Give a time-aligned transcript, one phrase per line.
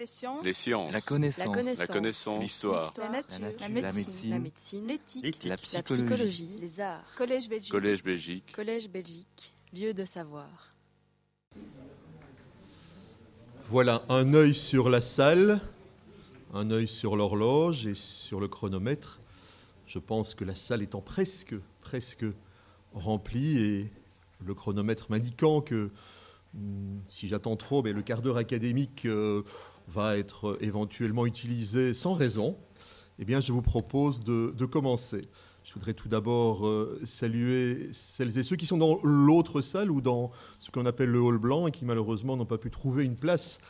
[0.00, 0.42] Les sciences.
[0.42, 0.92] Les sciences.
[0.92, 1.78] La connaissance.
[1.78, 2.42] La connaissance.
[2.42, 2.90] L'histoire.
[2.96, 3.38] La nature.
[3.60, 3.82] La nature.
[3.82, 4.30] La médecine.
[4.30, 4.86] La médecine.
[4.86, 5.44] L'éthique.
[5.44, 6.06] La La psychologie.
[6.06, 6.56] psychologie.
[6.58, 7.04] Les arts.
[7.18, 7.70] Collège Belgique.
[7.70, 8.52] Collège Belgique.
[8.56, 9.54] Collège Belgique.
[9.74, 10.74] Lieu de savoir.
[13.68, 15.60] Voilà, un œil sur la salle,
[16.54, 19.20] un œil sur l'horloge et sur le chronomètre.
[19.86, 22.24] Je pense que la salle étant presque, presque
[22.94, 23.92] remplie et
[24.46, 25.90] le chronomètre m'indiquant que
[26.54, 29.42] hmm, si j'attends trop, ben, le quart d'heure académique euh,
[29.88, 32.56] va être éventuellement utilisé sans raison,
[33.20, 35.20] eh bien, je vous propose de, commencer.
[35.62, 40.00] Je voudrais tout d'abord euh, saluer celles et ceux qui sont dans l'autre salle ou
[40.00, 43.16] dans ce qu'on appelle le hall blanc et qui malheureusement n'ont pas pu trouver une
[43.16, 43.60] place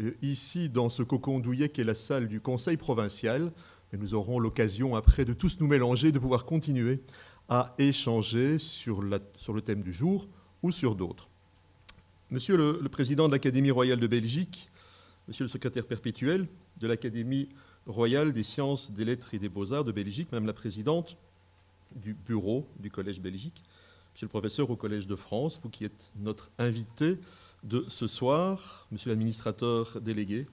[0.00, 3.52] euh, ici dans ce cocon douillet qui est la salle du Conseil provincial.
[3.92, 7.00] Et nous aurons l'occasion après de tous nous mélanger, de pouvoir continuer
[7.50, 10.26] à échanger sur, le thème du jour
[10.62, 11.28] ou sur d'autres.
[12.30, 14.70] Monsieur le président de l'Académie royale de Belgique,
[15.28, 16.46] monsieur le secrétaire perpétuel
[16.80, 17.48] de l'Académie
[17.86, 21.16] royale des sciences, des lettres et des beaux-arts de Belgique, même la présidente
[21.96, 23.62] du bureau du Collège Belgique,
[24.12, 27.18] monsieur le professeur au Collège de France, vous qui êtes notre invité
[27.62, 30.46] de ce soir, monsieur l'administrateur délégué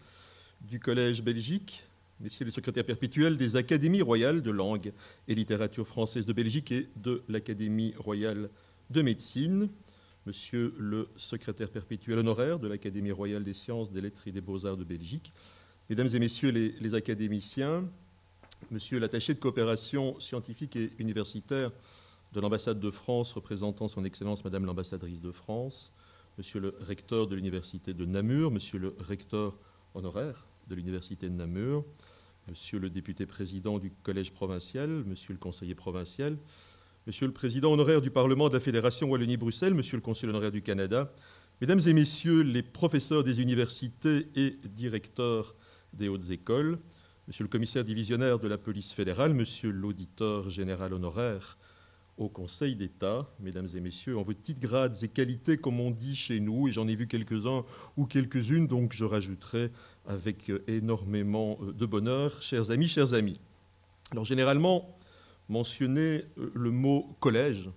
[0.62, 1.84] du Collège Belgique,
[2.22, 4.94] messieurs les secrétaires perpétuels des Académies royales de langue
[5.28, 8.50] et littérature française de Belgique et de l'Académie royale
[8.90, 9.70] de médecine,
[10.26, 14.78] monsieur le secrétaire perpétuel honoraire de l'Académie royale des sciences, des lettres et des beaux-arts
[14.78, 15.34] de Belgique,
[15.90, 17.86] mesdames et messieurs les, académiciens,
[18.70, 21.72] monsieur l'attaché de coopération scientifique et universitaire
[22.34, 25.92] de l'ambassade de France représentant son Excellence Madame l'ambassadrice de France,
[26.38, 29.58] monsieur le recteur de l'université de Namur, monsieur le recteur
[29.96, 31.84] honoraire de l'université de Namur,
[32.48, 36.38] monsieur le député président du collège provincial, monsieur le conseiller provincial,
[37.08, 40.62] monsieur le président honoraire du Parlement de la Fédération Wallonie-Bruxelles, monsieur le conseiller honoraire du
[40.62, 41.12] Canada,
[41.60, 45.56] mesdames et messieurs les professeurs des universités et directeurs
[45.94, 46.78] des hautes écoles,
[47.28, 51.58] monsieur le commissaire divisionnaire de la police fédérale, monsieur l'auditeur général honoraire
[52.18, 56.16] au Conseil d'État, mesdames et messieurs, en vos petites grades et qualités, comme on dit
[56.16, 57.66] chez nous, et j'en ai vu quelques-uns
[57.98, 59.72] ou quelques-unes, donc je rajouterai
[60.06, 63.40] avec euh, énormément euh, de bonheur, chers amis, chers amis.
[64.12, 65.00] Alors généralement,
[65.50, 67.70] mentionner euh, le mot collège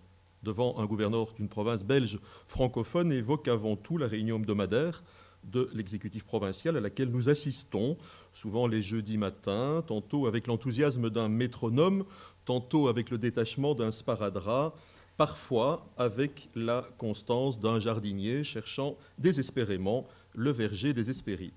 [0.42, 5.02] devant un gouverneur d'une province belge francophone évoque avant tout la réunion hebdomadaire
[5.50, 7.96] de l'exécutif provincial à laquelle nous assistons,
[8.32, 12.04] souvent les jeudis matins, tantôt avec l'enthousiasme d'un métronome,
[12.44, 14.78] tantôt avec le détachement d'un sparadrap,
[15.16, 21.52] parfois avec la constance d'un jardinier cherchant désespérément le verger des Hespérides.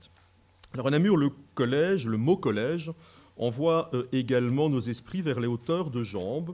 [0.74, 2.92] Alors à Namur, le collège, le mot collège,
[3.38, 6.54] envoie euh, également nos esprits vers les hauteurs de Jambes,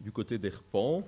[0.00, 1.02] du côté d'Herpan,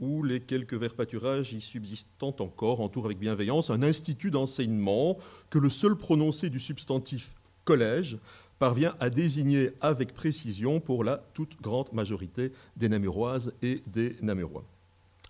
[0.00, 5.18] où les quelques verts pâturages y subsistant encore entourent avec bienveillance un institut d'enseignement
[5.50, 7.34] que le seul prononcé du substantif
[7.64, 8.18] collège
[8.58, 14.64] parvient à désigner avec précision pour la toute grande majorité des Namuroises et des Namurois.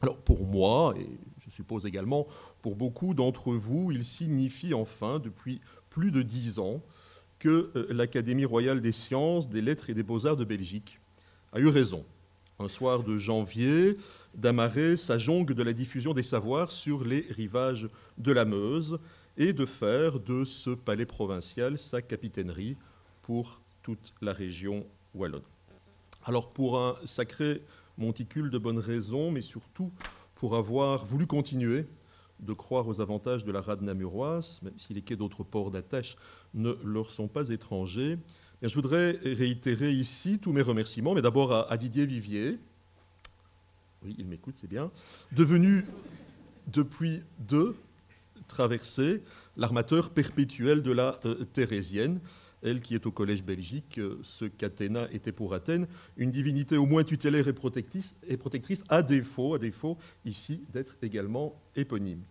[0.03, 1.09] Alors pour moi, et
[1.41, 2.27] je suppose également
[2.63, 5.61] pour beaucoup d'entre vous, il signifie enfin, depuis
[5.91, 6.83] plus de dix ans,
[7.39, 10.99] que euh, l'Académie royale des sciences, des lettres et des beaux-arts de Belgique
[11.53, 12.05] a eu raison.
[12.59, 13.97] Un soir de janvier,
[14.35, 18.99] d'amarrer sa jonque de la diffusion des savoirs sur les rivages de la Meuse
[19.37, 22.77] et de faire de ce palais provincial sa capitainerie
[23.23, 25.43] pour toute la région wallonne.
[26.25, 27.61] Alors pour un sacré
[27.99, 29.93] monticule de bonnes raisons, mais surtout
[30.35, 31.87] pour avoir voulu continuer
[32.41, 36.17] de croire aux avantages de la rade namuroise, même si les quais d'autres ports d'attache
[36.53, 38.19] ne leur sont pas étrangers,
[38.63, 42.59] je voudrais réitérer ici tous mes remerciements, mais d'abord à, à Didier Vivier,
[44.03, 44.91] oui, il m'écoute, c'est bien,
[45.33, 45.85] devenu
[46.67, 47.77] depuis deux
[48.49, 49.23] traversées
[49.57, 52.21] l'armateur perpétuel de la euh, Thérésienne,
[52.65, 55.87] elle qui est au Collège Belgique, euh, ce qu'Athéna était pour Athènes,
[56.17, 61.61] une divinité au moins tutélaire et protectrice, protectrice à défaut, à défaut ici d'être également
[61.77, 62.23] éponyme.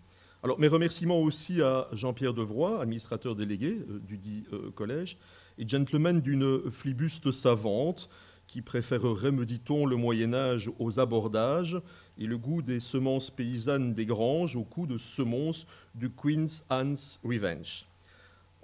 [0.43, 5.17] Alors mes remerciements aussi à Jean-Pierre Devroy, administrateur délégué euh, du dit euh, collège,
[5.57, 8.09] et gentleman d'une flibuste savante
[8.47, 11.81] qui préférerait, me dit-on, le Moyen Âge aux abordages
[12.17, 15.65] et le goût des semences paysannes des granges au coup de semonces
[15.95, 17.87] du Queen's Anne's Revenge.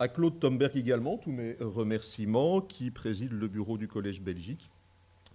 [0.02, 4.70] À Claude Tomberg également, tous mes remerciements, qui préside le bureau du Collège Belgique,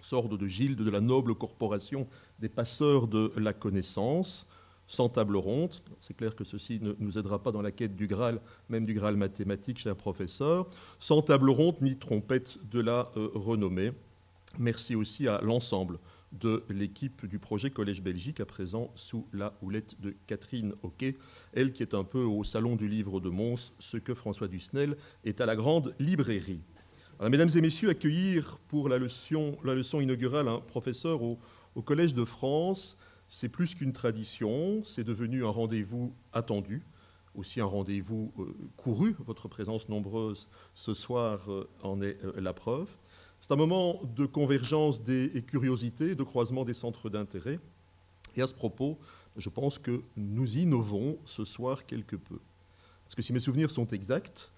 [0.00, 2.06] sorte de Gilde de la noble corporation
[2.38, 4.46] des passeurs de la connaissance,
[4.86, 5.74] sans table ronde.
[6.00, 8.40] C'est clair que ceci ne nous aidera pas dans la quête du Graal,
[8.70, 10.66] même du Graal mathématique, cher professeur.
[10.98, 13.92] Sans table ronde ni trompette de la euh, renommée.
[14.58, 15.98] Merci aussi à l'ensemble
[16.40, 21.16] de l'équipe du projet Collège Belgique, à présent sous la houlette de Catherine Hoquet,
[21.52, 24.96] elle qui est un peu au Salon du Livre de Mons, ce que François Dusnel
[25.24, 26.60] est à la Grande Librairie.
[27.20, 29.56] mesdames et messieurs, accueillir pour la leçon,
[30.00, 31.38] inaugurale un professeur au,
[31.74, 32.96] au Collège de France,
[33.28, 36.82] c'est plus qu'une tradition, c'est devenu un rendez-vous attendu,
[37.34, 39.16] aussi un rendez-vous euh, couru.
[39.26, 42.88] Votre présence nombreuse ce soir euh, en est euh, la preuve.
[43.46, 47.60] C'est un moment de convergence des curiosités, de croisement des centres d'intérêt.
[48.36, 48.98] Et à ce propos,
[49.36, 52.38] je pense que nous innovons ce soir quelque peu.
[53.04, 54.50] Parce que si mes souvenirs sont exacts,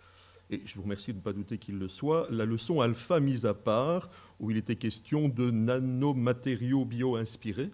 [0.51, 3.45] et je vous remercie de ne pas douter qu'il le soit, la leçon alpha mise
[3.45, 7.73] à part, où il était question de nanomatériaux bio-inspirés,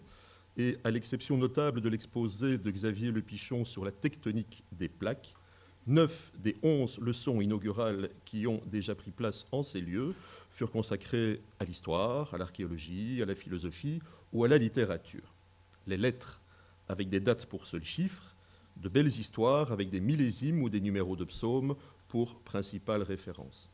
[0.57, 5.35] et à l'exception notable de l'exposé de Xavier Le Pichon sur la tectonique des plaques,
[5.87, 10.15] neuf des onze leçons inaugurales qui ont déjà pris place en ces lieux
[10.51, 14.01] furent consacrés à l'histoire, à l'archéologie, à la philosophie
[14.33, 15.35] ou à la littérature.
[15.87, 16.41] Les lettres
[16.89, 18.35] avec des dates pour seul chiffre,
[18.77, 21.75] de belles histoires avec des millésimes ou des numéros de psaumes
[22.09, 23.69] pour principale référence.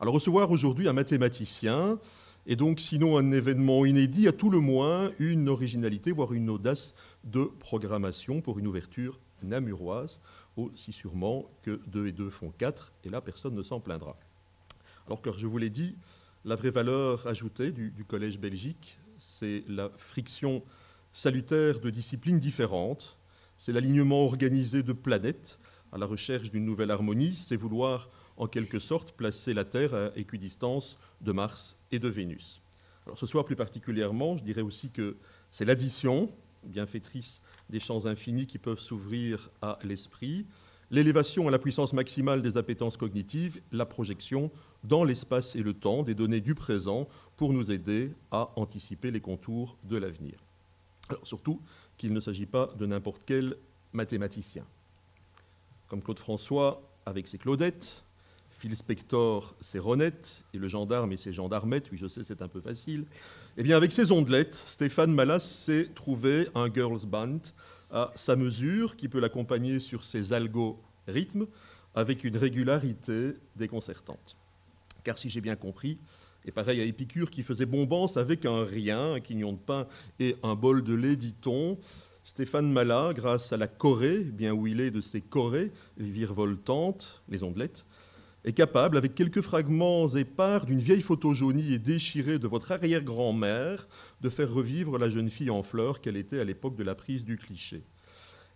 [0.00, 1.98] Alors recevoir aujourd'hui un mathématicien
[2.46, 6.94] est donc sinon un événement inédit, à tout le moins une originalité, voire une audace
[7.24, 10.20] de programmation pour une ouverture namuroise,
[10.56, 14.16] aussi sûrement que 2 et 2 font 4, et là personne ne s'en plaindra.
[15.06, 15.96] Alors que je vous l'ai dit,
[16.44, 20.62] la vraie valeur ajoutée du, Collège Belgique, c'est la friction
[21.12, 23.18] salutaire de disciplines différentes,
[23.56, 25.58] c'est l'alignement organisé de planètes
[25.92, 30.10] à la recherche d'une nouvelle harmonie, c'est vouloir en quelque sorte placer la Terre à
[30.16, 32.60] équidistance de Mars et de Vénus.
[33.06, 35.16] Alors ce soir plus particulièrement, je dirais aussi que
[35.50, 36.32] c'est l'addition,
[36.64, 40.46] bienfaitrice des champs infinis qui peuvent s'ouvrir à l'esprit,
[40.90, 44.50] l'élévation à la puissance maximale des appétences cognitives, la projection
[44.84, 49.20] dans l'espace et le temps des données du présent pour nous aider à anticiper les
[49.20, 50.34] contours de l'avenir.
[51.22, 51.60] Surtout
[51.96, 53.56] qu'il ne s'agit pas de n'importe quel
[53.92, 54.64] mathématicien.
[55.88, 58.04] Comme Claude François avec ses Claudettes,
[58.62, 62.46] Phil Spector ses Ronettes et le gendarme et ses gendarmettes, oui je sais c'est un
[62.46, 63.06] peu facile,
[63.56, 67.40] eh bien avec ses ondelettes, Stéphane Malas s'est trouvé un girls band
[67.90, 71.48] à sa mesure qui peut l'accompagner sur ses algorithmes
[71.96, 74.36] avec une régularité déconcertante.
[75.02, 75.98] Car si j'ai bien compris,
[76.44, 79.88] et pareil à Épicure qui faisait bombance avec un rien, un quignon de pain
[80.20, 81.78] et un bol de lait, dit-on,
[82.22, 87.42] Stéphane Malat, grâce à la Corée, bien où il est de ses Corées, virevoltantes, les
[87.42, 87.84] ondelettes,
[88.44, 93.86] est capable, avec quelques fragments épars d'une vieille photo jaunie et déchirée de votre arrière-grand-mère,
[94.20, 97.24] de faire revivre la jeune fille en fleurs qu'elle était à l'époque de la prise
[97.24, 97.82] du cliché.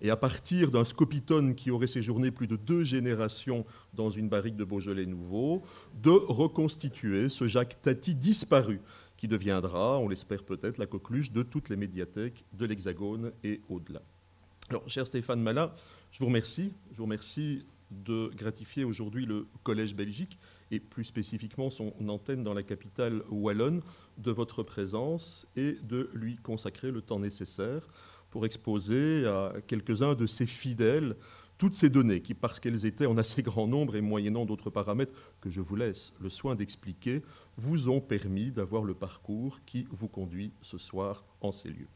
[0.03, 4.57] Et à partir d'un scopitone qui aurait séjourné plus de deux générations dans une barrique
[4.57, 5.63] de Beaujolais nouveau,
[6.03, 8.81] de reconstituer ce Jacques Tati disparu,
[9.17, 14.03] qui deviendra, on l'espère peut-être, la coqueluche de toutes les médiathèques de l'Hexagone et au-delà.
[14.69, 15.73] Alors, cher Stéphane Malat,
[16.13, 16.73] je vous remercie.
[16.91, 20.39] Je vous remercie de gratifier aujourd'hui le Collège Belgique
[20.71, 23.83] et plus spécifiquement son antenne dans la capitale wallonne
[24.19, 27.89] de votre présence et de lui consacrer le temps nécessaire
[28.31, 31.17] pour exposer à quelques-uns de ses fidèles
[31.59, 35.13] toutes ces données qui, parce qu'elles étaient en assez grand nombre et moyennant d'autres paramètres
[35.41, 37.23] que je vous laisse le soin d'expliquer,
[37.57, 41.89] vous ont permis d'avoir le parcours qui vous conduit ce soir en ces lieux.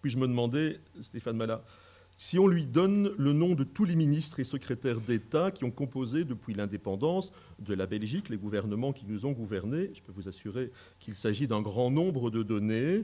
[0.00, 1.62] Puis je me demandais, Stéphane Malat,
[2.22, 5.72] si on lui donne le nom de tous les ministres et secrétaires d'État qui ont
[5.72, 10.28] composé depuis l'indépendance de la Belgique, les gouvernements qui nous ont gouvernés, je peux vous
[10.28, 10.70] assurer
[11.00, 13.02] qu'il s'agit d'un grand nombre de données,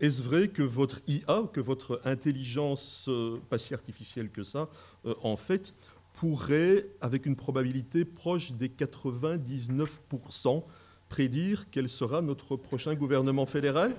[0.00, 4.68] est-ce vrai que votre IA, que votre intelligence, euh, pas si artificielle que ça,
[5.06, 5.72] euh, en fait,
[6.12, 10.64] pourrait, avec une probabilité proche des 99%,
[11.08, 13.94] prédire quel sera notre prochain gouvernement fédéral?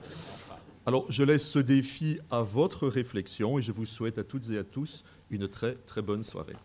[0.84, 4.58] Alors, je laisse ce défi à votre réflexion et je vous souhaite à toutes et
[4.58, 6.56] à tous une très très bonne soirée.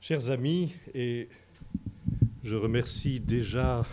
[0.00, 1.28] Chers amis, et
[2.42, 3.86] je remercie déjà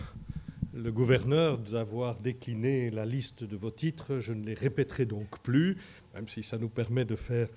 [0.74, 5.76] le gouverneur d'avoir décliné la liste de vos titres, je ne les répéterai donc plus,
[6.12, 7.48] même si ça nous permet de faire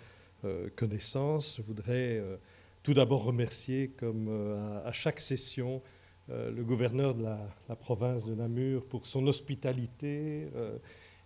[0.75, 1.55] connaissance.
[1.57, 2.37] Je voudrais euh,
[2.83, 5.81] tout d'abord remercier, comme euh, à, chaque session,
[6.29, 10.47] le gouverneur de la, province de Namur pour son hospitalité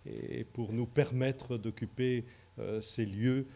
[0.04, 2.24] et pour nous permettre d'occuper
[2.80, 3.46] ces lieux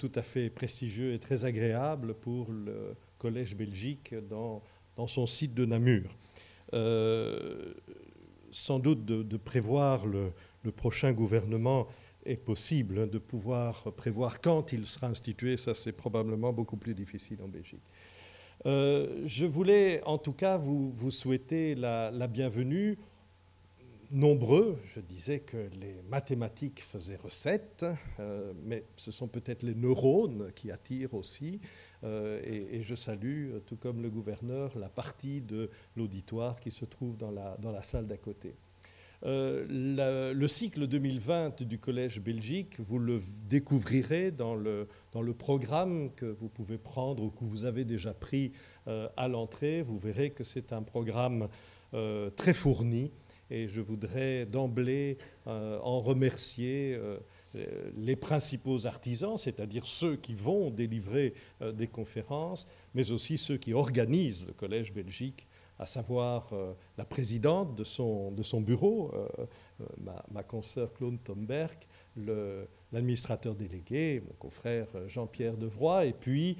[0.00, 4.64] tout à fait prestigieux et très agréables pour le Collège Belgique dans,
[5.06, 6.10] son site de Namur.
[8.50, 10.32] sans doute de, prévoir le,
[10.72, 11.86] prochain gouvernement
[12.24, 15.56] est possible de pouvoir prévoir quand il sera institué.
[15.56, 17.82] Ça, c'est probablement beaucoup plus difficile en Belgique.
[18.66, 22.98] Euh, je voulais en tout cas vous, souhaiter la, bienvenue.
[24.10, 27.86] Nombreux, je disais que les mathématiques faisaient recette,
[28.18, 31.60] euh, mais ce sont peut-être les neurones qui attirent aussi.
[32.02, 37.16] Euh, et, je salue, tout comme le gouverneur, la partie de l'auditoire qui se trouve
[37.16, 38.56] dans la salle d'à côté.
[39.26, 46.10] Euh, le cycle 2020 du Collège Belgique, vous le découvrirez dans le, dans le programme
[46.14, 48.52] que vous pouvez prendre ou que vous avez déjà pris
[48.88, 49.82] euh, à l'entrée.
[49.82, 51.48] Vous verrez que c'est un programme
[51.92, 53.10] euh, très fourni
[53.50, 56.96] et je voudrais d'emblée en remercier
[57.96, 61.34] les principaux artisans, c'est-à-dire ceux qui vont délivrer
[61.74, 65.48] des conférences, mais aussi ceux qui organisent le Collège Belgique
[65.80, 69.26] à savoir euh, la présidente de son, de son bureau, euh,
[69.80, 71.74] euh, ma, ma consoeur Claude Tomberg,
[72.92, 76.58] l'administrateur délégué, mon confrère Jean-Pierre Devroy, et puis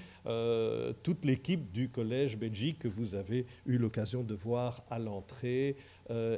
[1.03, 5.77] toute l'équipe du Collège Belgique que vous avez eu l'occasion de voir à l'entrée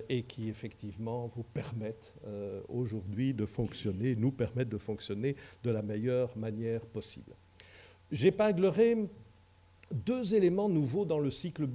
[0.09, 2.15] et qui effectivement vous permettent
[2.69, 7.35] aujourd'hui de fonctionner, nous permettent de fonctionner de la meilleure manière possible.
[8.11, 8.97] J'épinglerai
[9.93, 11.69] deux éléments nouveaux dans le cycle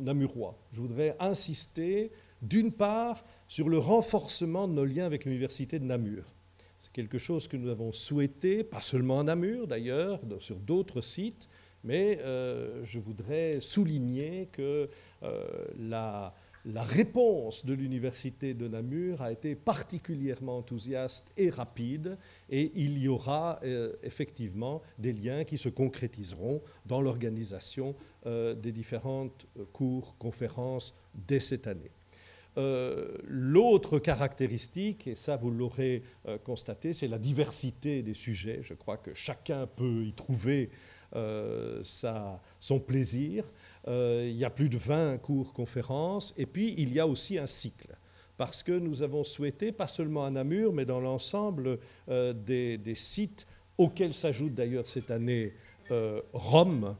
[0.00, 0.58] namurois.
[0.72, 2.10] Je voudrais insister,
[2.42, 6.34] d'une part, sur le renforcement de nos liens avec l'Université de Namur.
[6.78, 11.48] C'est quelque chose que nous avons souhaité, pas seulement à Namur d'ailleurs, sur d'autres sites,
[11.82, 14.88] mais euh, je voudrais souligner que
[15.22, 15.46] euh,
[15.78, 16.34] la,
[16.64, 22.16] la réponse de l'Université de Namur a été particulièrement enthousiaste et rapide,
[22.48, 27.94] et il y aura euh, effectivement des liens qui se concrétiseront dans l'organisation
[28.26, 31.90] euh, des différentes euh, cours, conférences dès cette année.
[33.26, 36.04] L'autre caractéristique, et ça vous l'aurez
[36.44, 38.60] constaté, c'est la diversité des sujets.
[38.62, 40.70] Je crois que chacun peut y trouver
[41.80, 43.50] son plaisir.
[43.86, 47.38] Euh, il y a plus de 20 cours conférences, et puis il y a aussi
[47.38, 47.96] un cycle.
[48.36, 53.46] Parce que nous avons souhaité, pas seulement à Namur, mais dans l'ensemble euh, des, sites
[53.78, 55.52] auxquels s'ajoute d'ailleurs cette année
[55.90, 56.96] euh, Rome,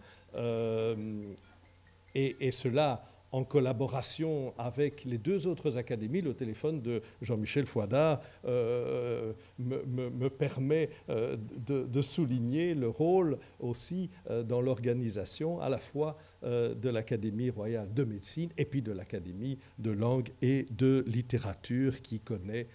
[2.16, 9.32] et, cela en collaboration avec les deux autres académies, le téléphone de Jean-Michel Fouada euh,
[9.58, 11.36] me, me, me, permet euh,
[11.66, 18.04] de, souligner le rôle aussi euh, dans l'organisation à la fois de l'Académie royale de
[18.04, 22.66] médecine et puis de l'Académie de langue et de littérature qui connaît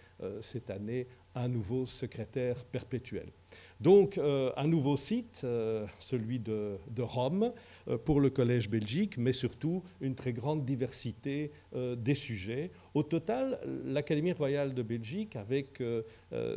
[0.42, 3.28] cette année un nouveau secrétaire perpétuel.
[3.80, 5.46] Donc un nouveau site,
[6.00, 7.54] celui de, Rome,
[7.98, 12.72] pour le Collège Belgique, mais surtout une très grande diversité euh, des sujets.
[12.94, 16.04] Au total, l'Académie royale de Belgique, avec euh,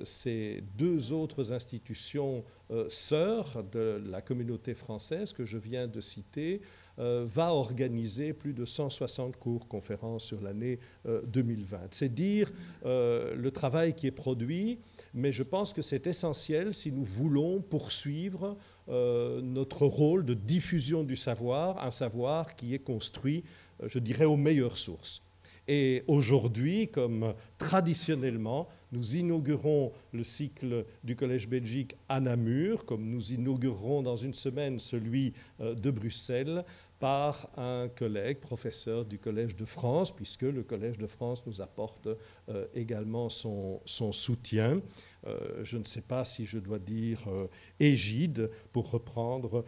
[0.05, 2.45] ces deux autres institutions
[2.89, 6.63] sœurs de la communauté française que je viens de citer,
[6.97, 11.89] va organiser plus de 160 cours conférences sur l'année 2020.
[11.91, 12.51] C'est dire
[12.83, 14.79] le travail qui est produit,
[15.13, 18.57] mais je pense que c'est essentiel si nous voulons poursuivre euh,
[18.89, 23.45] notre rôle de diffusion du savoir, un savoir qui est construit,
[23.83, 25.23] euh, je dirais, aux meilleures sources.
[25.69, 33.33] Et aujourd'hui, comme traditionnellement, nous inaugurons le cycle du Collège Belgique à Namur, comme nous
[33.33, 36.65] inaugurerons dans une semaine celui euh, de Bruxelles,
[37.03, 42.07] par un collègue, professeur du Collège de France, puisque le Collège de France nous apporte
[42.49, 44.81] euh, également son, soutien.
[45.27, 47.49] Euh, je ne sais pas si je dois dire euh,
[47.81, 49.65] égide, pour reprendre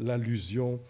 [0.00, 0.80] l'allusion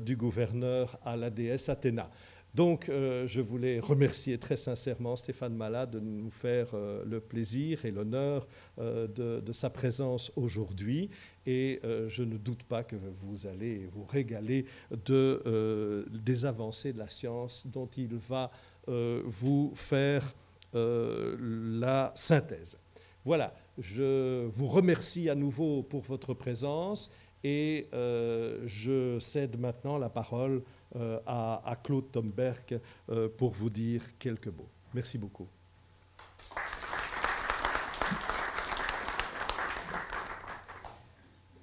[0.00, 2.10] du gouverneur à la déesse Athéna.
[2.54, 7.84] Donc, euh, je voulais remercier très sincèrement Stéphane Malat de nous faire euh, le plaisir
[7.84, 11.10] et l'honneur euh, de, de, sa présence aujourd'hui.
[11.46, 14.66] Et je ne doute pas que vous allez vous régaler
[15.06, 18.50] de, des avancées de la science dont il va
[18.86, 20.34] vous faire
[20.74, 22.78] la synthèse.
[23.24, 27.10] Voilà, je vous remercie à nouveau pour votre présence
[27.42, 30.62] et je cède maintenant la parole
[30.94, 34.68] à, à, Claude Tomberg euh, pour vous dire quelques mots.
[34.94, 35.46] Merci beaucoup.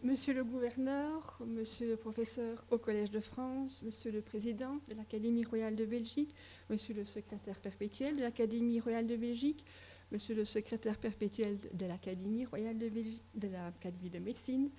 [0.04, 5.44] Monsieur le gouverneur, monsieur le professeur au Collège de France, monsieur le président de l'Académie
[5.44, 6.34] royale de Belgique,
[6.70, 9.66] monsieur le secrétaire perpétuel de l'Académie royale de Belgique,
[10.12, 14.70] monsieur le secrétaire perpétuel de l'Académie royale de, Belgique, de l'Académie de médecine,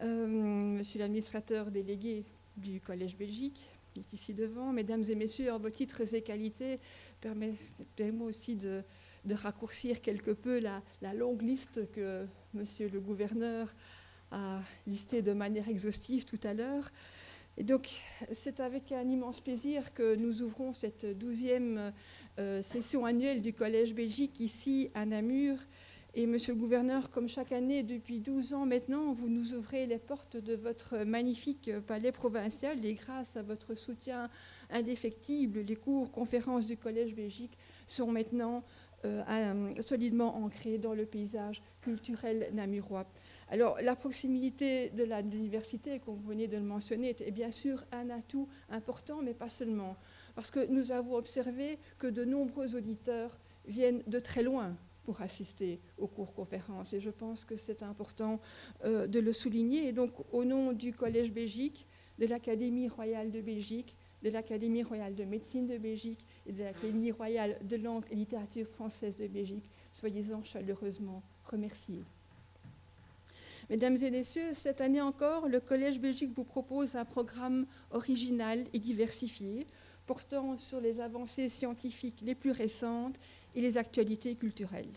[0.00, 2.24] euh, monsieur l'administrateur délégué
[2.56, 3.62] du Collège Belgique,
[4.12, 4.72] ici devant.
[4.72, 6.78] Mesdames et messieurs, en vos titres et qualités,
[7.20, 8.82] permettez-moi aussi de
[9.30, 13.74] raccourcir quelque peu la, la, longue liste que Monsieur le gouverneur
[14.30, 16.90] a listée de manière exhaustive tout à l'heure?
[17.58, 17.90] Et donc,
[18.32, 21.92] c'est avec un immense plaisir que nous ouvrons cette douzième
[22.38, 25.58] euh, session annuelle du Collège Belgique ici à Namur.
[26.14, 29.98] Et Monsieur le Gouverneur, comme chaque année depuis 12 ans maintenant, vous nous ouvrez les
[29.98, 34.28] portes de votre magnifique palais provincial et grâce à votre soutien
[34.68, 38.62] indéfectible, les cours, conférences du Collège Belgique sont maintenant
[39.06, 43.06] euh, solidement ancrés dans le paysage culturel namurois.
[43.48, 48.10] Alors, la proximité de l'université, comme vous venez de le mentionner, est bien sûr un
[48.10, 49.96] atout important, mais pas seulement.
[50.34, 55.80] Parce que nous avons observé que de nombreux auditeurs viennent de très loin pour assister
[55.98, 56.92] aux cours conférences.
[56.92, 58.40] Et je pense que c'est important
[58.84, 59.88] euh, de le souligner.
[59.88, 61.86] Et donc, au nom du Collège Belgique,
[62.18, 67.10] de l'Académie royale de Belgique, de l'Académie royale de médecine de Belgique et de l'Académie
[67.10, 72.04] royale de langue et littérature française de Belgique, soyez-en chaleureusement remerciés.
[73.70, 78.78] Mesdames et messieurs, cette année encore, le Collège Belgique vous propose un programme original et
[78.78, 79.66] diversifié
[80.06, 83.18] portant sur les avancées scientifiques les plus récentes
[83.54, 84.92] et les actualités culturelles.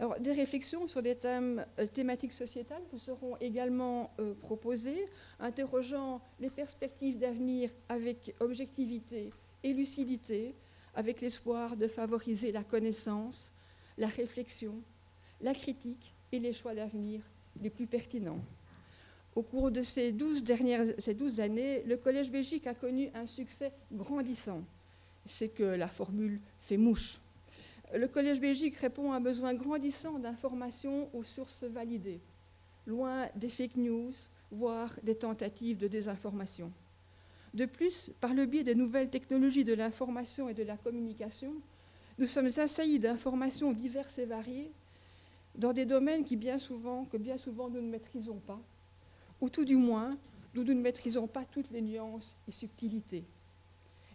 [0.00, 5.06] Alors, des réflexions sur des thèmes euh, thématiques sociétales vous seront également euh, proposées,
[5.38, 9.28] interrogeant les perspectives d'avenir avec objectivité
[9.62, 10.54] et lucidité,
[10.94, 13.52] avec l'espoir de favoriser la connaissance,
[13.98, 14.74] la réflexion,
[15.42, 17.20] la critique et les choix d'avenir
[17.60, 18.40] les plus pertinents.
[19.36, 23.26] Au cours de ces douze dernières ces 12 années, le Collège Belgique a connu un
[23.26, 24.62] succès grandissant.
[25.26, 27.20] C'est que la formule fait mouche.
[27.92, 32.20] Le Collège Belgique répond à un besoin grandissant d'informations aux sources validées,
[32.86, 34.12] loin des fake news,
[34.52, 36.70] voire des tentatives de désinformation.
[37.52, 41.52] De plus, par le biais des nouvelles technologies de l'information et de la communication,
[42.16, 44.70] nous sommes assaillis d'informations diverses et variées
[45.56, 48.60] dans des domaines qui bien souvent, que bien souvent nous ne maîtrisons pas,
[49.40, 50.16] ou tout du moins,
[50.54, 53.24] nous ne maîtrisons pas toutes les nuances et subtilités.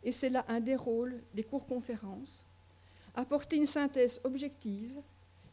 [0.01, 2.45] Et c'est là un des rôles des cours-conférences,
[3.15, 4.93] apporter une synthèse objective,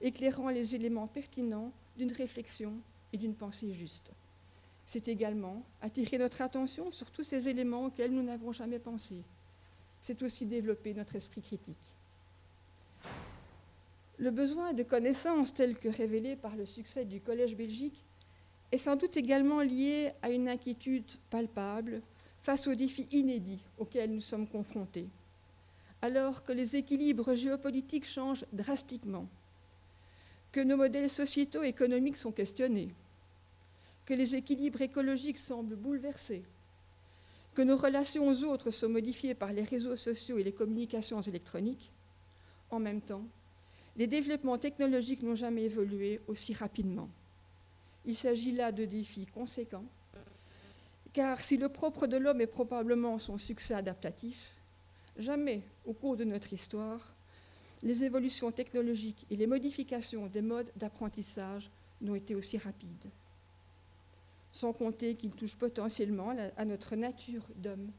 [0.01, 2.75] éclairant les éléments pertinents d'une réflexion
[3.13, 4.11] et d'une pensée juste.
[4.85, 9.23] C'est également attirer notre attention sur tous ces éléments auxquels nous n'avons jamais pensé.
[10.01, 11.95] C'est aussi développer notre esprit critique.
[14.19, 18.05] Le besoin de connaissances tel que révélé par le succès du Collège Belgique
[18.73, 22.03] est sans doute également lié à une inquiétude palpable
[22.43, 25.09] face aux défis inédits auxquels nous sommes confrontés.
[26.03, 29.29] Alors que les équilibres géopolitiques changent drastiquement,
[30.51, 32.93] que nos modèles sociétaux et économiques sont questionnés,
[34.05, 36.43] que les équilibres écologiques semblent bouleversés,
[37.55, 41.93] que nos relations aux autres sont modifiées par les réseaux sociaux et les communications électroniques,
[42.71, 43.25] en même temps,
[43.97, 47.11] les développements technologiques n'ont jamais évolué aussi rapidement.
[48.07, 49.85] Il s'agit là de défis conséquents,
[51.13, 54.57] car si le propre de l'homme est probablement son succès adaptatif,
[55.19, 57.15] jamais au cours de notre histoire,
[57.83, 61.71] les évolutions technologiques et les modifications des modes d'apprentissage
[62.01, 63.11] n'ont été aussi rapides.
[64.53, 67.91] Sans compter qu'ils touchent potentiellement à notre nature d'homme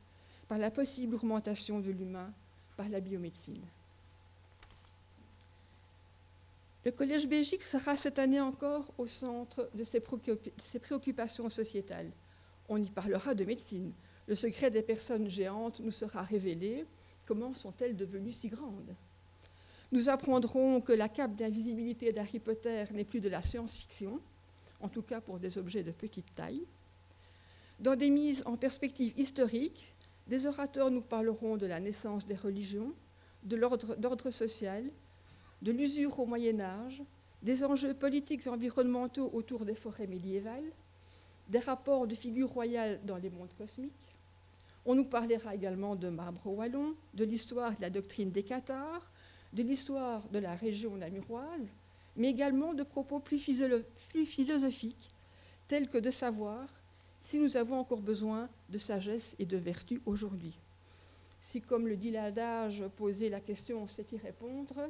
[0.47, 2.31] par la possible augmentation de l'humain
[2.77, 3.65] par la biomédecine.
[6.85, 12.11] Le Collège Belgique sera cette année encore au centre de ses préoccupations sociétales.
[12.67, 13.93] On y parlera de médecine.
[14.27, 16.85] Le secret des personnes géantes nous sera révélé.
[17.25, 18.95] Comment sont-elles devenues si grandes?
[19.91, 24.19] Nous apprendrons que la cape d'invisibilité d'Harry Potter n'est plus de la science-fiction,
[24.81, 26.65] en tout cas pour des objets de petite taille.
[27.79, 29.93] Dans des mises en perspective historique,
[30.27, 32.93] des orateurs nous parleront de la naissance des religions,
[33.43, 34.89] de l'ordre social
[35.63, 37.01] de l'usure au Moyen Âge,
[37.41, 40.71] des enjeux politiques et environnementaux autour des forêts médiévales,
[41.47, 44.12] des rapports de figures royales dans les mondes cosmiques.
[44.85, 49.11] On nous parlera également de marbre wallon, de l'histoire de la doctrine des Cathares,
[49.53, 51.69] de l'histoire de la région namuroise,
[52.15, 53.39] mais également de propos plus,
[54.25, 55.09] philosophiques,
[55.67, 56.67] tels que de savoir
[57.21, 60.59] si nous avons encore besoin de sagesse et de vertu aujourd'hui.
[61.39, 64.89] Si, comme le dit l'adage, poser la question, c'est y répondre,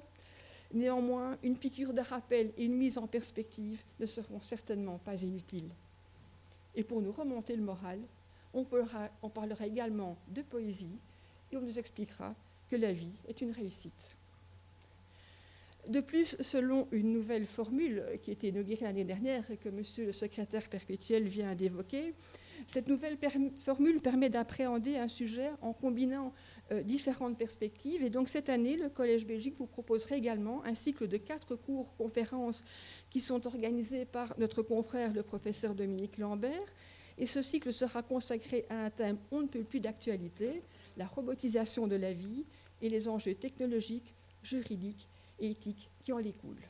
[0.74, 5.70] Néanmoins, une piqûre de rappel et une mise en perspective ne seront certainement pas inutiles.
[6.74, 8.00] Et pour nous remonter le moral,
[8.54, 10.98] on parlera, également de poésie
[11.52, 12.36] et on nous expliquera
[12.70, 14.16] que la vie est une réussite.
[15.88, 20.06] De plus, selon une nouvelle formule qui a été inaugurée l'année dernière et que Monsieur
[20.06, 22.14] le secrétaire perpétuel vient d'évoquer,
[22.68, 23.18] cette nouvelle
[23.60, 26.32] formule permet d'appréhender un sujet en combinant
[26.86, 28.02] différentes perspectives.
[28.04, 31.94] Et donc cette année, le Collège Belgique vous proposerait également un cycle de quatre cours
[31.98, 32.64] conférences
[33.10, 36.74] qui sont organisés par notre confrère, le professeur Dominique Lambert.
[37.18, 40.64] Et ce cycle sera consacré à un thème on ne peut plus d'actualité,
[40.98, 42.46] la robotisation de la vie
[42.82, 45.08] et les enjeux technologiques, juridiques
[45.40, 46.68] et éthiques qui en découlent.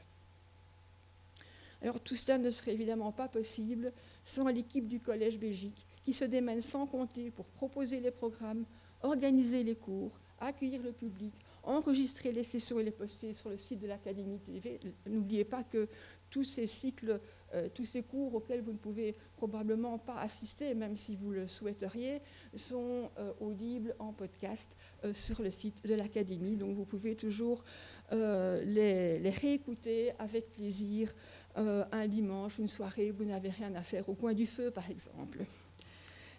[1.81, 3.91] Alors tout cela ne serait évidemment pas possible
[4.23, 8.65] sans l'équipe du Collège Belgique qui se démène sans compter pour proposer les programmes,
[9.01, 13.79] organiser les cours, accueillir le public, enregistrer les sessions et les poster sur le site
[13.79, 14.79] de l'Académie TV.
[15.05, 15.87] N'oubliez pas que
[16.29, 17.19] tous ces cycles,
[17.53, 21.47] euh, tous ces cours auxquels vous ne pouvez probablement pas assister, même si vous le
[21.47, 22.21] souhaiteriez,
[22.55, 26.55] sont euh, audibles en podcast euh, sur le site de l'Académie.
[26.55, 27.63] Donc vous pouvez toujours
[28.11, 31.15] les, les, réécouter avec plaisir
[31.55, 34.87] un dimanche, une soirée où vous n'avez rien à faire au coin du feu, par
[34.91, 35.43] exemple.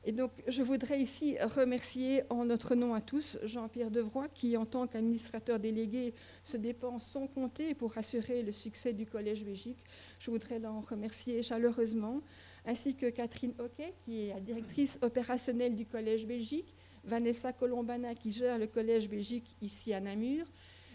[0.07, 4.67] Et donc, je voudrais ici remercier en notre nom à tous Jean-Pierre Devroy, qui, en
[4.67, 6.13] tant qu'administrateur délégué,
[6.43, 9.83] se dépense sans compter pour assurer le succès du Collège Belgique.
[10.19, 12.21] Je voudrais l'en remercier chaleureusement,
[12.67, 18.31] ainsi que Catherine Hockey, qui est la directrice opérationnelle du Collège Belgique, Vanessa Colombana, qui
[18.31, 20.45] gère le Collège Belgique ici à Namur,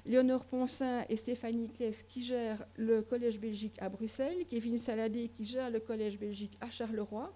[0.06, 5.45] Léonore Poncin et Stéphanie Kless, qui gèrent le Collège Belgique à Bruxelles, Kevin Saladé, qui
[5.45, 7.34] gère le Collège Belgique à Charleroi,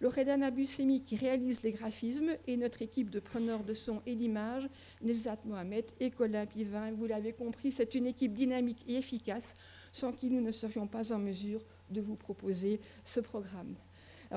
[0.00, 4.68] Loredana Bussemi qui réalise les graphismes et notre équipe de preneurs de son et d'images,
[5.02, 6.92] Nelsat Mohamed et Colin Pivin.
[6.92, 9.54] Vous l'avez compris, c'est une équipe dynamique et efficace
[9.92, 13.76] sans qui nous ne serions pas en mesure de vous proposer ce programme.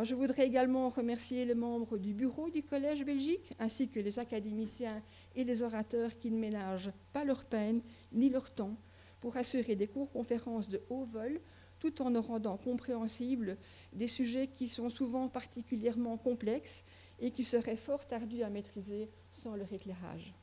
[0.03, 5.01] Je voudrais également remercier les membres du bureau du Collège Belgique, ainsi que les académiciens
[5.35, 8.75] et les orateurs qui ne ménagent pas leur peine ni leur temps
[9.19, 11.41] pour assurer des cours-conférences de haut vol,
[11.79, 13.57] tout en nous rendant compréhensibles
[13.93, 16.83] des sujets qui sont souvent particulièrement complexes
[17.19, 20.33] et qui seraient fort ardus à maîtriser sans leur éclairage.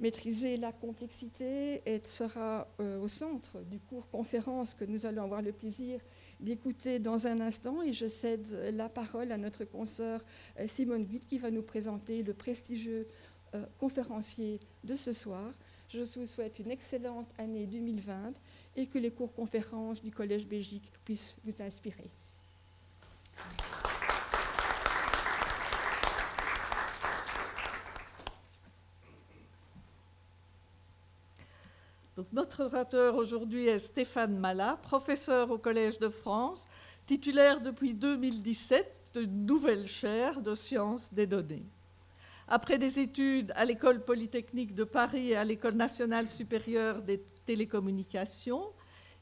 [0.00, 5.52] Maîtriser la complexité sera euh, au centre du cours conférence que nous allons avoir le
[5.52, 6.00] plaisir
[6.40, 10.24] d'écouter dans un instant et je cède la parole à notre consoeur
[10.58, 13.06] euh, Simone Guit qui va nous présenter le prestigieux
[13.54, 15.52] euh, conférencier de ce soir.
[15.88, 18.32] Je vous souhaite une excellente année 2020
[18.76, 22.10] et que les cours conférences du Collège Belgique puissent vous inspirer.
[32.32, 36.64] Notre orateur aujourd'hui est Stéphane Malat, professeur au Collège de France,
[37.06, 41.64] titulaire depuis 2017 de nouvelle chaire de sciences des données.
[42.46, 48.72] Après des études à l'École polytechnique de Paris et à l'École nationale supérieure des télécommunications,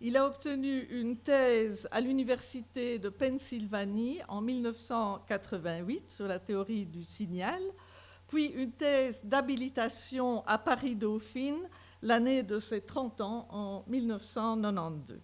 [0.00, 7.04] il a obtenu une thèse à l'Université de Pennsylvanie en 1988 sur la théorie du
[7.04, 7.62] signal,
[8.26, 11.68] puis une thèse d'habilitation à Paris-Dauphine
[12.02, 15.20] l'année de ses 30 ans en 1992.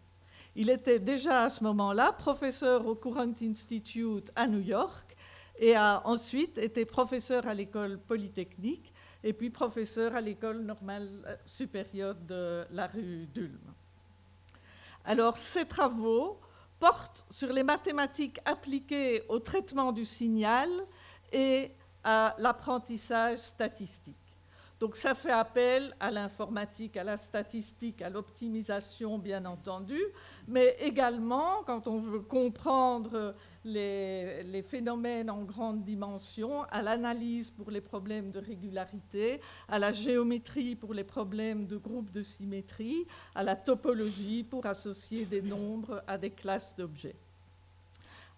[0.54, 5.07] Il était déjà à ce moment-là professeur au Courant Institute à New York
[5.58, 8.92] et a ensuite été professeur à l'école polytechnique
[9.24, 13.58] et puis professeur à l'école normale supérieure de la rue d'Ulm.
[15.04, 16.38] Alors, ces travaux
[16.78, 20.68] portent sur les mathématiques appliquées au traitement du signal
[21.32, 21.72] et
[22.04, 24.14] à l'apprentissage statistique.
[24.80, 30.00] Donc ça fait appel à l'informatique, à la statistique, à l'optimisation, bien entendu,
[30.46, 33.34] mais également, quand on veut comprendre
[33.68, 40.74] les, phénomènes en grande dimension, à l'analyse pour les problèmes de régularité, à la géométrie
[40.74, 46.18] pour les problèmes de groupes de symétrie, à la topologie pour associer des nombres à
[46.18, 47.16] des classes d'objets.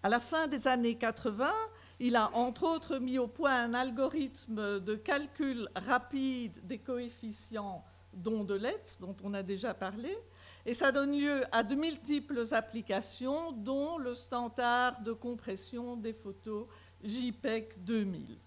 [0.03, 1.51] À la fin des années 80,
[1.99, 8.97] il a entre autres mis au point un algorithme de calcul rapide des coefficients d'ondelettes,
[8.99, 10.17] dont on a déjà parlé,
[10.65, 16.67] et ça donne lieu à de multiples applications, dont le standard de compression des photos
[17.03, 18.37] JPEG 2000.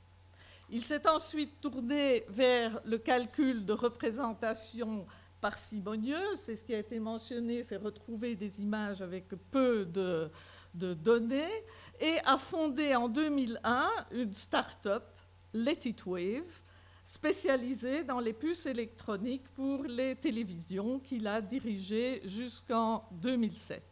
[0.70, 5.06] Il s'est ensuite tourné vers le calcul de représentation
[5.40, 10.30] parcimonieuse, c'est ce qui a été mentionné, c'est retrouver des images avec peu de,
[10.74, 11.52] de données,
[12.00, 15.04] et a fondé en 2001 une start-up,
[15.52, 16.62] Let It Wave,
[17.04, 23.82] spécialisé dans les puces électroniques pour les télévisions qu'il a dirigé jusqu'en 2007.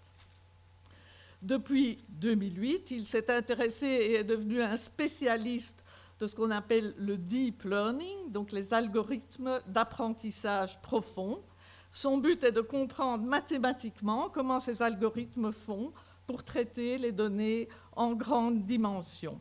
[1.43, 5.85] Depuis 2008, il s'est intéressé et est devenu un spécialiste
[6.21, 11.43] de ce qu'on appelle le deep learning, donc les algorithmes d'apprentissage profond.
[11.91, 15.93] Son but est de comprendre mathématiquement comment ces algorithmes font
[16.27, 19.41] pour traiter les données en grande dimension.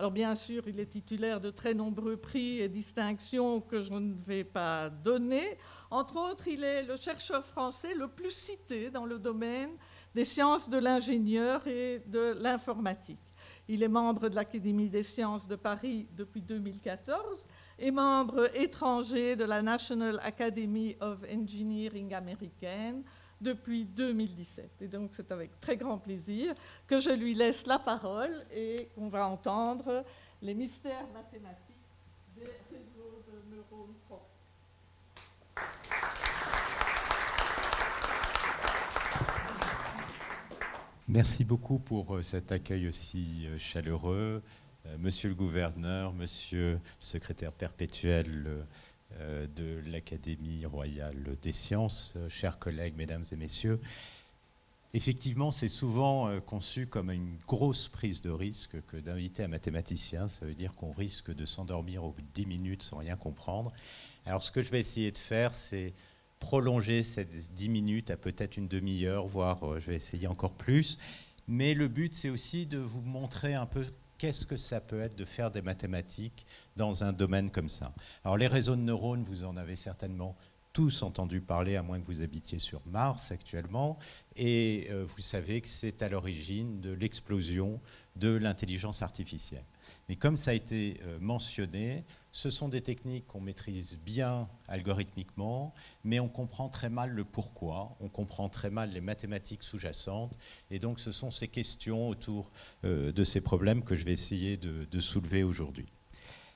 [0.00, 4.14] Alors bien sûr, il est titulaire de très nombreux prix et distinctions que je ne
[4.14, 5.58] vais pas donner.
[5.90, 9.72] Entre autres, il est le chercheur français le plus cité dans le domaine
[10.14, 13.18] des sciences de l'ingénieur et de l'informatique.
[13.66, 17.48] Il est membre de l'Académie des sciences de Paris depuis 2014
[17.80, 23.02] et membre étranger de la National Academy of Engineering américaine
[23.40, 24.70] depuis 2017.
[24.82, 26.54] Et donc c'est avec très grand plaisir
[26.86, 30.04] que je lui laisse la parole et qu'on va entendre
[30.42, 31.76] les mystères mathématiques
[32.36, 34.24] des réseaux de neurones profonds.
[41.08, 44.42] Merci beaucoup pour euh, cet accueil aussi euh, chaleureux.
[44.84, 48.66] Euh, monsieur le gouverneur, monsieur le secrétaire perpétuel
[49.18, 53.80] de l'Académie royale des sciences, chers collègues, mesdames et messieurs,
[54.94, 60.28] effectivement, c'est souvent conçu comme une grosse prise de risque que d'inviter un mathématicien.
[60.28, 63.70] Ça veut dire qu'on risque de s'endormir au bout de 10 minutes sans rien comprendre.
[64.26, 65.94] Alors, ce que je vais essayer de faire, c'est
[66.38, 70.98] prolonger ces 10 minutes à peut-être une demi-heure, voire euh, je vais essayer encore plus.
[71.46, 73.84] Mais le but, c'est aussi de vous montrer un peu
[74.18, 76.44] qu'est-ce que ça peut être de faire des mathématiques
[76.76, 77.94] dans un domaine comme ça?
[78.24, 80.36] Alors les réseaux de neurones, vous en avez certainement
[80.72, 83.98] tous entendu parler, à moins que vous habitiez sur Mars actuellement,
[84.36, 87.80] et euh, vous savez que c'est à l'origine de l'explosion
[88.16, 89.64] de l'intelligence artificielle.
[90.08, 95.74] Mais comme ça a été euh, mentionné, ce sont des techniques qu'on maîtrise bien algorithmiquement,
[96.02, 100.38] mais on comprend très mal le pourquoi, on comprend très mal les mathématiques sous-jacentes,
[100.70, 102.50] et donc ce sont ces questions autour
[102.84, 105.86] euh, de ces problèmes que je vais essayer de, soulever aujourd'hui.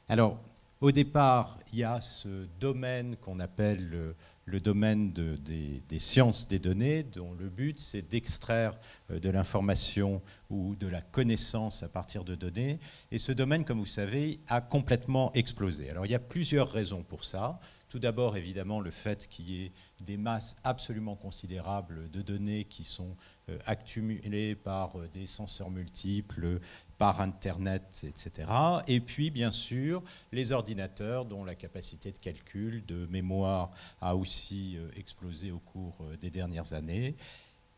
[0.08, 0.40] Alors,
[0.80, 4.14] au départ, il y a ce domaine qu'on appelle
[4.52, 8.78] le domaine des, sciences des données, dont le but c'est d'extraire
[9.10, 12.78] euh, de l'information ou de la connaissance à partir de données.
[13.10, 15.88] Et ce domaine, comme vous savez, a complètement explosé.
[15.88, 17.58] Alors il y a plusieurs raisons pour ça.
[17.92, 22.84] Tout d'abord, évidemment, le fait qu'il y ait des masses absolument considérables de données qui
[22.84, 23.14] sont
[23.50, 26.58] euh, accumulées par euh, des senseurs multiples,
[26.96, 28.50] par Internet, etc.
[28.86, 30.02] Et puis, bien sûr,
[30.32, 35.98] les ordinateurs dont la capacité de calcul, de mémoire a aussi euh, explosé au cours
[36.18, 37.14] des dernières années.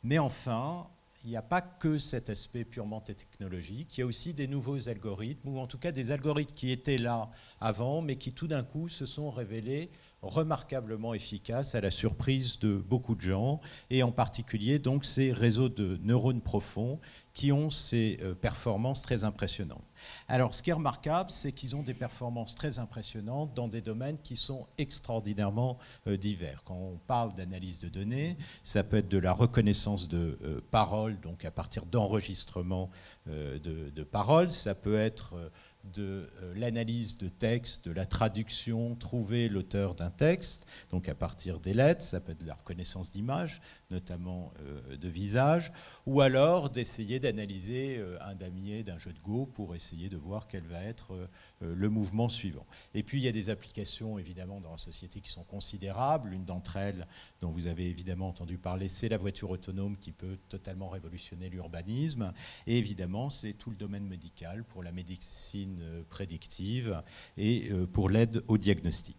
[0.05, 0.87] Mais enfin,
[1.25, 4.89] il n'y a pas que cet aspect purement technologique, il y a aussi des nouveaux
[4.89, 8.63] algorithmes, ou en tout cas des algorithmes qui étaient là avant, mais qui tout d'un
[8.63, 9.91] coup se sont révélés
[10.25, 13.61] remarquablement efficaces à la surprise de beaucoup de gens,
[13.91, 16.99] et en particulier donc ces réseaux de neurones profonds
[17.35, 19.83] qui ont ces euh, performances très impressionnantes.
[20.29, 24.19] Alors, ce qui est remarquable, c'est qu'ils ont des performances très impressionnantes dans des domaines
[24.23, 26.63] qui sont extraordinairement euh, divers.
[26.65, 31.19] Quand on parle d'analyse de données, ça peut être de la reconnaissance de euh, paroles,
[31.21, 32.89] donc à partir d'enregistrements
[33.27, 33.59] de,
[33.91, 35.51] de, paroles, ça peut être
[35.93, 41.61] de euh, l'analyse de texte, de la traduction, trouver l'auteur d'un texte, donc à partir
[41.61, 45.73] des lettres, ça peut être de la reconnaissance d'images, notamment euh, de visage,
[46.07, 50.47] ou alors d'essayer d'analyser euh, un damier d'un jeu de Go pour essayer de voir
[50.49, 51.29] quel va être
[51.61, 52.67] le mouvement suivant.
[52.95, 56.31] Et puis il y a des applications évidemment dans la société qui sont considérables.
[56.31, 57.07] L'une d'entre elles,
[57.41, 62.33] dont vous avez évidemment entendu parler, c'est la voiture autonome qui peut totalement révolutionner l'urbanisme.
[62.67, 67.03] Et évidemment, c'est tout le domaine médical pour la médecine euh, prédictive
[67.37, 69.17] et euh, pour l'aide au diagnostic.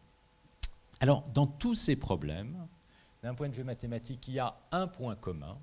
[1.00, 2.68] Alors, dans tous ces problèmes,
[3.22, 5.58] d'un point de vue mathématique, il y a un point commun,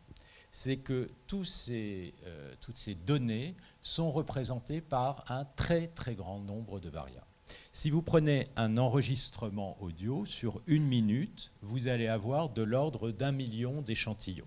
[0.52, 6.90] c'est que euh, toutes ces données sont représentées par un très très grand nombre de
[6.90, 7.26] variables.
[7.72, 13.32] Si vous prenez un enregistrement audio sur une minute, vous allez avoir de l'ordre d'un
[13.32, 14.46] million d'échantillons.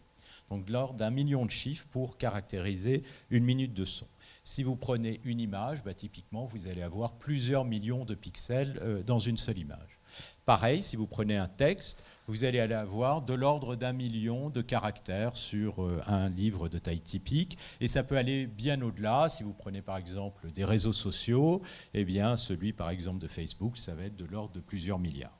[0.49, 4.07] Donc de l'ordre d'un million de chiffres pour caractériser une minute de son.
[4.43, 9.01] Si vous prenez une image, bah, typiquement, vous allez avoir plusieurs millions de pixels euh,
[9.01, 9.99] dans une seule image.
[10.45, 15.37] Pareil, si vous prenez un texte, vous allez avoir de l'ordre d'un million de caractères
[15.37, 17.57] sur euh, un livre de taille typique.
[17.79, 19.29] Et ça peut aller bien au-delà.
[19.29, 21.61] Si vous prenez par exemple des réseaux sociaux,
[21.93, 25.37] eh bien celui par exemple de Facebook, ça va être de l'ordre de plusieurs milliards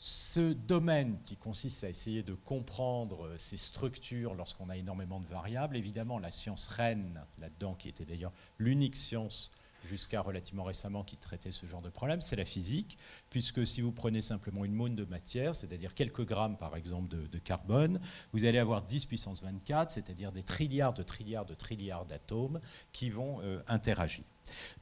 [0.00, 5.76] ce domaine qui consiste à essayer de comprendre ces structures lorsqu'on a énormément de variables,
[5.76, 9.50] évidemment la science reine là-dedans, qui était d'ailleurs l'unique science
[9.88, 12.98] jusqu'à relativement récemment qui traitait ce genre de problème, c'est la physique,
[13.30, 17.38] puisque si vous prenez simplement une mône de matière, c'est-à-dire quelques grammes par exemple de,
[17.38, 18.00] carbone,
[18.32, 22.60] vous allez avoir 10 puissance 24, c'est-à-dire des trilliards de trilliards de trilliards d'atomes
[22.92, 24.24] qui vont euh, interagir.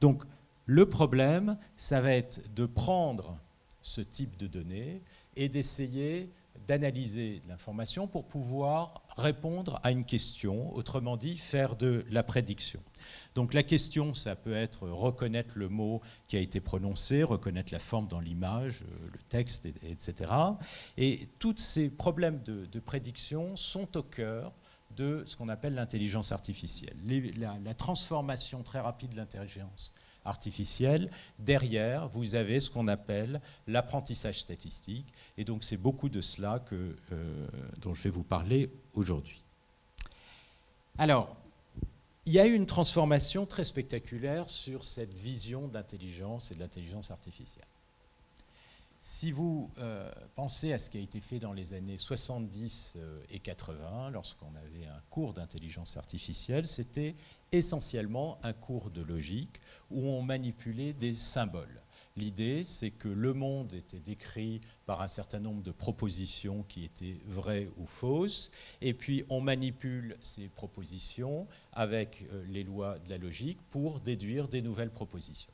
[0.01, 0.23] Donc
[0.65, 3.37] le problème, ça va être de prendre
[3.81, 5.01] ce type de données
[5.35, 6.29] et d'essayer
[6.67, 12.79] d'analyser l'information pour pouvoir répondre à une question, autrement dit, faire de la prédiction.
[13.35, 17.79] Donc la question, ça peut être reconnaître le mot qui a été prononcé, reconnaître la
[17.79, 20.31] forme dans l'image, euh, le texte, etc.
[20.97, 24.53] Et tous ces problèmes de, prédiction sont au cœur
[24.95, 26.97] de ce qu'on appelle l'intelligence artificielle.
[27.37, 29.93] la, transformation très rapide de l'intelligence
[30.27, 31.09] artificielle,
[31.39, 35.07] derrière, vous avez ce qu'on appelle l'apprentissage statistique.
[35.37, 37.47] Et donc c'est beaucoup de cela que, euh,
[37.81, 39.41] dont je vais vous parler aujourd'hui.
[40.97, 41.35] Alors,
[42.25, 47.09] il y a eu une transformation très spectaculaire sur cette vision d'intelligence et de l'intelligence
[47.09, 47.65] artificielle.
[48.99, 53.19] Si vous euh, pensez à ce qui a été fait dans les années 70 euh,
[53.31, 57.15] et 80, lorsqu'on avait un cours d'intelligence artificielle, c'était
[57.51, 59.61] essentiellement un cours de logique
[59.91, 61.81] où on manipulait des symboles.
[62.17, 67.17] L'idée, c'est que le monde était décrit par un certain nombre de propositions qui étaient
[67.25, 73.19] vraies ou fausses, et puis on manipule ces propositions avec euh, les lois de la
[73.19, 75.51] logique pour déduire des nouvelles propositions.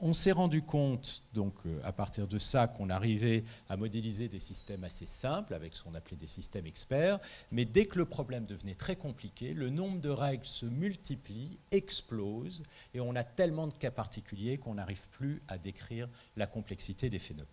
[0.00, 4.40] On s'est rendu compte, donc euh, à partir de ça, qu'on arrivait à modéliser des
[4.40, 7.18] systèmes assez simples avec ce qu'on appelait des systèmes experts,
[7.52, 12.62] mais dès que le problème devenait très compliqué, le nombre de règles se multiplie, explose,
[12.94, 17.18] et on a tellement de cas particuliers qu'on n'arrive plus à décrire la complexité des
[17.18, 17.46] phénomènes.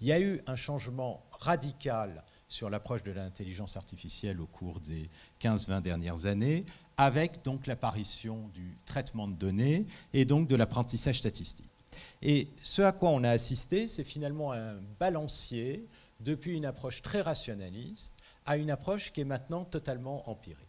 [0.00, 5.10] Il y a eu un changement radical sur l'approche de l'intelligence artificielle au cours des
[5.40, 6.64] 15-20 dernières années,
[6.98, 11.70] avec donc l'apparition du traitement de données et donc de l'apprentissage statistique.
[12.20, 15.86] Et ce à quoi on a assisté, c'est finalement un balancier
[16.20, 20.68] depuis une approche très rationaliste à une approche qui est maintenant totalement empirique.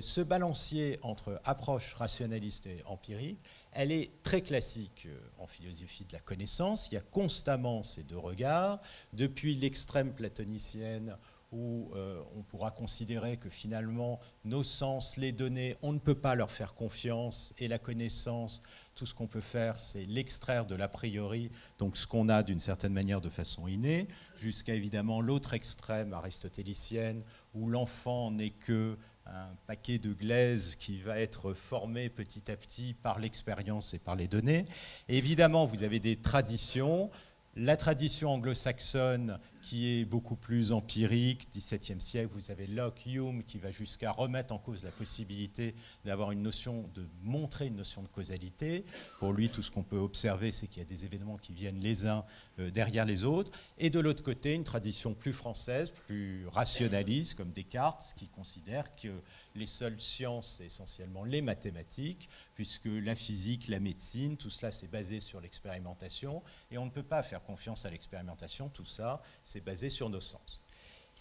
[0.00, 3.38] Ce balancier entre approche rationaliste et empirique,
[3.72, 6.88] elle est très classique euh, en philosophie de la connaissance.
[6.90, 8.80] Il y a constamment ces deux regards,
[9.12, 11.16] depuis l'extrême platonicienne
[11.54, 16.34] où euh, on pourra considérer que finalement nos sens, les données, on ne peut pas
[16.34, 18.60] leur faire confiance et la connaissance,
[18.96, 22.58] tout ce qu'on peut faire, c'est l'extraire de l'a priori, donc ce qu'on a d'une
[22.58, 27.22] certaine manière de façon innée, jusqu'à évidemment l'autre extrême aristotélicienne
[27.54, 32.92] où l'enfant n'est que un paquet de glaise qui va être formé petit à petit
[32.92, 34.66] par l'expérience et par les données.
[35.08, 37.10] évidemment, vous avez des traditions
[37.56, 43.58] la tradition anglo-saxonne qui est beaucoup plus empirique, 17e siècle, vous avez Locke, Hume qui
[43.58, 48.08] va jusqu'à remettre en cause la possibilité d'avoir une notion, de montrer une notion de
[48.08, 48.84] causalité.
[49.20, 51.80] Pour lui, tout ce qu'on peut observer, c'est qu'il y a des événements qui viennent
[51.80, 52.24] les uns
[52.58, 53.52] euh, derrière les autres.
[53.78, 59.08] Et de l'autre côté, une tradition plus française, plus rationaliste, comme Descartes, qui considère que
[59.54, 64.88] les seules sciences, c'est essentiellement les mathématiques, puisque la physique, la médecine, tout cela, c'est
[64.88, 69.64] basé sur l'expérimentation, et on ne peut pas faire confiance à l'expérimentation, tout ça, c'est
[69.64, 70.62] basé sur nos sens.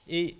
[0.07, 0.39] Et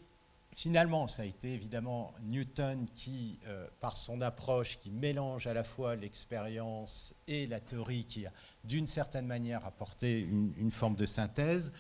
[0.56, 5.64] finalement, ça a été évidemment Newton qui, euh, par son approche qui mélange à la
[5.64, 8.32] fois l'expérience et la théorie, qui a
[8.64, 11.72] d'une certaine manière apporté une, une, forme de synthèse,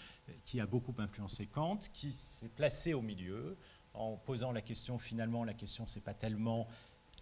[0.45, 3.57] qui a beaucoup influencé Kant, qui s'est placé au milieu,
[3.93, 6.67] en posant la question, finalement, la question, c'est pas tellement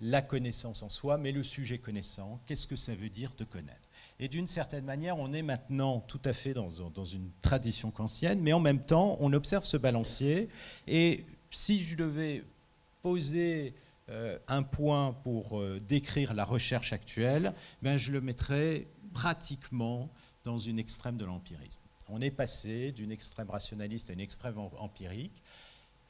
[0.01, 3.87] la connaissance en soi, mais le sujet connaissant, qu'est-ce que ça veut dire de connaître?
[4.19, 6.69] Et d'une certaine manière, on est maintenant tout à fait dans,
[7.05, 10.49] une tradition kantienne, mais en même temps, on observe ce balancier.
[10.87, 12.43] Et si je devais
[13.03, 13.75] poser
[14.09, 17.53] euh, un point pour euh, décrire la recherche actuelle,
[17.83, 20.09] ben, je le mettrais pratiquement
[20.43, 21.79] dans une extrême de l'empirisme.
[22.09, 25.40] On est passé d'une extrême rationaliste à une extrême empirique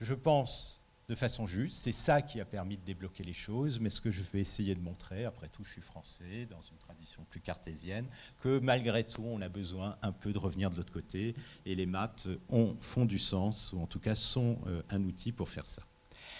[0.01, 1.77] je pense, de façon juste.
[1.77, 3.79] C'est ça qui a permis de débloquer les choses.
[3.79, 6.77] Mais ce que je vais essayer de montrer, après tout, je suis français, dans une
[6.77, 8.07] tradition plus cartésienne,
[8.41, 11.35] que malgré tout, on a besoin un peu de revenir de l'autre côté.
[11.65, 15.31] Et les maths ont, font du sens, ou en tout cas sont euh, un outil
[15.31, 15.83] pour faire ça.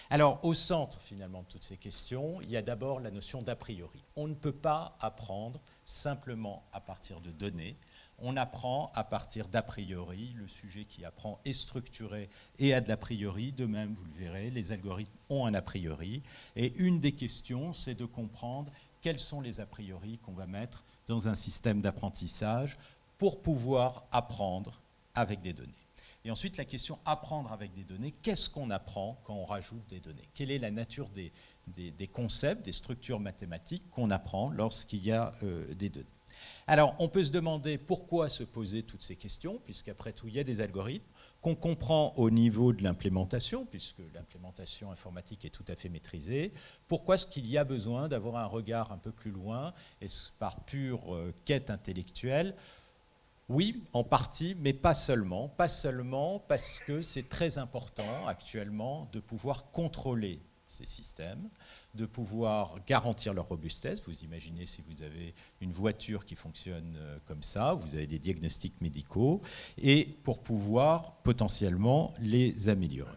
[0.09, 3.55] Alors, au centre, finalement, de toutes ces questions, il y a d'abord la notion d'a
[3.55, 4.03] priori.
[4.17, 7.77] On ne peut pas apprendre simplement à partir de données
[8.21, 10.33] on apprend à partir d'a priori.
[10.35, 12.29] Le sujet qui apprend est structuré
[12.59, 13.51] et a de l'a priori.
[13.51, 16.21] De même, vous le verrez, les algorithmes ont un a priori.
[16.55, 20.83] Et une des questions, c'est de comprendre quels sont les a priori qu'on va mettre
[21.07, 22.77] dans un système d'apprentissage
[23.17, 24.81] pour pouvoir apprendre
[25.13, 25.73] avec des données.
[26.23, 29.99] Et ensuite, la question apprendre avec des données, qu'est-ce qu'on apprend quand on rajoute des
[29.99, 30.27] données?
[30.35, 31.31] Quelle est la nature des,
[32.07, 36.05] concepts, des structures mathématiques qu'on apprend lorsqu'il y a euh, des données?
[36.67, 40.39] Alors, on peut se demander pourquoi se poser toutes ces questions, puisqu'après tout, il y
[40.39, 41.05] a des algorithmes
[41.41, 46.51] qu'on comprend au niveau de l'implémentation, puisque l'implémentation informatique est tout à fait maîtrisée.
[46.87, 50.07] Pourquoi est-ce qu'il y a besoin d'avoir un regard un peu plus loin, et
[50.39, 52.55] par pure euh, quête intellectuelle?
[53.49, 55.49] Oui, en partie, mais pas seulement.
[55.49, 61.49] Pas seulement parce que c'est très important actuellement de pouvoir contrôler ces systèmes,
[61.95, 64.01] de pouvoir garantir leur robustesse.
[64.05, 68.19] Vous imaginez si vous avez une voiture qui fonctionne euh, comme ça, vous avez des
[68.19, 69.41] diagnostics médicaux,
[69.77, 73.11] et pour pouvoir potentiellement les améliorer.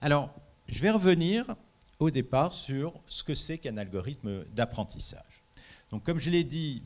[0.00, 0.34] Alors,
[0.68, 1.54] je vais revenir
[1.98, 5.42] au départ sur ce que c'est qu'un algorithme d'apprentissage.
[5.90, 6.82] Donc, comme je l'ai dit,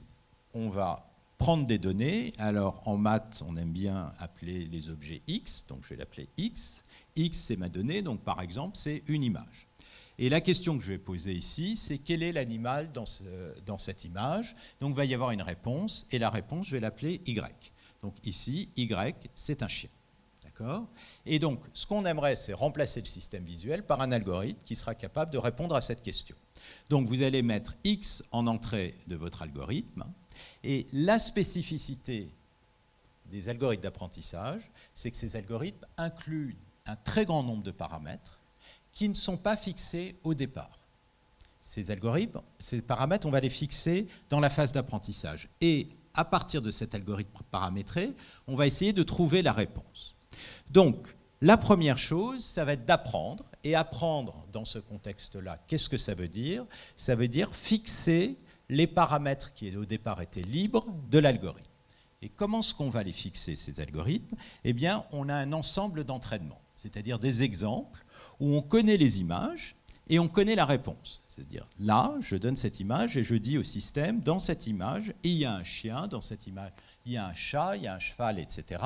[0.54, 1.08] on va
[1.38, 2.32] prendre des données.
[2.38, 6.82] Alors, en maths, on aime bien appeler les objets X, donc je vais l'appeler X.
[7.16, 9.66] X, c'est ma donnée, donc par exemple, c'est une image.
[10.22, 13.04] Et la question que je vais poser ici, c'est quel est l'animal dans,
[13.76, 14.54] cette image?
[14.78, 17.72] Donc il va y avoir une réponse, et la réponse, je vais l'appeler Y.
[18.02, 19.90] Donc ici, Y, c'est un chien.
[20.44, 20.86] D'accord?
[21.26, 24.94] Et donc, ce qu'on aimerait, c'est remplacer le système visuel par un algorithme qui sera
[24.94, 26.36] capable de répondre à cette question.
[26.88, 30.04] Donc vous allez mettre X en entrée de votre algorithme,
[30.62, 32.28] et la spécificité
[33.26, 36.54] des algorithmes d'apprentissage, c'est que ces algorithmes incluent
[36.86, 38.38] un très grand nombre de paramètres
[38.92, 40.78] qui ne sont pas fixés au départ.
[41.60, 45.48] Ces algorithmes, ces paramètres, on va les fixer dans la phase d'apprentissage.
[45.60, 48.12] Et à partir de cet algorithme paramétré,
[48.46, 50.14] on va essayer de trouver la réponse.
[50.70, 53.44] Donc, la première chose, ça va être d'apprendre.
[53.64, 56.66] Et apprendre dans ce contexte-là, qu'est-ce que ça veut dire?
[56.96, 58.36] Ça veut dire fixer
[58.68, 61.70] les paramètres qui au départ étaient libres de l'algorithme.
[62.22, 64.36] Et comment est-ce qu'on va les fixer, ces algorithmes?
[64.64, 68.01] Eh bien, on a un ensemble d'entraînements, c'est-à-dire des exemples
[68.42, 69.76] où on connaît les images
[70.10, 71.22] et on connaît la réponse.
[71.28, 75.34] C'est-à-dire, là, je donne cette image et je dis au système, dans cette image, il
[75.34, 76.72] y a un chien, dans cette image,
[77.06, 78.82] il y a un chat, il y a un cheval, etc.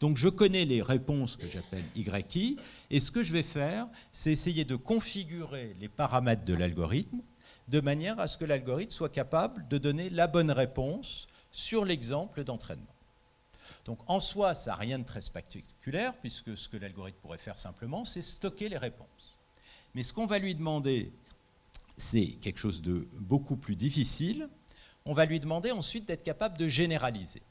[0.00, 2.56] Donc je connais les réponses que j'appelle YI,
[2.90, 7.20] et ce que je vais faire, c'est essayer de configurer les paramètres de l'algorithme
[7.68, 12.42] de manière à ce que l'algorithme soit capable de donner la bonne réponse sur l'exemple
[12.42, 12.95] d'entraînement.
[13.86, 17.56] Donc en soi, ça n'a rien de très spectaculaire, puisque ce que l'algorithme pourrait faire
[17.56, 19.38] simplement, c'est stocker les réponses.
[19.94, 21.12] Mais ce qu'on va lui demander,
[21.96, 24.48] c'est quelque chose de beaucoup plus difficile.
[25.04, 27.42] On va lui demander ensuite d'être capable de généraliser.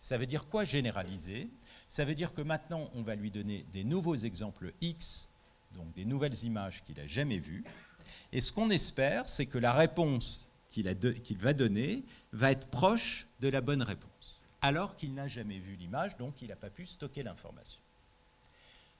[0.00, 1.50] Ça veut dire quoi généraliser?
[1.88, 5.28] Ça veut dire que maintenant, on va lui donner des nouveaux exemples X,
[5.74, 7.64] donc des nouvelles images qu'il n'a jamais vues.
[8.32, 10.86] Et ce qu'on espère, c'est que la réponse qu'il
[11.38, 14.31] va donner va être proche de la bonne réponse
[14.62, 17.80] alors qu'il n'a jamais vu l'image, donc il n'a pas pu stocker l'information.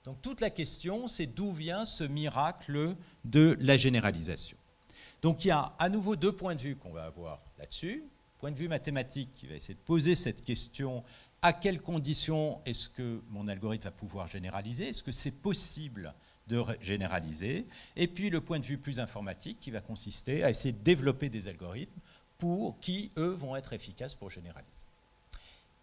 [0.04, 4.56] Donc toute la question, c'est d'où vient ce miracle de la généralisation.
[5.22, 8.02] Donc il y a à nouveau deux points de vue qu'on va avoir là-dessus.
[8.38, 11.04] Point de vue mathématique qui va essayer de poser cette question
[11.42, 14.88] à quelles conditions est-ce que mon algorithme va pouvoir généraliser?
[14.88, 16.12] Est-ce que c'est possible
[16.48, 17.66] de généraliser?
[17.94, 21.28] Et puis le point de vue plus informatique qui va consister à essayer de développer
[21.28, 22.00] des algorithmes
[22.38, 24.86] pour qui, eux, vont être efficaces pour généraliser.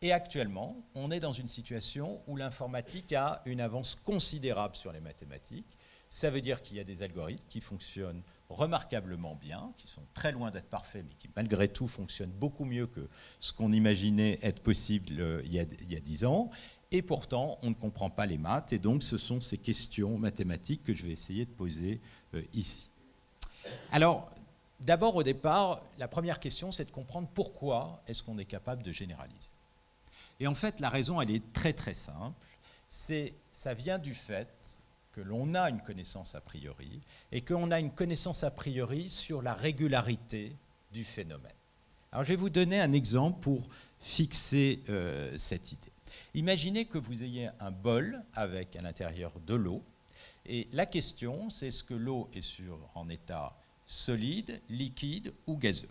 [0.02, 5.02] Et actuellement, on est dans une situation où l'informatique a une avance considérable sur les
[5.02, 5.78] mathématiques.
[6.10, 10.32] Ça veut dire qu'il y a des algorithmes qui fonctionnent remarquablement bien, qui sont très
[10.32, 13.08] loin d'être parfaits, mais qui malgré tout fonctionnent beaucoup mieux que
[13.40, 16.50] ce qu'on imaginait être possible euh, il y, a, dix ans.
[16.92, 20.84] Et pourtant, on ne comprend pas les maths, et donc ce sont ces questions mathématiques
[20.84, 22.02] que je vais essayer de poser
[22.34, 22.90] euh, ici.
[23.92, 24.32] Alors,
[24.80, 28.92] d'abord, au départ, la première question, c'est de comprendre pourquoi est-ce qu'on est capable de
[28.92, 29.52] généraliser.
[30.40, 32.46] Et en fait, la raison, elle est très très simple.
[32.88, 34.78] C'est, ça vient du fait
[35.12, 39.42] que l'on a une connaissance a priori et qu'on a une connaissance a priori sur
[39.42, 40.56] la régularité
[40.92, 41.52] du phénomène.
[42.12, 43.68] Alors, je vais vous donner un exemple pour
[44.00, 45.92] fixer euh, cette idée.
[46.34, 49.84] Imaginez que vous ayez un bol avec à l'intérieur de l'eau.
[50.46, 55.90] Et la question, c'est est-ce que l'eau est sur, en état solide, liquide ou gazeux?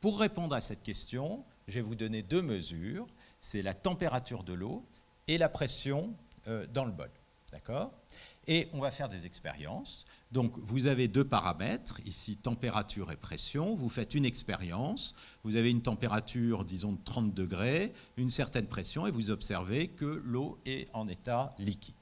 [0.00, 3.06] Pour répondre à cette question, je vais vous donner deux mesures
[3.40, 4.86] c'est la température de l'eau
[5.26, 6.14] et la pression
[6.46, 7.10] euh, dans le bol.
[7.52, 7.92] D'accord?
[8.46, 10.04] Et on va faire des expériences.
[10.30, 13.74] Donc vous avez deux paramètres, ici température et pression.
[13.74, 15.14] Vous faites une expérience.
[15.42, 20.22] Vous avez une température, disons, de 30 degrés, une certaine pression, et vous observez que
[20.24, 21.94] l'eau est en état liquide.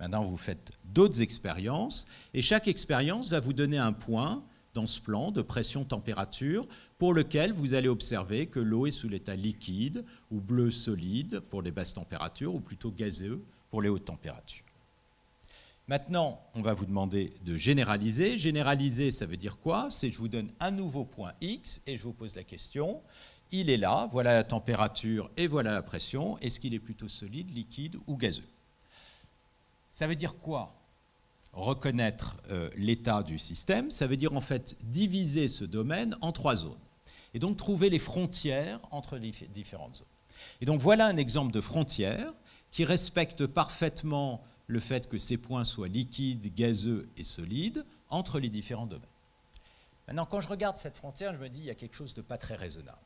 [0.00, 4.44] Maintenant, vous faites d'autres expériences, et chaque expérience va vous donner un point
[4.74, 6.66] dans ce plan de pression-température
[6.98, 11.62] pour lequel vous allez observer que l'eau est sous l'état liquide ou bleu solide pour
[11.62, 14.64] les basses températures ou plutôt gazeux pour les hautes températures.
[15.86, 18.38] Maintenant, on va vous demander de généraliser.
[18.38, 19.88] Généraliser, ça veut dire quoi?
[19.90, 23.02] C'est je vous donne un nouveau point X et je vous pose la question.
[23.52, 26.38] Il est là, voilà la température et voilà la pression.
[26.38, 28.48] Est-ce qu'il est plutôt solide, liquide ou gazeux?
[29.90, 30.74] Ça veut dire quoi?
[31.54, 36.56] Reconnaître euh, l'état du système, ça veut dire en fait diviser ce domaine en trois
[36.56, 36.78] zones
[37.32, 40.06] et donc trouver les frontières entre les différentes zones.
[40.60, 42.32] Et donc voilà un exemple de frontière
[42.70, 48.48] qui respecte parfaitement le fait que ces points soient liquides, gazeux et solides entre les
[48.48, 49.08] différents domaines.
[50.06, 52.22] Maintenant, quand je regarde cette frontière, je me dis il y a quelque chose de
[52.22, 52.98] pas très raisonnable.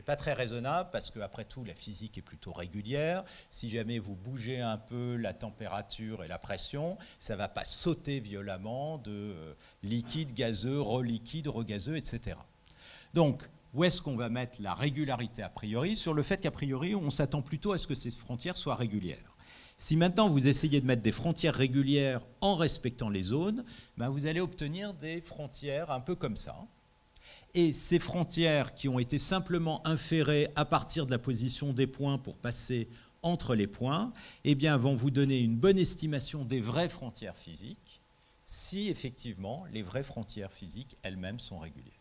[0.00, 3.22] C'est pas très raisonnable parce qu'après tout, la physique est plutôt régulière.
[3.50, 8.18] Si jamais vous bougez un peu la température et la pression, ça va pas sauter
[8.18, 12.38] violemment de euh, liquide, gazeux, reliquide, regazeux, etc.
[13.12, 13.42] Donc,
[13.74, 15.96] où est-ce qu'on va mettre la régularité a priori?
[15.96, 19.36] Sur le fait qu'a priori, on s'attend plutôt à ce que ces frontières soient régulières.
[19.76, 23.66] Si maintenant vous essayez de mettre des frontières régulières en respectant les zones,
[23.98, 26.56] ben vous allez obtenir des frontières un peu comme ça.
[27.54, 32.18] Et ces frontières qui ont été simplement inférées à partir de la position des points
[32.18, 32.88] pour passer
[33.22, 34.12] entre les points,
[34.44, 38.00] eh bien, vont vous donner une bonne estimation des vraies frontières physiques,
[38.44, 41.94] si effectivement les vraies frontières physiques elles-mêmes sont régulières.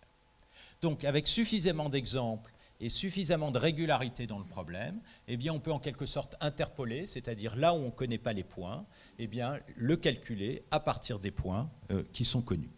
[0.82, 5.80] Donc, avec suffisamment d'exemples et suffisamment de régularité dans le problème, eh on peut en
[5.80, 8.86] quelque sorte interpoler, c'est-à-dire là où on ne connaît pas les points,
[9.18, 9.30] eh
[9.76, 12.70] le calculer à partir des points euh, qui sont connus.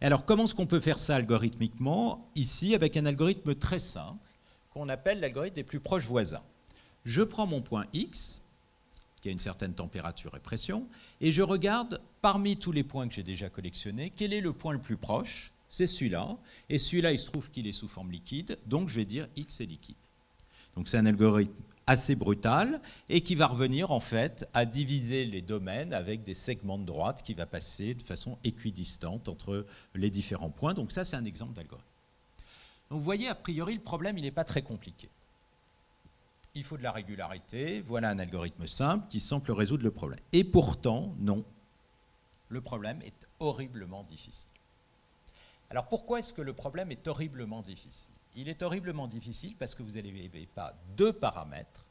[0.00, 4.28] Alors, comment est-ce qu'on peut faire ça algorithmiquement Ici, avec un algorithme très simple
[4.70, 6.44] qu'on appelle l'algorithme des plus proches voisins?
[7.04, 8.42] Je prends mon point X,
[9.20, 10.86] qui a une certaine température et pression,
[11.20, 14.72] et je regarde parmi tous les points que j'ai déjà collectionnés, quel est le point
[14.72, 16.36] le plus proche c'est celui-là.
[16.68, 19.60] Et celui-là, il se trouve qu'il est sous forme liquide, donc je vais dire X
[19.60, 19.96] est liquide.
[20.74, 25.40] Donc c'est un algorithme assez brutal et qui va revenir en fait à diviser les
[25.40, 30.50] domaines avec des segments de droite qui va passer de façon équidistante entre les différents
[30.50, 30.74] points.
[30.74, 31.88] Donc ça, c'est un exemple d'algorithme.
[32.90, 35.08] Vous voyez, a priori, le problème, il n'est pas très compliqué.
[36.54, 40.20] Il faut de la régularité, voilà un algorithme simple qui semble résoudre le problème.
[40.32, 41.42] Et pourtant, non,
[42.50, 44.50] le problème est horriblement difficile.
[45.70, 48.17] Alors pourquoi est-ce que le problème est horriblement difficile?
[48.36, 51.84] Il est horriblement difficile parce que vous n'avez pas deux paramètres,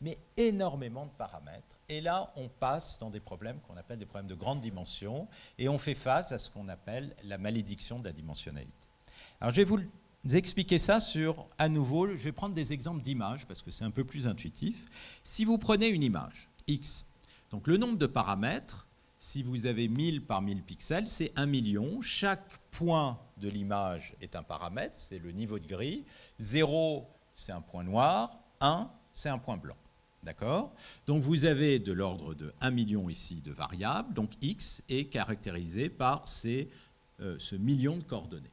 [0.00, 1.76] mais énormément de paramètres.
[1.88, 5.68] Et là, on passe dans des problèmes qu'on appelle des problèmes de grande dimension, et
[5.68, 8.72] on fait face à ce qu'on appelle la malédiction de la dimensionnalité.
[9.40, 9.80] Alors je vais vous
[10.32, 13.90] expliquer ça sur, à nouveau, je vais prendre des exemples d'images, parce que c'est un
[13.90, 14.86] peu plus intuitif.
[15.22, 17.06] Si vous prenez une image, x,
[17.50, 18.86] donc le nombre de paramètres,
[19.18, 22.00] si vous avez 1000 par 1000 pixels, c'est 1 million.
[22.00, 26.04] Chaque point de l'image est un paramètre, c'est le niveau de gris.
[26.38, 28.38] 0, c'est un point noir.
[28.60, 29.76] 1, c'est un point blanc.
[30.22, 30.72] D'accord?
[31.06, 34.12] Donc vous avez de l'ordre de 1 million ici de variables.
[34.12, 38.52] Donc x est caractérisé par euh, ce million de coordonnées.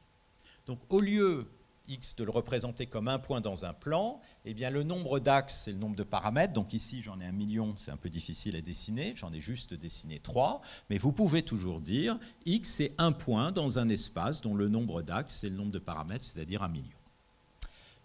[0.66, 1.46] Donc au lieu
[1.88, 5.62] x de le représenter comme un point dans un plan, eh bien le nombre d'axes,
[5.64, 6.52] c'est le nombre de paramètres.
[6.52, 9.14] Donc ici, j'en ai un million, c'est un peu difficile à dessiner.
[9.16, 10.62] J'en ai juste dessiné trois.
[10.90, 15.02] Mais vous pouvez toujours dire x, c'est un point dans un espace dont le nombre
[15.02, 16.96] d'axes, c'est le nombre de paramètres, c'est-à-dire un million.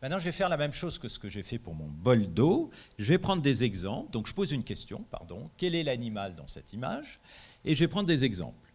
[0.02, 2.28] Maintenant, je vais faire la même chose que ce que j'ai fait pour mon bol
[2.28, 2.72] d'eau.
[3.00, 4.12] Je vais prendre des exemples.
[4.12, 5.50] Donc, je pose une question, pardon.
[5.58, 7.22] Quel est l'animal dans cette image?
[7.64, 8.70] Et je vais prendre des exemples.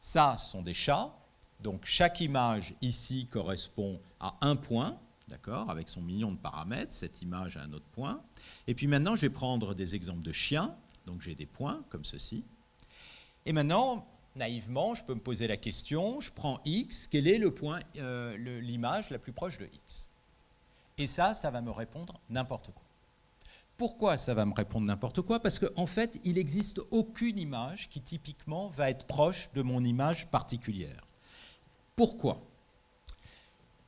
[0.00, 1.14] Ça, ce sont des chats.
[1.62, 4.98] Donc chaque image ici correspond à un point,
[5.28, 8.20] d'accord, avec son million de paramètres, cette image à un autre point.
[8.66, 10.74] Et puis maintenant, je vais prendre des exemples de chiens,
[11.06, 12.44] donc j'ai des points comme ceci.
[13.46, 17.52] Et maintenant, naïvement, je peux me poser la question, je prends x, quel est le
[17.52, 20.10] point, euh, l'image la plus proche de x?
[20.98, 22.82] Et ça, ça va me répondre n'importe quoi.
[23.76, 25.40] Pourquoi ça va me répondre n'importe quoi?
[25.40, 29.82] Parce qu'en en fait, il n'existe aucune image qui typiquement va être proche de mon
[29.84, 31.00] image particulière.
[32.02, 32.42] Pourquoi?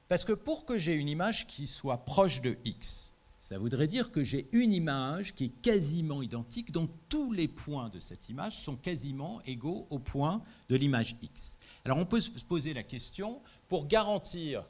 [0.06, 4.12] Parce que pour que j'ai une image qui soit proche de x, ça voudrait dire
[4.12, 8.56] que j'ai une image qui est quasiment identique, dont tous les points de cette image
[8.56, 11.58] sont quasiment égaux au point de l'image x.
[11.84, 14.64] Alors on peut se poser la question, pour garantir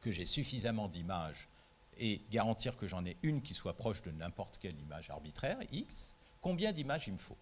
[0.00, 1.50] que j'ai suffisamment d'images
[1.98, 6.14] et garantir que j'en ai une qui soit proche de n'importe quelle image arbitraire, x,
[6.40, 7.36] combien d'images il me faut?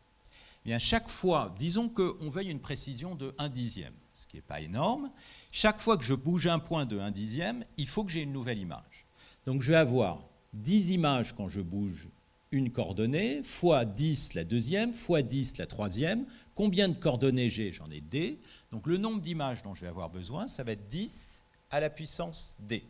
[0.64, 3.94] Eh Bien, chaque fois, disons qu'on veuille une précision de 1 dixième
[4.26, 5.10] ce qui n'est pas énorme.
[5.52, 8.32] Chaque fois que je bouge un point de 1 dixième, il faut que j'ai une
[8.32, 9.06] nouvelle image.
[9.44, 10.24] Donc je vais avoir
[10.54, 12.08] 10 images quand je bouge
[12.50, 16.26] une coordonnée, fois 10 la deuxième, fois 10 la troisième.
[16.54, 17.70] Combien de coordonnées j'ai?
[17.72, 18.40] J'en ai d.
[18.72, 21.90] Donc le nombre d'images dont je vais avoir besoin, ça va être 10 à la
[21.90, 22.84] puissance d.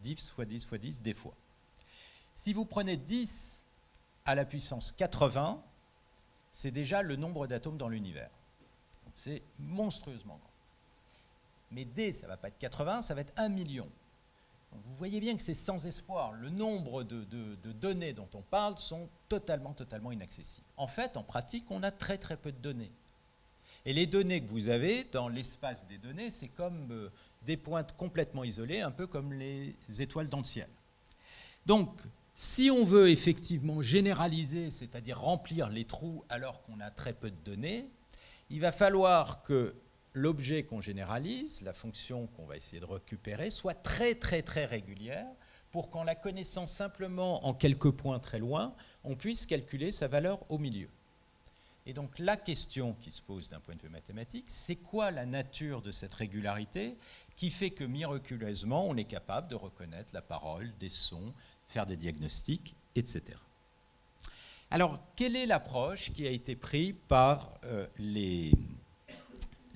[0.00, 1.34] 10 fois 10 fois 10, d fois.
[2.34, 3.64] Si vous prenez 10
[4.24, 5.62] à la puissance 80,
[6.50, 8.30] c'est déjà le nombre d'atomes dans l'univers.
[9.14, 10.51] C'est monstrueusement grand.
[11.72, 13.88] Mais D, ça ne va pas être 80, ça va être 1 million.
[14.72, 16.32] vous voyez bien que c'est sans espoir.
[16.32, 17.24] Le nombre de,
[17.72, 20.66] données dont on parle sont totalement, totalement inaccessibles.
[20.76, 22.92] En fait, en pratique, on a très, très peu de données.
[23.84, 27.10] Et les données que vous avez dans l'espace des données, c'est comme euh,
[27.42, 30.68] des pointes complètement isolées, un peu comme les étoiles dans le ciel.
[31.66, 31.90] Donc,
[32.34, 37.36] Si on veut effectivement généraliser, c'est-à-dire remplir les trous alors qu'on a très peu de
[37.44, 37.88] données,
[38.48, 39.74] il va falloir que
[40.14, 45.30] l'objet qu'on généralise, la fonction qu'on va essayer de récupérer, soit très très très régulière
[45.70, 50.38] pour qu'en la connaissant simplement en quelques points très loin, on puisse calculer sa valeur
[50.50, 50.88] au milieu.
[51.86, 55.26] Et donc la question qui se pose d'un point de vue mathématique, c'est quoi la
[55.26, 56.96] nature de cette régularité
[57.36, 61.32] qui fait que miraculeusement on est capable de reconnaître la parole, des sons,
[61.66, 63.22] faire des diagnostics, etc.
[64.70, 68.52] Alors quelle est l'approche qui a été prise par euh, les,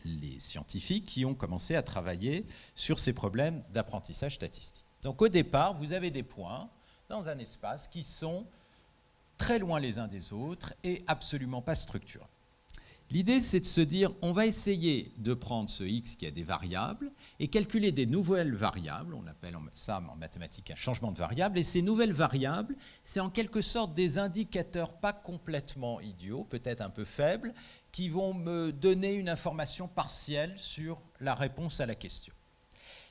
[0.07, 5.75] les scientifiques qui ont commencé à travailler sur ces problèmes d'apprentissage statistique Donc au départ,
[5.75, 6.69] vous avez des points
[7.09, 8.47] dans un espace qui sont
[9.39, 12.25] très loin les uns des autres et absolument pas structurés.
[13.11, 16.43] L'idée, c'est de se dire, on va essayer de prendre ce x qui a des
[16.43, 21.57] variables et calculer des nouvelles variables, on appelle ça en mathématiques un changement de variable,
[21.57, 26.91] et ces nouvelles variables, c'est en quelque sorte des indicateurs pas complètement idiots, peut-être un
[26.91, 27.55] peu faibles,
[27.93, 32.35] qui vont me donner une information partielle sur la réponse à la question.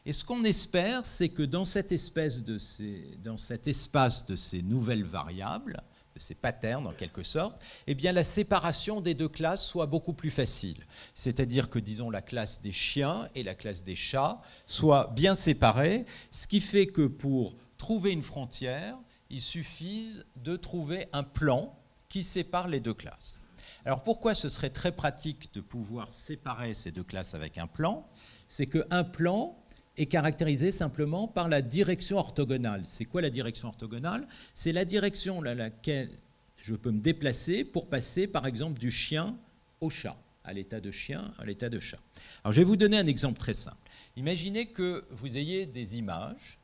[0.05, 4.35] Et ce qu'on espère, c'est que dans cette espèce de ces, dans cet espace de
[4.35, 5.81] ces nouvelles variables,
[6.17, 10.29] ces patterns en quelque sorte, eh bien la séparation des deux classes soit beaucoup plus
[10.29, 10.85] facile.
[11.13, 16.05] C'est-à-dire que, disons, la classe des chiens et la classe des chats soient bien séparées,
[16.31, 18.97] ce qui fait que pour trouver une frontière,
[19.29, 21.77] il suffit de trouver un plan
[22.09, 23.43] qui sépare les deux classes.
[23.83, 28.07] Alors pourquoi ce serait très pratique de pouvoir séparer ces deux classes avec un plan?
[28.47, 29.57] C'est qu'un plan
[29.97, 32.83] est caractérisé simplement par la direction orthogonale.
[32.85, 34.27] C'est quoi la direction orthogonale?
[34.53, 36.09] C'est la direction à laquelle
[36.57, 39.37] je peux me déplacer pour passer, par exemple, du chien
[39.81, 41.99] au chat, à l'état de chien, à l'état de chat.
[42.43, 43.77] Alors, je vais vous donner un exemple très simple.
[44.17, 46.57] Imaginez que vous ayez des images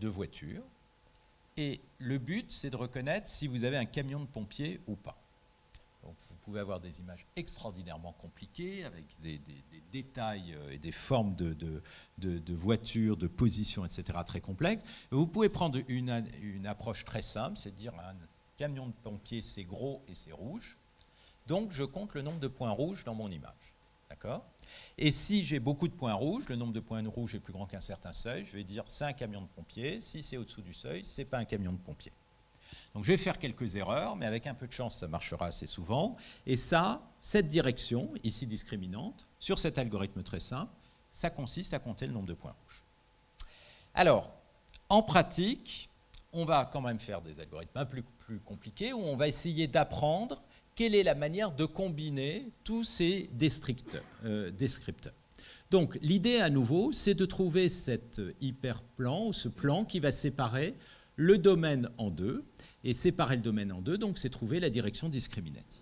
[0.00, 0.64] de voitures,
[1.56, 5.23] et le but, c'est de reconnaître si vous avez un camion de pompier ou pas
[6.44, 9.40] pouvez avoir des images extraordinairement compliquées avec des,
[9.90, 11.54] détails euh, et des formes de,
[12.18, 14.18] de, voitures, de positions, etc.
[14.26, 14.84] très complexes.
[15.10, 18.14] Vous pouvez prendre une, une approche très simple, c'est de dire un
[18.56, 20.78] camion de pompier c'est gros et c'est rouge.
[21.46, 23.74] Donc je compte le nombre de points rouges dans mon image.
[24.10, 24.44] D'accord?
[24.98, 27.66] Et si j'ai beaucoup de points rouges, le nombre de points rouges est plus grand
[27.66, 30.00] qu'un certain seuil, je vais dire c'est un camion de pompier.
[30.00, 32.12] Si c'est au-dessous du seuil, c'est pas un camion de pompier.
[32.94, 35.66] Donc je vais faire quelques erreurs, mais avec un peu de chance, ça marchera assez
[35.66, 36.16] souvent.
[36.46, 40.72] Et ça, cette direction, ici discriminante, sur cet algorithme très simple,
[41.10, 42.84] ça consiste à compter le nombre de points rouges.
[43.94, 44.32] Alors,
[44.88, 45.88] en pratique,
[46.32, 49.66] on va quand même faire des algorithmes un peu plus compliqués où on va essayer
[49.66, 50.40] d'apprendre
[50.74, 53.30] quelle est la manière de combiner tous ces
[54.24, 55.14] euh, descripteurs.
[55.70, 60.74] Donc l'idée à nouveau, c'est de trouver cet hyperplan ou ce plan qui va séparer
[61.16, 62.44] le domaine en deux
[62.84, 65.80] et séparer le domaine en deux, donc c'est trouver la direction discriminative.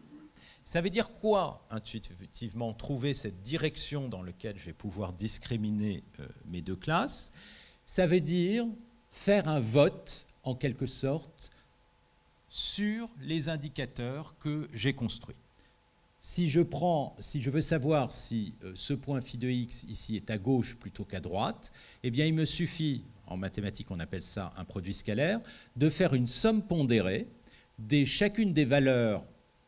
[0.64, 6.26] Ça veut dire quoi, intuitivement, trouver cette direction dans laquelle je vais pouvoir discriminer euh,
[6.46, 7.32] mes deux classes?
[7.84, 8.66] Ça veut dire
[9.11, 11.50] faire un vote, en quelque sorte,
[12.48, 15.36] sur les indicateurs que j'ai construits.
[16.20, 20.14] Si je, prends, si je veux savoir si euh, ce point phi de x ici
[20.14, 21.72] est à gauche plutôt qu'à droite,
[22.05, 23.03] eh bien il me suffit,
[23.33, 25.41] en mathématiques on appelle ça un produit scalaire,
[25.76, 27.26] de faire une somme pondérée
[27.78, 29.24] de chacune des valeurs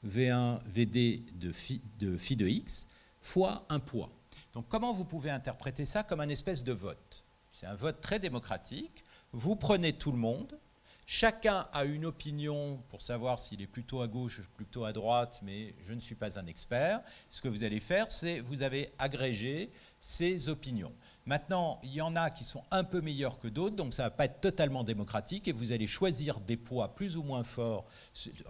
[0.06, 2.86] V1, VD de phi, de phi de x
[3.20, 4.10] fois un poids.
[4.52, 7.24] Donc comment vous pouvez interpréter ça comme un espèce de vote?
[7.50, 9.04] C'est un vote très démocratique.
[9.32, 10.58] Vous prenez tout le monde,
[11.06, 15.40] Chacun a une opinion pour savoir s'il est plutôt à gauche ou plutôt à droite,
[15.42, 17.02] mais je ne suis pas un expert.
[17.28, 20.92] Ce que vous allez faire, c'est vous avez agrégé ces opinions.
[21.26, 24.08] Maintenant, il y en a qui sont un peu meilleurs que d'autres, donc ça ne
[24.08, 27.86] va pas être totalement démocratique, et vous allez choisir des poids plus ou moins forts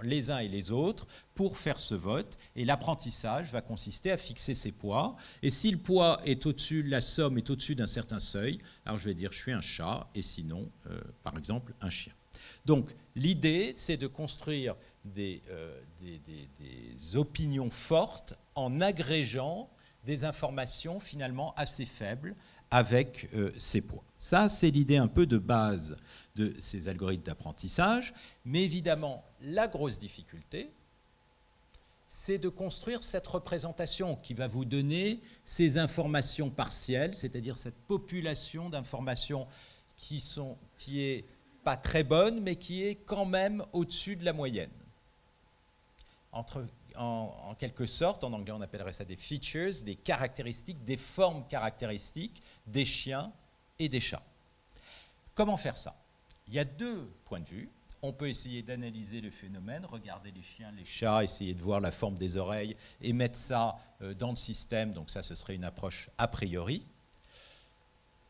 [0.02, 2.36] les uns et les autres pour faire ce vote.
[2.56, 5.16] Et l'apprentissage va consister à fixer ces poids.
[5.42, 9.04] Et si le poids est au-dessus, la somme est au-dessus d'un certain seuil, alors je
[9.04, 12.12] vais dire je suis un chat, et sinon, euh, par exemple, un chien.
[12.64, 19.70] Donc l'idée, c'est de construire des, euh, des, opinions fortes en agrégeant
[20.04, 22.34] des informations finalement assez faibles
[22.74, 24.02] avec euh, ces poids.
[24.18, 25.96] Ça, c'est l'idée un peu de base
[26.34, 28.12] de ces algorithmes d'apprentissage.
[28.44, 30.72] Mais évidemment, la grosse difficulté,
[32.08, 38.70] c'est de construire cette représentation qui va vous donner ces informations partielles, c'est-à-dire cette population
[38.70, 39.46] d'informations
[39.96, 41.24] qui, sont, qui est
[41.62, 44.70] pas très bonne, mais qui est quand même au-dessus de la moyenne.
[46.32, 46.66] Entre
[46.96, 52.42] en, quelque sorte, en anglais on appellerait ça des features, des caractéristiques, des formes caractéristiques
[52.66, 53.32] des chiens
[53.78, 54.22] et des chats.
[55.34, 55.96] Comment faire ça?
[56.46, 57.70] Il y a deux points de vue.
[58.02, 61.90] On peut essayer d'analyser le phénomène, regarder les chiens, les chats, essayer de voir la
[61.90, 64.92] forme des oreilles et mettre ça euh, dans le système.
[64.92, 66.84] Donc ça, ce serait une approche a priori.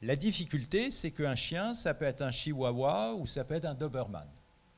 [0.00, 3.74] La difficulté, c'est qu'un chien, ça peut être un chihuahua ou ça peut être un
[3.74, 4.28] Doberman.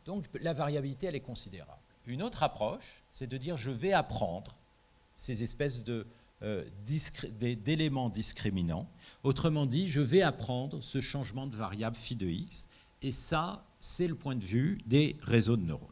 [0.06, 1.82] Donc la variabilité, elle est considérable.
[2.06, 4.56] Une autre approche, c'est de dire je vais apprendre
[5.14, 5.82] ces espèces
[6.42, 8.88] euh, d'éléments discriminants.
[9.24, 12.68] Autrement dit, je vais apprendre ce changement de variable phi de x.
[13.02, 15.88] Et ça, c'est le point de vue des réseaux de neurones.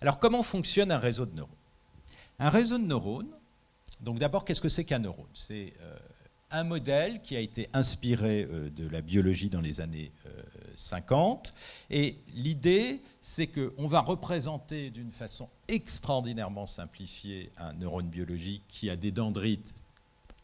[0.00, 1.54] Alors comment fonctionne un réseau de neurones?
[2.38, 3.30] Un réseau de neurones,
[4.00, 5.28] donc d'abord, qu'est-ce que c'est qu'un neurone?
[5.34, 5.96] C'est euh,
[6.50, 10.10] un modèle qui a été inspiré euh, de la biologie dans les années
[10.80, 11.52] 50.
[11.90, 18.96] Et l'idée, c'est qu'on va représenter d'une façon extraordinairement simplifiée un neurone biologique qui a
[18.96, 19.74] des dendrites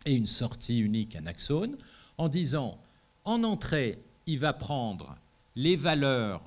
[0.04, 1.76] et une sortie unique, un axone,
[2.18, 2.78] en disant,
[3.24, 5.16] en entrée, il va prendre
[5.56, 6.42] les valeurs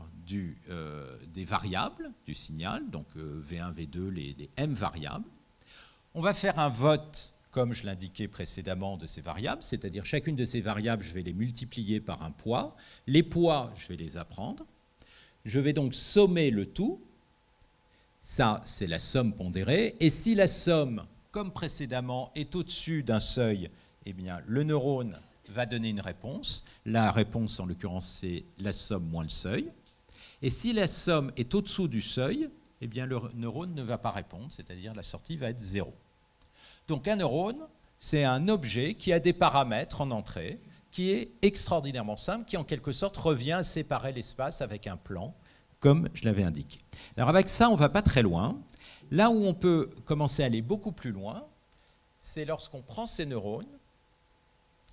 [0.70, 5.26] euh, des variables du signal, donc V1, euh, V2, les, les M variables.
[6.14, 10.46] On va faire un vote comme je l'indiquais précédemment, de ces variables, c'est-à-dire chacune de
[10.46, 12.76] ces variables, je vais les multiplier par un poids.
[13.08, 14.66] Les poids, je vais les apprendre.
[15.46, 17.02] Je vais donc sommer le tout.
[18.22, 19.96] Ça, c'est la somme pondérée.
[20.00, 23.70] Et si la somme, comme précédemment, est au-dessus d'un seuil,
[24.06, 25.18] eh bien, le neurone
[25.50, 26.64] va donner une réponse.
[26.86, 29.72] La réponse, en l'occurrence, c'est la somme moins le seuil.
[30.42, 32.50] Et si la somme est au-dessous du seuil,
[32.82, 35.94] eh bien, le neurone ne va pas répondre, c'est-à-dire la sortie va être zéro.
[36.90, 37.68] Donc un neurone,
[38.00, 40.60] c'est un objet qui a des paramètres en entrée,
[40.90, 45.36] qui est extraordinairement simple, qui en quelque sorte revient à séparer l'espace avec un plan,
[45.80, 46.80] comme je l'avais indiqué.
[47.16, 48.60] Alors avec ça, on ne va pas très loin.
[49.12, 51.46] Là où on peut commencer à aller beaucoup plus loin,
[52.18, 53.68] c'est lorsqu'on prend ces neurones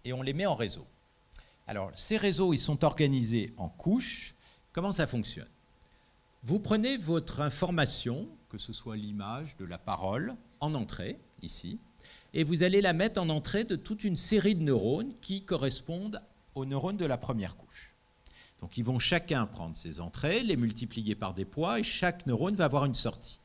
[0.04, 0.86] et on les met en réseau.
[1.66, 4.34] Alors ces réseaux, ils sont organisés en couches.
[4.74, 5.48] Comment ça fonctionne?
[6.42, 11.78] Vous prenez votre information, que ce soit l'image, de la parole, en entrée, ici,
[12.34, 16.20] et vous allez la mettre en entrée de toute une série de neurones qui correspondent
[16.54, 17.94] aux neurones de la première couche.
[18.60, 22.54] Donc ils vont chacun prendre ces entrées, les multiplier par des poids, et chaque neurone
[22.54, 23.38] va avoir une sortie.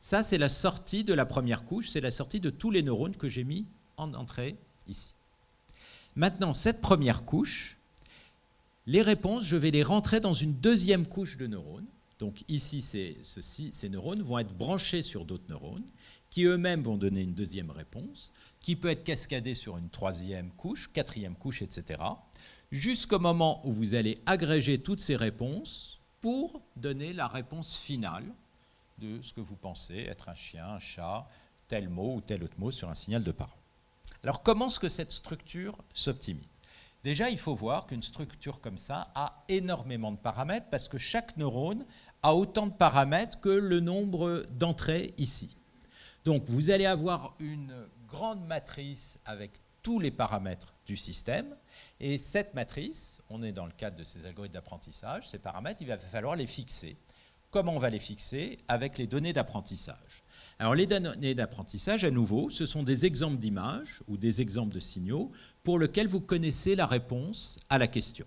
[0.00, 3.16] Ça, c'est la sortie de la première couche, c'est la sortie de tous les neurones
[3.16, 5.12] que j'ai mis en entrée ici.
[6.14, 7.76] Maintenant, cette première couche,
[8.86, 11.86] les réponses, je vais les rentrer dans une deuxième couche de neurones.
[12.18, 15.84] Donc ici, ces neurones vont être branchés sur d'autres neurones
[16.38, 18.30] qui eux-mêmes vont donner une deuxième réponse,
[18.60, 22.00] qui peut être cascadée sur une troisième couche, quatrième couche, etc.,
[22.70, 28.24] jusqu'au moment où vous allez agréger toutes ces réponses pour donner la réponse finale
[28.98, 31.26] de ce que vous pensez être un chien, un chat,
[31.66, 33.58] tel mot ou tel autre mot sur un signal de parole.
[34.22, 36.46] Alors comment est-ce que cette structure s'optimise?
[37.02, 41.36] Déjà, il faut voir qu'une structure comme ça a énormément de paramètres parce que chaque
[41.36, 41.84] neurone
[42.22, 45.56] a autant de paramètres que le nombre d'entrées ici.
[46.24, 47.74] Donc vous allez avoir une
[48.06, 49.52] grande matrice avec
[49.82, 51.56] tous les paramètres du système.
[52.00, 55.88] Et cette matrice, on est dans le cadre de ces algorithmes d'apprentissage, ces paramètres, il
[55.88, 56.96] va falloir les fixer.
[57.50, 58.58] Comment on va les fixer?
[58.68, 60.22] Avec les données d'apprentissage.
[60.58, 64.80] Alors les données d'apprentissage, à nouveau, ce sont des exemples d'images ou des exemples de
[64.80, 65.30] signaux
[65.62, 68.26] pour lesquels vous connaissez la réponse à la question.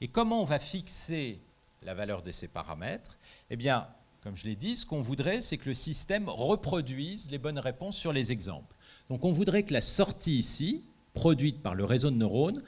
[0.00, 1.40] Et comment on va fixer
[1.82, 3.18] la valeur de ces paramètres?
[3.50, 3.88] Eh bien,
[4.22, 7.96] comme je l'ai dit, ce qu'on voudrait, c'est que le système reproduise les bonnes réponses
[7.96, 8.76] sur les exemples.
[9.08, 12.62] Donc on voudrait que la sortie ici, produite par le réseau de neurones,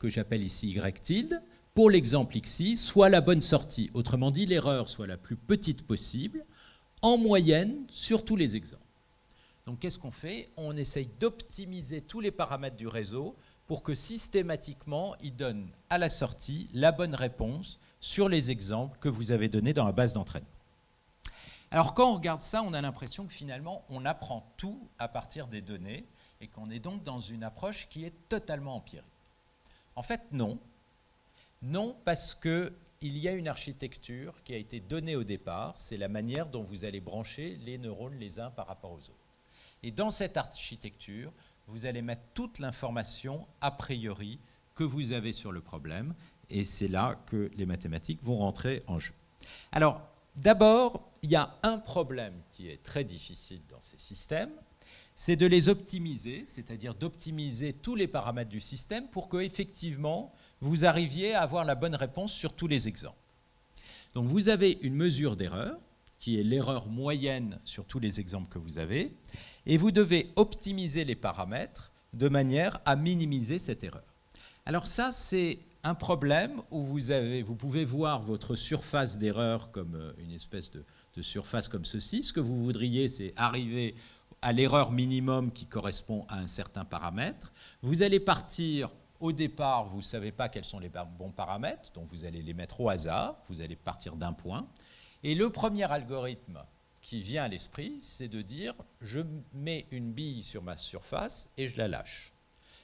[0.00, 1.40] que j'appelle ici Y tilde,
[1.74, 3.88] pour l'exemple XI, soit la bonne sortie.
[3.94, 6.44] Autrement dit, l'erreur soit la plus petite possible,
[7.02, 8.82] en moyenne, sur tous les exemples.
[9.64, 10.48] Donc qu'est-ce qu'on fait?
[10.56, 13.36] On essaye d'optimiser tous les paramètres du réseau
[13.66, 19.08] pour que systématiquement, il donne à la sortie la bonne réponse sur les exemples que
[19.08, 20.48] vous avez donnés dans la base d'entraînement.
[21.70, 25.48] Alors quand on regarde ça, on a l'impression que finalement, on apprend tout à partir
[25.48, 26.04] des données
[26.40, 29.04] et qu'on est donc dans une approche qui est totalement empirique.
[29.96, 30.58] En fait, non.
[31.62, 36.08] Non, parce qu'il y a une architecture qui a été donnée au départ, c'est la
[36.08, 39.12] manière dont vous allez brancher les neurones les uns par rapport aux autres.
[39.82, 41.32] Et dans cette architecture,
[41.66, 44.38] vous allez mettre toute l'information a priori
[44.74, 46.14] que vous avez sur le problème,
[46.50, 49.14] et c'est là que les mathématiques vont rentrer en jeu.
[49.72, 50.02] Alors,
[50.36, 54.52] D'abord, il y a un problème qui est très difficile dans ces systèmes,
[55.16, 60.84] c'est de les optimiser, c'est-à-dire d'optimiser tous les paramètres du système pour que effectivement vous
[60.84, 63.16] arriviez à avoir la bonne réponse sur tous les exemples.
[64.14, 65.76] Donc vous avez une mesure d'erreur
[66.20, 69.12] qui est l'erreur moyenne sur tous les exemples que vous avez
[69.66, 74.14] et vous devez optimiser les paramètres de manière à minimiser cette erreur.
[74.64, 77.00] Alors ça c'est un problème où vous,
[77.44, 80.84] vous pouvez voir votre surface d'erreur comme euh, une espèce de,
[81.16, 82.22] de surface comme ceci.
[82.22, 83.94] Ce que vous voudriez, c'est arriver
[84.42, 87.52] à l'erreur minimum qui correspond à un certain paramètre.
[87.82, 92.06] Vous allez partir au départ, vous ne savez pas quels sont les bons paramètres, donc
[92.08, 94.68] vous allez les mettre au hasard, vous allez partir d'un point.
[95.22, 96.60] Et le premier algorithme
[97.00, 99.20] qui vient à l'esprit, c'est de dire je
[99.54, 102.32] mets une bille sur ma surface et je la lâche.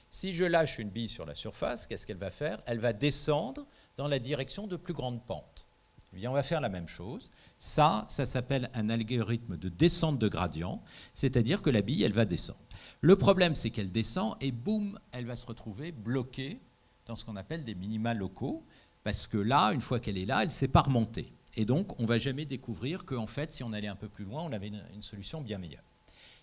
[0.09, 2.61] Si je lâche une bille sur la surface, qu'est-ce qu'elle va faire?
[2.65, 3.65] Elle va descendre
[3.97, 5.65] dans la direction de plus grande pente.
[6.13, 7.31] Eh bien, on va faire la même chose.
[7.59, 10.81] Ça, ça s'appelle un algorithme de descente de gradient,
[11.13, 12.59] c'est-à-dire que la bille, elle va descendre.
[13.01, 16.59] Le problème, c'est qu'elle descend et boum, elle va se retrouver bloquée
[17.05, 18.63] dans ce qu'on appelle des minima locaux,
[19.03, 21.33] parce que là, une fois qu'elle est là, elle ne s'est pas remontée.
[21.55, 24.25] Et donc, on ne va jamais découvrir qu'en fait, si on allait un peu plus
[24.25, 25.83] loin, on avait une solution bien meilleure.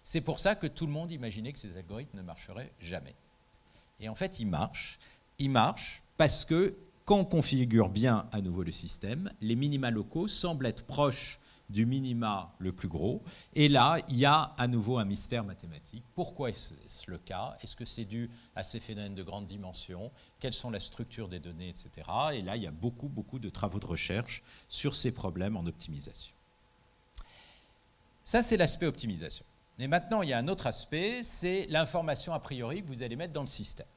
[0.02, 3.14] C'est pour ça que tout le monde imaginait que ces algorithmes ne marcheraient jamais.
[4.00, 4.98] Et en fait, ils marchent.
[5.38, 6.74] Ils marchent parce que
[7.11, 11.84] quand on configure bien à nouveau le système, les minima locaux semblent être proches du
[11.84, 13.20] minima le plus gros.
[13.56, 16.04] Et là, il y a à nouveau un mystère mathématique.
[16.14, 17.56] Pourquoi est-ce le cas?
[17.62, 20.12] Est-ce que c'est dû à ces phénomènes de grande dimension?
[20.38, 21.90] Quelles sont la structure des données, etc.
[22.32, 25.66] Et là, il y a beaucoup, beaucoup de travaux de recherche sur ces problèmes en
[25.66, 26.32] optimisation.
[28.22, 29.44] Ça, c'est l'aspect optimisation.
[29.80, 33.16] Et maintenant, il y a un autre aspect, c'est l'information a priori que vous allez
[33.16, 33.88] mettre dans le système.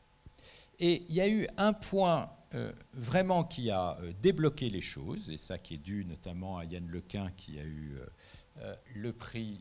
[0.79, 5.31] Et il y a eu un point euh, vraiment qui a euh, débloqué les choses,
[5.31, 7.97] et ça qui est dû notamment à Yann Lequin qui a eu
[8.61, 9.59] euh, le prix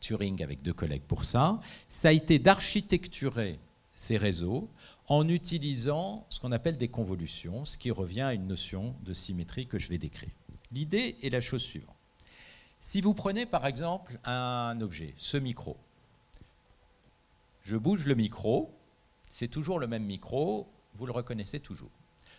[0.00, 3.58] Turing avec deux collègues pour ça, ça a été d'architecturer
[3.94, 4.70] ces réseaux
[5.08, 9.66] en utilisant ce qu'on appelle des convolutions, ce qui revient à une notion de symétrie
[9.66, 10.30] que je vais décrire.
[10.72, 11.96] L'idée est la chose suivante.
[12.80, 15.76] Si vous prenez par exemple un objet, ce micro,
[17.62, 18.74] je bouge le micro,
[19.32, 21.90] c'est toujours le même micro, vous le reconnaissez toujours.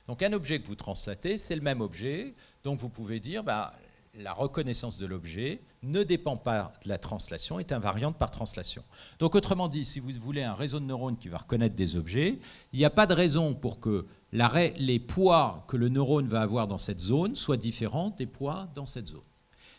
[0.08, 3.74] Donc un objet que vous translatez, c'est le même objet, donc vous pouvez dire bah,
[4.20, 8.84] la reconnaissance de l'objet ne dépend pas de la translation, est invariante par translation.
[9.18, 12.38] Donc autrement dit, si vous voulez un réseau de neurones qui va reconnaître des objets,
[12.74, 16.68] il n'y a pas de raison pour que les poids que le neurone va avoir
[16.68, 19.22] dans cette zone soient différents des poids dans cette zone.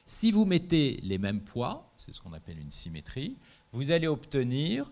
[0.05, 3.37] Si vous mettez les mêmes poids, c'est ce qu'on appelle une symétrie,
[3.71, 4.91] vous allez obtenir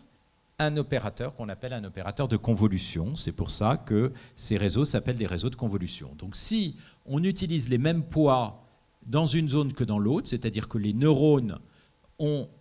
[0.62, 3.16] un opérateur qu'on appelle un opérateur de convolution.
[3.16, 6.14] C'est pour ça que ces réseaux s'appellent des réseaux de convolution.
[6.18, 8.64] Donc si on utilise les mêmes poids
[9.06, 11.58] dans une zone que dans l'autre, c'est-à-dire que les neurones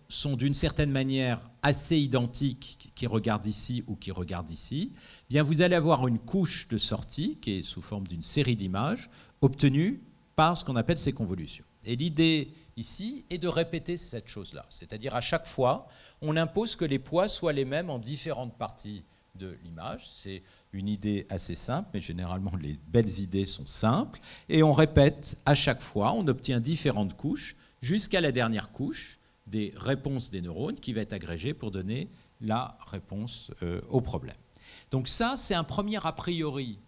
[0.08, 4.98] sont d'une certaine manière assez identiques qui regardent ici ou qui regardent ici, eh
[5.28, 9.08] bien vous allez avoir une couche de sortie qui est sous forme d'une série d'images
[9.40, 10.02] obtenue
[10.34, 11.64] par ce qu'on appelle ces convolutions.
[11.84, 14.66] Et l'idée ici est de répéter cette chose-là.
[14.70, 15.86] C'est-à-dire à chaque fois,
[16.22, 19.02] on impose que les poids soient les mêmes en différentes parties
[19.34, 20.08] de l'image.
[20.08, 20.42] C'est
[20.72, 24.20] une idée assez simple, mais généralement les belles idées sont simples.
[24.48, 29.74] Et on répète à chaque fois, on obtient différentes couches jusqu'à la dernière couche des
[29.76, 32.08] réponses des neurones qui va être agrégée pour donner
[32.40, 34.36] la réponse euh, au problème.
[34.90, 36.78] Donc ça, c'est un premier a priori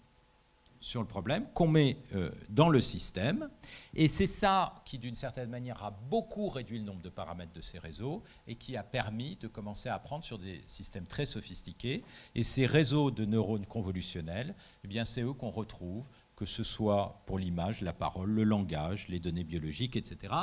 [0.85, 3.49] sur le problème qu'on met euh, dans le système.
[3.95, 7.62] Et c'est ça qui, d'une certaine manière, a beaucoup réduit le nombre de paramètres de
[7.62, 12.05] ces réseaux et qui a permis de commencer à apprendre sur des systèmes très sophistiqués.
[12.35, 14.55] Et ces réseaux de neurones convolutionnels,
[14.85, 16.07] eh bien, c'est eux qu'on retrouve,
[16.37, 20.35] que ce soit pour l'image, la parole, le langage, les données biologiques, etc.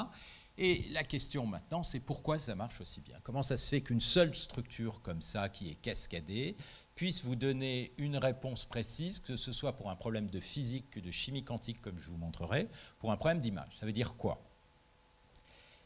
[0.58, 3.18] Et la question maintenant, c'est pourquoi ça marche aussi bien?
[3.24, 6.56] Comment ça se fait qu'une seule structure comme ça, qui est cascadée,
[6.96, 11.00] puisse vous donner une réponse précise, que ce soit pour un problème de physique que
[11.00, 12.68] de chimie quantique, comme je vous montrerai,
[13.00, 13.78] pour un problème d'image.
[13.80, 14.42] Ça veut dire quoi?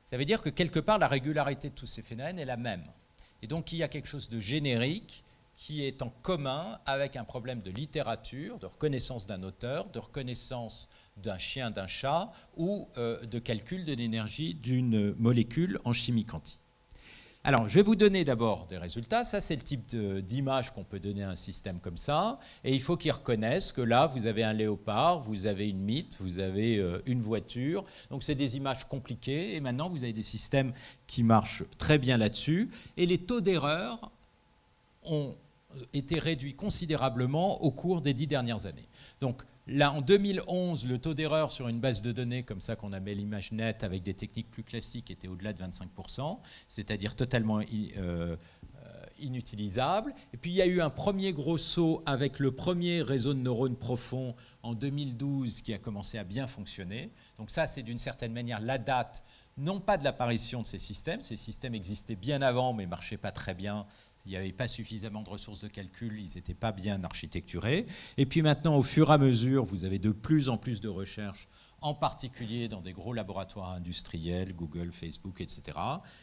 [0.05, 2.83] Ça veut dire que quelque part, la régularité de tous ces phénomènes est la même.
[3.41, 5.23] Et donc, il y a quelque chose de générique
[5.55, 10.89] qui est en commun avec un problème de littérature, de reconnaissance d'un auteur, de reconnaissance
[11.17, 16.59] d'un chien, d'un chat, ou euh, de calcul de l'énergie d'une molécule en chimie quantique.
[17.47, 19.23] Alors, je vais vous donner d'abord des résultats.
[19.23, 22.39] Ça, c'est le type d'image qu'on peut donner à un système comme ça.
[22.63, 26.17] Et il faut qu'il reconnaisse que là, vous avez un léopard, vous avez une mythe,
[26.19, 27.85] vous avez euh, une voiture.
[28.09, 29.53] Donc, c'est des images compliquées.
[29.53, 30.73] Et maintenant, vous avez des systèmes
[31.05, 32.71] qui marchent très bien là-dessus.
[32.97, 34.11] Et les taux d'erreur
[35.03, 35.35] ont
[35.93, 38.89] été réduits considérablement au cours des dix dernières années.
[39.21, 42.93] Donc, Là, en 2011, le taux d'erreur sur une base de données comme ça qu'on
[42.93, 47.61] appelle l'image nette avec des techniques plus classiques était au-delà de 25%, c'est-à-dire totalement
[47.97, 48.35] euh,
[49.19, 50.13] inutilisable.
[50.33, 53.39] Et puis il y a eu un premier gros saut avec le premier réseau de
[53.39, 57.11] neurones profonds en 2012 qui a commencé à bien fonctionner.
[57.37, 59.23] Donc ça, c'est d'une certaine manière la date
[59.57, 63.31] non pas de l'apparition de ces systèmes, ces systèmes existaient bien avant mais marchaient pas
[63.31, 63.85] très bien
[64.25, 67.85] il n'y avait pas suffisamment de ressources de calcul, ils n'étaient pas bien architecturés.
[68.17, 70.89] Et puis maintenant, au fur et à mesure, vous avez de plus en plus de
[70.89, 71.47] recherches,
[71.81, 75.77] en particulier dans des gros laboratoires industriels, Google, Facebook, etc.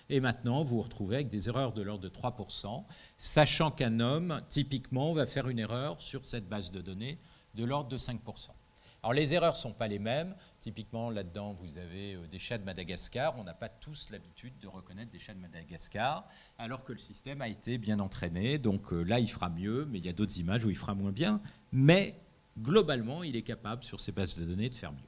[0.08, 2.84] Et maintenant, vous vous retrouvez avec des erreurs de l'ordre de 3%,
[3.16, 7.18] sachant qu'un homme, typiquement, va faire une erreur sur cette base de données
[7.54, 8.48] de l'ordre de 5%.
[9.04, 10.32] Alors les erreurs ne sont pas les mêmes.
[10.60, 13.36] Typiquement, là-dedans, vous avez euh, des chats de Madagascar.
[13.36, 17.42] On n'a pas tous l'habitude de reconnaître des chats de Madagascar, alors que le système
[17.42, 18.58] a été bien entraîné.
[18.58, 20.94] Donc euh, là, il fera mieux, mais il y a d'autres images où il fera
[20.94, 21.40] moins bien.
[21.72, 22.16] Mais
[22.56, 25.00] globalement, il est capable, sur ces bases de données, de faire mieux.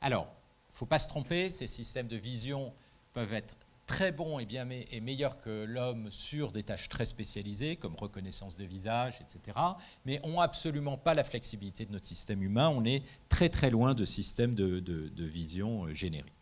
[0.00, 0.24] Alors,
[0.70, 2.74] il ne faut pas se tromper, ces systèmes de vision
[3.12, 3.54] peuvent être
[3.92, 8.56] très bon et bien et meilleur que l'homme sur des tâches très spécialisées comme reconnaissance
[8.56, 9.58] de visage, etc.,
[10.06, 12.70] mais ont absolument pas la flexibilité de notre système humain.
[12.70, 16.32] On est très très loin de systèmes de, vision euh, génériques.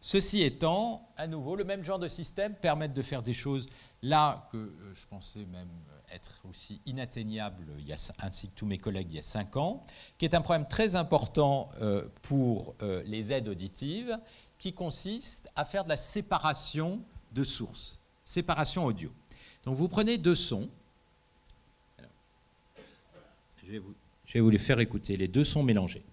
[0.00, 3.66] Ceci étant, à nouveau, le même genre de système permet de faire des choses
[4.00, 5.68] là que euh, je pensais même
[6.10, 9.58] être aussi inatteignable, il y a, ainsi que tous mes collègues, il y a cinq
[9.58, 9.82] ans,
[10.16, 12.74] qui est un problème très important euh, pour
[13.04, 14.18] les aides auditives
[14.60, 17.02] qui consiste à faire de la séparation
[17.32, 19.10] de sources, séparation audio.
[19.64, 20.68] Donc vous prenez deux sons.
[23.64, 23.94] je, vais vous,
[24.26, 26.04] je vais vous les faire écouter, les deux sons mélangés.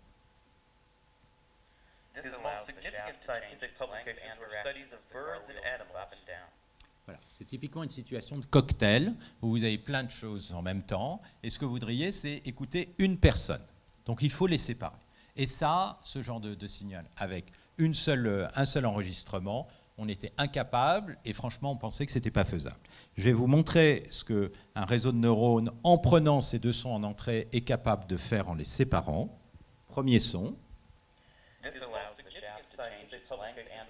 [7.06, 10.84] Voilà, c'est typiquement une situation de cocktail où vous avez plein de choses en même
[10.84, 11.22] temps.
[11.44, 13.64] Et ce que vous voudriez, c'est écouter une personne.
[14.06, 14.98] Donc il faut les séparer.
[15.36, 19.68] Et ça, ce genre de, de signal, avec une seule, un seul enregistrement.
[20.00, 22.78] On était incapable et franchement, on pensait que ce n'était pas faisable.
[23.16, 27.04] Je vais vous montrer ce qu'un réseau de neurones, en prenant ces deux sons en
[27.04, 29.40] entrée, est capable de faire en les séparant.
[29.88, 30.56] Premier son.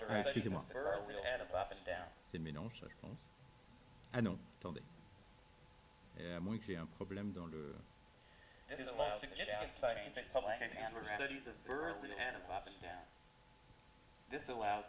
[0.09, 0.65] Ah, excusez-moi.
[2.23, 3.17] C'est le mélange, ça, je pense.
[4.13, 4.81] Ah non, attendez.
[6.35, 7.75] À moins que j'ai un problème dans le.
[8.69, 9.21] This allows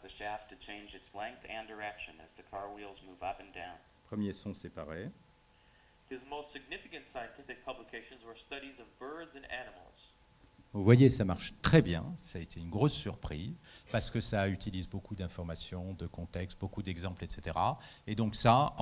[0.09, 3.53] the shaft to change its length and direction as the car wheels move up and
[3.53, 3.77] down.
[4.09, 5.13] Premier son séparé.
[6.09, 10.08] His most significant scientific publications were studies of birds and animals.
[10.75, 12.05] Vous voyez, ça marche très bien.
[12.19, 13.57] Ça a été une grosse surprise
[13.91, 17.57] parce que ça utilise beaucoup d'informations, de contexte, beaucoup d'exemples, etc.
[18.07, 18.75] Et donc ça,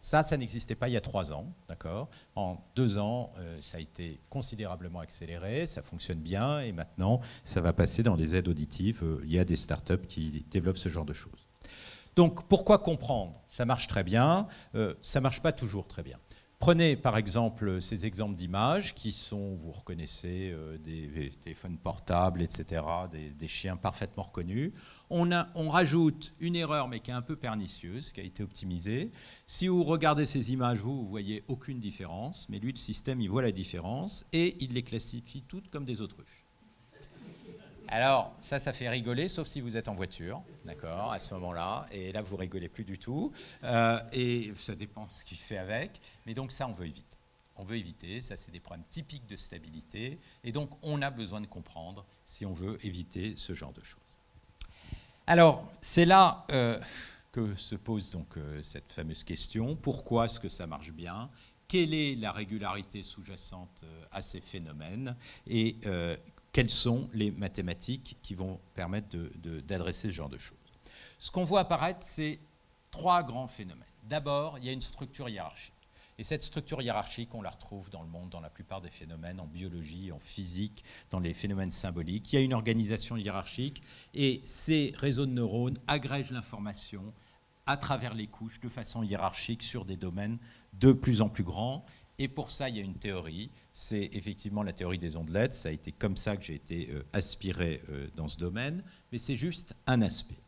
[0.00, 2.08] ça n'existait pas il y a trois ans, d'accord?
[2.34, 7.60] En deux ans, euh, ça a été considérablement accéléré, ça fonctionne bien, et maintenant, ça
[7.60, 9.02] va passer dans les aides auditives.
[9.02, 11.46] Euh, il y a des startups qui développent ce genre de choses.
[12.16, 13.42] Donc, pourquoi comprendre?
[13.48, 16.18] Ça marche très bien, euh, ça marche pas toujours très bien.
[16.64, 22.82] Prenez par exemple ces exemples d'images qui sont, vous reconnaissez, euh, des téléphones portables, etc.,
[23.10, 24.72] des, chiens parfaitement reconnus.
[25.10, 25.28] On,
[25.68, 29.12] rajoute une erreur, mais qui est un peu pernicieuse, qui a été optimisée.
[29.46, 33.28] Si vous regardez ces images, vous, vous voyez aucune différence, mais lui, le système, il
[33.28, 36.43] voit la différence et il les classifie toutes comme des autruches.
[37.88, 41.86] Alors, ça, ça fait rigoler, sauf si vous êtes en voiture, d'accord, à ce moment-là.
[41.92, 43.32] Et là, vous rigolez plus du tout.
[43.62, 46.00] Euh, et ça dépend ce qu'il fait avec.
[46.26, 47.18] Mais donc, ça, on veut éviter.
[47.56, 50.18] On veut éviter, ça, c'est des problèmes typiques de stabilité.
[50.42, 54.00] Et donc, on a besoin de comprendre si on veut éviter ce genre de choses.
[55.26, 56.80] Alors, c'est là euh,
[57.32, 61.30] que se pose donc euh, cette fameuse question pourquoi est-ce que ça marche bien?
[61.68, 65.16] Quelle est la régularité sous-jacente à ces phénomènes?
[65.46, 65.76] Et
[66.54, 69.18] quelles sont les mathématiques qui vont permettre
[69.66, 70.56] d'adresser ce genre de choses.
[71.18, 72.38] Ce qu'on voit apparaître, c'est
[72.92, 73.88] trois grands phénomènes.
[74.04, 75.74] D'abord, il y a une structure hiérarchique.
[76.16, 79.40] Et cette structure hiérarchique, on la retrouve dans le monde, dans la plupart des phénomènes,
[79.40, 82.32] en biologie, en physique, dans les phénomènes symboliques.
[82.32, 83.82] Il y a une organisation hiérarchique
[84.14, 87.12] et ces réseaux de neurones agrègent l'information
[87.66, 90.38] à travers les couches de façon hiérarchique sur des domaines
[90.74, 91.84] de plus en plus grands.
[92.18, 95.52] Et pour ça, il y a une théorie c'est effectivement la théorie des ondelettes.
[95.52, 99.18] Ça a été comme ça que j'ai été euh, aspiré euh, dans ce domaine, mais
[99.18, 100.38] c'est juste un aspect.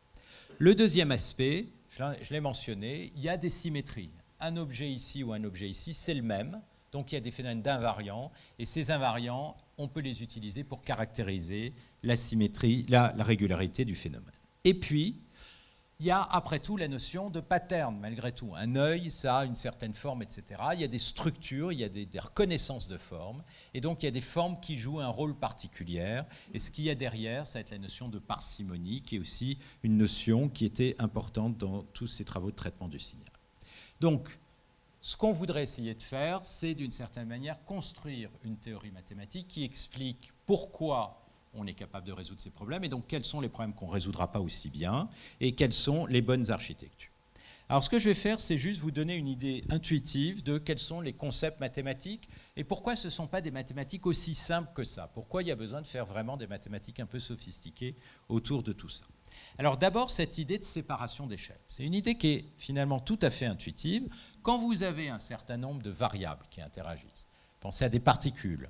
[0.57, 4.09] Le deuxième aspect, je l'ai mentionné, il y a des symétries.
[4.39, 6.61] Un objet ici ou un objet ici, c'est le même.
[6.93, 10.81] Donc il y a des phénomènes d'invariants, et ces invariants, on peut les utiliser pour
[10.81, 11.73] caractériser
[12.03, 14.31] la symétrie, la régularité du phénomène.
[14.63, 15.17] Et puis,
[15.99, 18.53] il y a après tout la notion de pattern, malgré tout.
[18.55, 20.61] Un œil, ça a une certaine forme, etc.
[20.73, 23.43] Il y a des structures, il y a des, reconnaissances de formes,
[23.73, 26.21] et donc il y a des formes qui jouent un rôle particulier.
[26.53, 29.19] Et ce qu'il y a derrière, ça va être la notion de parcimonie, qui est
[29.19, 33.31] aussi une notion qui était importante dans tous ces travaux de traitement du signal.
[33.99, 34.37] Donc,
[35.01, 39.63] ce qu'on voudrait essayer de faire, c'est d'une certaine manière construire une théorie mathématique qui
[39.63, 41.26] explique pourquoi
[41.57, 43.93] on est capable de résoudre ces problèmes, et donc quels sont les problèmes qu'on ne
[43.93, 47.11] résoudra pas aussi bien, et quelles sont les bonnes architectures.
[47.69, 50.79] Alors ce que je vais faire, c'est juste vous donner une idée intuitive de quels
[50.79, 54.85] sont les concepts mathématiques et pourquoi ce ne sont pas des mathématiques aussi simples que
[54.85, 55.09] ça.
[55.13, 57.95] Pourquoi il y a besoin de faire vraiment des mathématiques un peu sophistiquées
[58.29, 59.03] autour de tout ça.
[59.57, 61.59] Alors d'abord, cette idée de séparation d'échelle.
[61.67, 64.07] C'est une idée qui est finalement tout à fait intuitive.
[64.43, 67.25] Quand vous avez un certain nombre de variables qui interagissent,
[67.59, 68.69] pensez à des particules,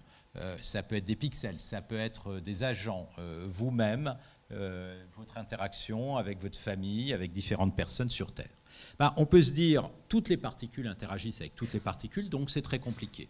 [0.61, 4.15] ça peut être des pixels, ça peut être des agents, euh, vous-même,
[4.51, 8.49] euh, votre interaction avec votre famille, avec différentes personnes sur Terre.
[8.99, 12.61] Ben, on peut se dire, toutes les particules interagissent avec toutes les particules, donc c'est
[12.61, 13.29] très compliqué.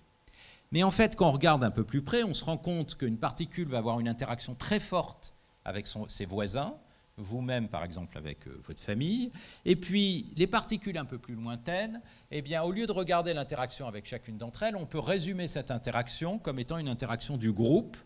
[0.71, 3.17] Mais en fait, quand on regarde un peu plus près, on se rend compte qu'une
[3.17, 5.33] particule va avoir une interaction très forte
[5.63, 6.77] avec ses voisins,
[7.17, 9.31] vous-même par exemple avec euh, votre famille.
[9.65, 12.01] Et puis les particules un peu plus lointaines,
[12.31, 15.71] eh bien, au lieu de regarder l'interaction avec chacune d'entre elles, on peut résumer cette
[15.71, 17.97] interaction comme étant une interaction du groupe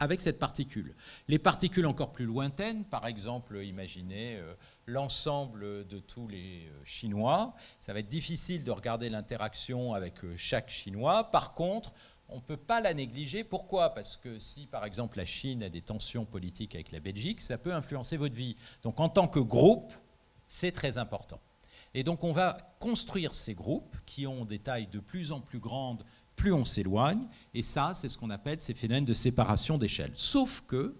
[0.00, 0.94] avec cette particule.
[1.26, 4.54] Les particules encore plus lointaines, par exemple, imaginez euh,
[4.86, 10.70] l'ensemble de tous les euh, Chinois, ça va être difficile de regarder l'interaction avec chaque
[10.70, 11.24] Chinois.
[11.24, 11.92] Par contre,
[12.28, 13.44] on ne peut pas la négliger.
[13.44, 13.94] Pourquoi?
[13.94, 17.58] Parce que si, par exemple, la Chine a des tensions politiques avec la Belgique, ça
[17.58, 18.56] peut influencer votre vie.
[18.82, 19.92] Donc, en tant que groupe,
[20.46, 21.40] c'est très important.
[21.94, 25.58] Et donc, on va construire ces groupes qui ont des tailles de plus en plus
[25.58, 26.04] grandes,
[26.36, 27.26] plus on s'éloigne.
[27.54, 30.12] Et ça, c'est ce qu'on appelle ces phénomènes de séparation d'échelle.
[30.14, 30.96] Sauf que,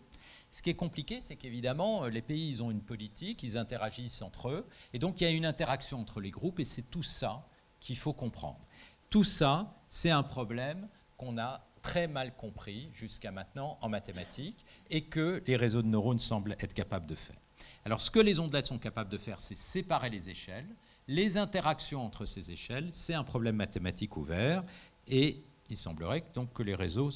[0.51, 4.49] ce qui est compliqué, c'est qu'évidemment, les pays, ils ont une politique, ils interagissent entre
[4.49, 4.67] eux.
[4.95, 7.47] Et donc, il y a une interaction entre les groupes, et c'est tout ça
[7.81, 8.67] qu'il faut comprendre.
[9.11, 10.89] Tout ça, c'est un problème
[11.19, 16.19] qu'on a très mal compris jusqu'à maintenant en mathématiques et que les réseaux de neurones
[16.19, 17.37] semblent être capables de faire.
[17.85, 20.69] Alors ce que les ondelettes sont capables de faire, c'est séparer les échelles.
[21.07, 24.65] Les interactions entre ces échelles, c'est un problème mathématique ouvert
[25.07, 27.11] et il semblerait donc que les réseaux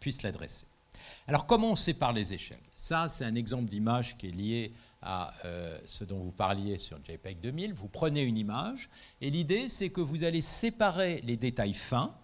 [0.00, 0.66] puissent l'adresser.
[1.26, 2.58] Alors comment on sépare les échelles?
[2.76, 4.72] Ça, c'est un exemple d'image qui est lié
[5.02, 7.74] à euh, ce dont vous parliez sur JPEG 2000.
[7.74, 8.88] Vous prenez une image
[9.20, 12.14] et l'idée, c'est que vous allez séparer les détails fins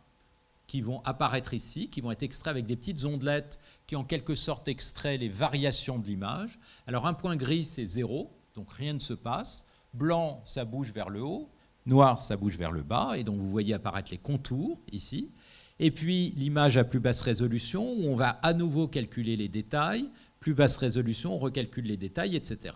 [0.68, 3.58] qui vont apparaître ici, qui vont être extraits avec des petites ondelettes
[3.88, 6.60] qui en quelque sorte extraient les variations de l'image.
[6.86, 9.64] Alors un point gris, c'est zéro, donc rien ne se passe.
[9.94, 11.50] Blanc, ça bouge vers le haut.
[11.86, 13.16] Noir, ça bouge vers le bas.
[13.16, 15.32] Et donc vous voyez apparaître les contours ici.
[15.80, 20.10] Et puis l'image à plus basse résolution, où on va à nouveau calculer les détails.
[20.38, 22.74] Plus basse résolution, on recalcule les détails, etc.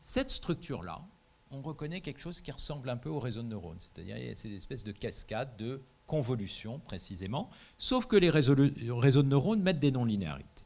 [0.00, 0.98] Cette structure-là,
[1.50, 3.78] on reconnaît quelque chose qui ressemble un peu au réseau de neurones.
[3.78, 5.82] C'est-à-dire il y a ces espèces de cascades de
[6.12, 7.48] convolution précisément,
[7.78, 10.62] sauf que les réseaux, de neurones mettent des non-linéarités.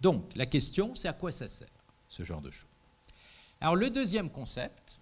[0.00, 1.68] Donc la question, c'est à quoi ça sert,
[2.08, 2.66] ce genre de choses?
[3.60, 4.98] Alors le deuxième concept,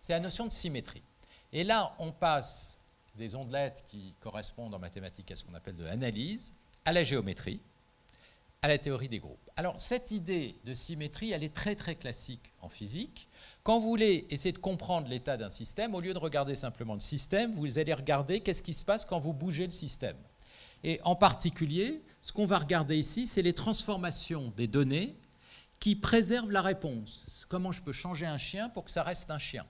[0.00, 1.04] c'est la notion de symétrie.
[1.52, 2.80] Et là, on passe
[3.14, 6.52] des ondelettes qui correspondent en mathématiques à ce qu'on appelle de l'analyse,
[6.84, 7.60] à la géométrie,
[8.60, 9.50] à la théorie des groupes.
[9.54, 13.28] Alors cette idée de symétrie, elle est très très classique en physique.
[13.68, 17.00] Quand vous voulez essayer de comprendre l'état d'un système, au lieu de regarder simplement le
[17.00, 20.16] système, vous allez regarder qu'est-ce qui se passe quand vous bougez le système.
[20.84, 25.18] Et en particulier, ce qu'on va regarder ici, c'est les transformations des données
[25.80, 27.26] qui préservent la réponse.
[27.50, 29.66] Comment je peux changer un chien pour que ça reste un chien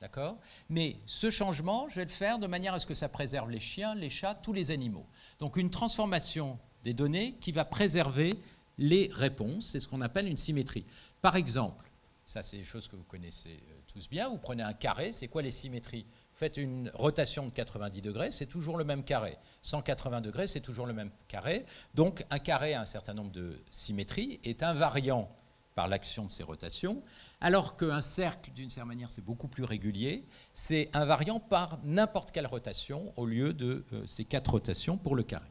[0.00, 0.38] D'accord?
[0.70, 3.60] Mais ce changement, je vais le faire de manière à ce que ça préserve les
[3.60, 5.04] chiens, les chats, tous les animaux.
[5.38, 8.40] Donc une transformation des données qui va préserver
[8.78, 10.86] les réponses, c'est ce qu'on appelle une symétrie.
[11.20, 11.87] Par exemple,
[12.28, 14.28] ça, c'est des choses que vous connaissez euh, tous bien.
[14.28, 16.02] Vous prenez un carré, c'est quoi les symétries?
[16.02, 19.38] Vous faites une rotation de 90 degrés, c'est toujours le même carré.
[19.62, 21.64] 180 degrés, c'est toujours le même carré.
[21.94, 25.34] Donc, un carré a un certain nombre de symétries, est invariant
[25.74, 27.02] par l'action de ces rotations,
[27.40, 30.26] alors qu'un cercle, d'une certaine manière, c'est beaucoup plus régulier.
[30.52, 35.22] C'est invariant par n'importe quelle rotation au lieu de euh, ces quatre rotations pour le
[35.22, 35.48] carré.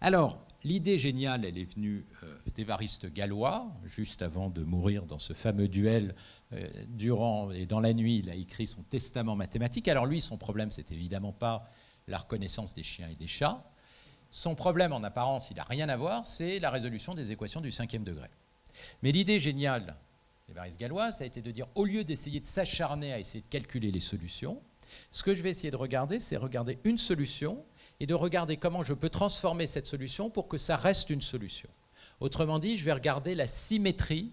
[0.00, 5.32] Alors, L'idée géniale, elle est venue euh, d'Évariste Gallois, juste avant de mourir dans ce
[5.32, 6.14] fameux duel.
[6.52, 9.88] Euh, durant et dans la nuit, il a écrit son testament mathématique.
[9.88, 11.66] Alors lui, son problème, c'est évidemment pas
[12.08, 13.64] la reconnaissance des chiens et des chats.
[14.30, 17.72] Son problème, en apparence, il n'a rien à voir, c'est la résolution des équations du
[17.72, 18.28] cinquième degré.
[19.02, 19.96] Mais l'idée géniale
[20.46, 23.48] d'Évariste Gallois, ça a été de dire, au lieu d'essayer de s'acharner à essayer de
[23.48, 24.60] calculer les solutions,
[25.10, 27.64] ce que je vais essayer de regarder, c'est regarder une solution
[28.00, 31.68] et de regarder comment je peux transformer cette solution pour que ça reste une solution.
[32.18, 34.32] Autrement dit, je vais regarder la symétrie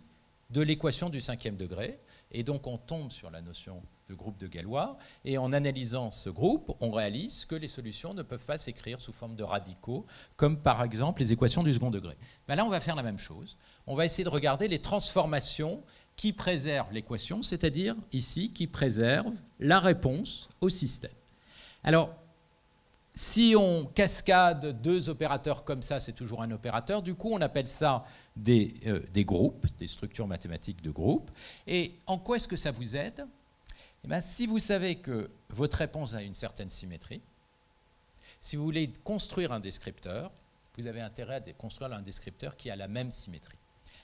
[0.50, 2.00] de l'équation du cinquième degré,
[2.32, 6.30] et donc on tombe sur la notion de groupe de Galois, et en analysant ce
[6.30, 10.06] groupe, on réalise que les solutions ne peuvent pas s'écrire sous forme de radicaux,
[10.38, 12.16] comme par exemple les équations du second degré.
[12.48, 13.58] Mais là, on va faire la même chose.
[13.86, 15.82] On va essayer de regarder les transformations
[16.16, 21.12] qui préservent l'équation, c'est-à-dire ici, qui préservent la réponse au système.
[21.84, 22.16] Alors,
[23.18, 27.02] si on cascade deux opérateurs comme ça, c'est toujours un opérateur.
[27.02, 31.32] Du coup, on appelle ça des, euh, groupes, des structures mathématiques de groupes.
[31.66, 33.26] Et en quoi est-ce que ça vous aide?
[34.08, 37.22] Eh si vous savez que votre réponse a une certaine symétrie,
[38.40, 40.32] si vous voulez construire un descripteur,
[40.78, 43.58] vous avez intérêt à construire un descripteur qui a la même symétrie.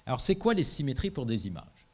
[0.07, 1.87] Alors, c'est quoi les symétries pour des images?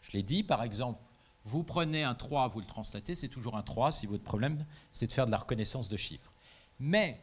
[0.00, 1.02] Je l'ai dit, par exemple,
[1.44, 5.06] vous prenez un 3, vous le translatez, c'est toujours un 3 si votre problème, c'est
[5.06, 6.31] de faire de la reconnaissance de chiffres.
[6.80, 7.20] Mais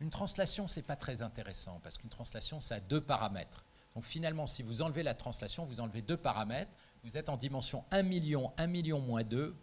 [0.00, 3.64] une translation, ce n'est pas très intéressant, parce qu'une translation, ça a deux paramètres.
[3.94, 6.70] Donc finalement, si vous enlevez la translation, vous enlevez deux paramètres,
[7.04, 9.54] vous êtes en dimension 1 million, 1 million moins 2,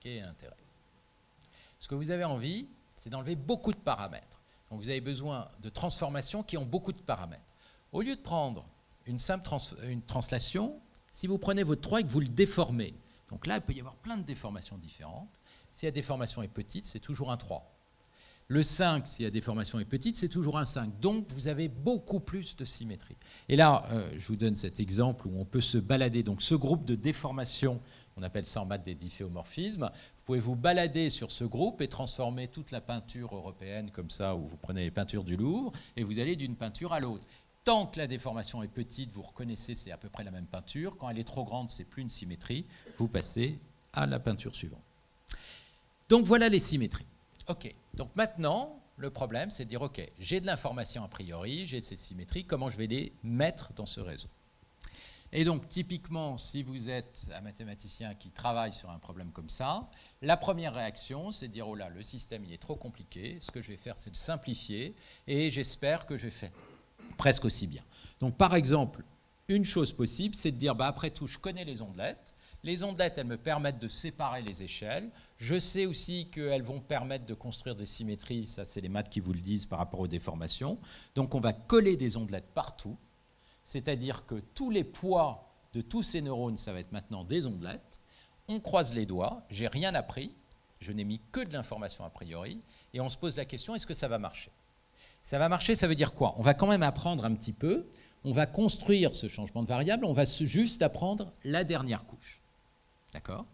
[0.00, 0.54] qui est intérêt.
[1.80, 4.40] Ce que vous avez envie, c'est d'enlever beaucoup de paramètres.
[4.70, 7.42] Donc vous avez besoin de transformations qui ont beaucoup de paramètres.
[7.92, 8.64] Au lieu de prendre
[9.06, 9.48] une simple
[9.82, 10.80] une translation,
[11.10, 12.94] si vous prenez votre 3 et que vous le déformez,
[13.30, 15.28] donc là, il peut y avoir plein de déformations différentes.
[15.72, 17.70] Si la déformation est petite, c'est toujours un 3.
[18.50, 21.00] Le 5, si la déformation est petite, c'est toujours un 5.
[21.00, 23.16] Donc, vous avez beaucoup plus de symétrie.
[23.50, 26.22] Et là, euh, je vous donne cet exemple où on peut se balader.
[26.22, 27.78] Donc, ce groupe de déformation,
[28.16, 31.88] on appelle ça en maths des difféomorphismes, vous pouvez vous balader sur ce groupe et
[31.88, 36.02] transformer toute la peinture européenne comme ça, où vous prenez les peintures du Louvre, et
[36.02, 37.26] vous allez d'une peinture à l'autre.
[37.64, 40.96] Tant que la déformation est petite, vous reconnaissez c'est à peu près la même peinture.
[40.96, 42.64] Quand elle est trop grande, c'est plus une symétrie.
[42.96, 43.58] Vous passez
[43.92, 44.80] à la peinture suivante.
[46.08, 47.04] Donc voilà les symétries.
[47.48, 47.74] OK.
[47.94, 51.96] Donc maintenant, le problème, c'est de dire, OK, j'ai de l'information a priori, j'ai ces
[51.96, 54.28] symétries, comment je vais les mettre dans ce réseau?
[55.30, 59.88] Et donc, typiquement, si vous êtes un mathématicien qui travaille sur un problème comme ça,
[60.22, 63.50] la première réaction, c'est de dire, oh là, le système, il est trop compliqué, ce
[63.50, 64.94] que je vais faire, c'est de simplifier,
[65.26, 66.50] et j'espère que je vais faire
[67.18, 67.82] presque aussi bien.
[68.20, 69.04] Donc, par exemple,
[69.48, 72.32] une chose possible, c'est de dire, bah, après tout, je connais les ondelettes,
[72.64, 75.10] les ondelettes, elles me permettent de séparer les échelles.
[75.38, 78.44] Je sais aussi qu'elles vont permettre de construire des symétries.
[78.44, 80.78] Ça, c'est les maths qui vous le disent par rapport aux déformations.
[81.14, 82.96] Donc, on va coller des ondelettes partout.
[83.62, 88.00] C'est-à-dire que tous les poids de tous ces neurones, ça va être maintenant des ondelettes.
[88.48, 89.42] On croise les doigts.
[89.48, 90.32] J'ai rien appris.
[90.80, 92.60] Je n'ai mis que de l'information a priori.
[92.92, 94.50] Et on se pose la question est-ce que ça va marcher?
[95.22, 96.34] Ça va marcher, ça veut dire quoi?
[96.38, 97.86] On va quand même apprendre un petit peu.
[98.24, 100.04] On va construire ce changement de variable.
[100.04, 102.40] On va juste apprendre la dernière couche.
[103.12, 103.44] D'accord?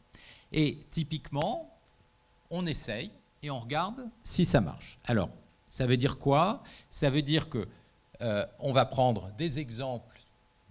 [0.52, 1.73] Et typiquement,
[2.54, 3.10] on essaye
[3.42, 4.98] et on regarde si ça marche.
[5.04, 5.28] Alors,
[5.68, 6.62] ça veut dire quoi?
[6.88, 7.66] Ça veut dire que
[8.22, 10.20] euh, on va prendre des exemples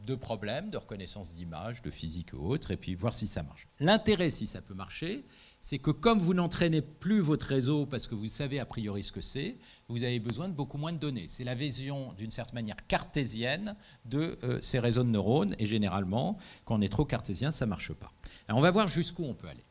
[0.08, 3.68] de problèmes, de reconnaissance d'images, de physique ou autres, et puis voir si ça marche.
[3.80, 5.24] L'intérêt, si ça peut marcher,
[5.62, 9.14] c'est que comme vous n'entraînez plus votre réseau parce que vous savez a priori ce
[9.14, 9.58] que c'est,
[9.88, 11.26] vous avez besoin de beaucoup moins de données.
[11.28, 16.38] C'est la vision d'une certaine manière cartésienne de euh, ces réseaux de neurones, et généralement,
[16.66, 18.12] quand on est trop cartésien, ça ne marche pas.
[18.48, 19.64] Alors on va voir jusqu'où on peut aller.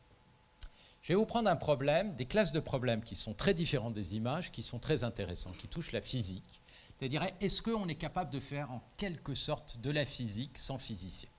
[1.03, 4.15] Je vais vous prendre un problème, des classes de problèmes qui sont très différentes des
[4.15, 6.61] images, qui sont très intéressantes, qui touchent la physique.
[6.97, 11.29] C'est-à-dire, est-ce qu'on est capable de faire en quelque sorte de la physique sans physicien?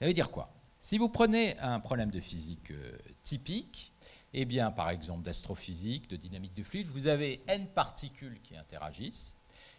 [0.00, 0.52] Ça veut dire quoi?
[0.80, 3.92] Si vous prenez un problème de physique euh, typique,
[4.32, 9.36] eh bien, par exemple d'astrophysique, de dynamique de fluide, vous avez n particules qui interagissent.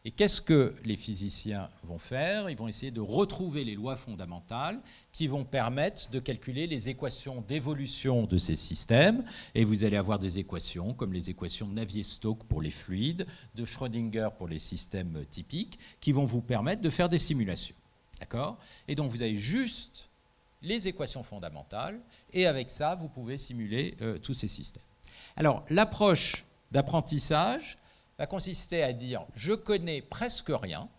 [0.08, 2.48] Et qu'est-ce que les physiciens vont faire?
[2.52, 4.80] Ils vont essayer de retrouver les lois fondamentales
[5.12, 9.26] qui vont permettre de calculer les équations d'évolution de ces systèmes.
[9.56, 13.26] Et vous allez avoir des équations comme les équations de Navier-Stokes pour les fluides,
[13.56, 17.76] de Schrödinger pour les systèmes typiques, qui vont vous permettre de faire des simulations.
[18.20, 18.60] D'accord?
[18.88, 20.08] Et donc vous avez juste
[20.62, 22.00] les équations fondamentales,
[22.32, 24.84] et avec ça, vous pouvez simuler euh, tous ces systèmes.
[25.36, 27.78] Alors, l'approche d'apprentissage
[28.18, 30.90] va consister à dire, je connais presque rien,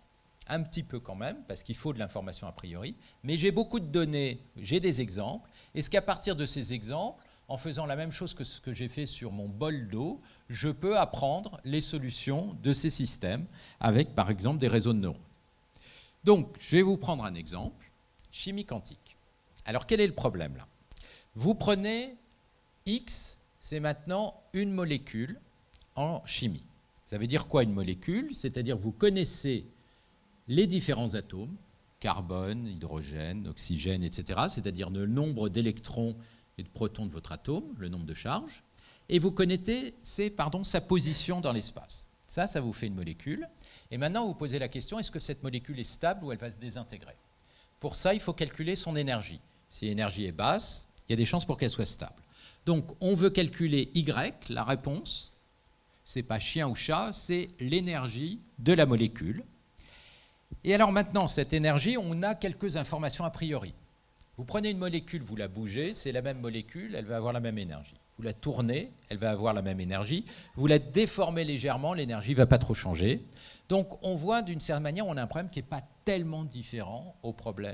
[0.48, 3.80] un petit peu quand même, parce qu'il faut de l'information a priori, mais j'ai beaucoup
[3.80, 8.10] de données, j'ai des exemples, est-ce qu'à partir de ces exemples, en faisant la même
[8.10, 12.56] chose que ce que j'ai fait sur mon bol d'eau, je peux apprendre les solutions
[12.62, 13.46] de ces systèmes
[13.78, 15.20] avec, par exemple, des réseaux de neurones.
[16.24, 17.90] Donc, je vais vous prendre un exemple,
[18.32, 19.16] chimie quantique.
[19.64, 20.66] Alors quel est le problème là?
[21.36, 22.16] Vous prenez
[22.84, 25.40] X, c'est maintenant une molécule
[25.94, 26.66] en chimie.
[27.06, 28.34] Ça veut dire quoi une molécule?
[28.34, 29.64] C'est-à-dire vous connaissez
[30.48, 31.56] les différents atomes,
[32.00, 36.16] carbone, hydrogène, oxygène, etc., c'est-à-dire le nombre d'électrons
[36.58, 38.62] et de protons de votre atome, le nombre de charges,
[39.08, 39.94] et vous connaissez
[40.36, 42.08] pardon, sa position dans l'espace.
[42.26, 43.48] Ça, ça vous fait une molécule.
[43.92, 46.50] Et maintenant, vous posez la question, est-ce que cette molécule est stable ou elle va
[46.50, 47.14] se désintégrer?
[47.78, 49.40] Pour ça, il faut calculer son énergie.
[49.68, 52.20] Si l'énergie est basse, il y a des chances pour qu'elle soit stable.
[52.64, 55.34] Donc on veut calculer Y, la réponse,
[56.06, 59.44] c'est pas chien ou chat, c'est l'énergie de la molécule.
[60.62, 63.74] Et alors maintenant, cette énergie, on a quelques informations a priori.
[64.36, 67.40] Vous prenez une molécule, vous la bougez, c'est la même molécule, elle va avoir la
[67.40, 67.96] même énergie.
[68.18, 70.24] Vous la tournez, elle va avoir la même énergie.
[70.54, 73.26] Vous la déformez légèrement, l'énergie ne va pas trop changer.
[73.68, 77.16] Donc on voit d'une certaine manière, on a un problème qui n'est pas tellement différent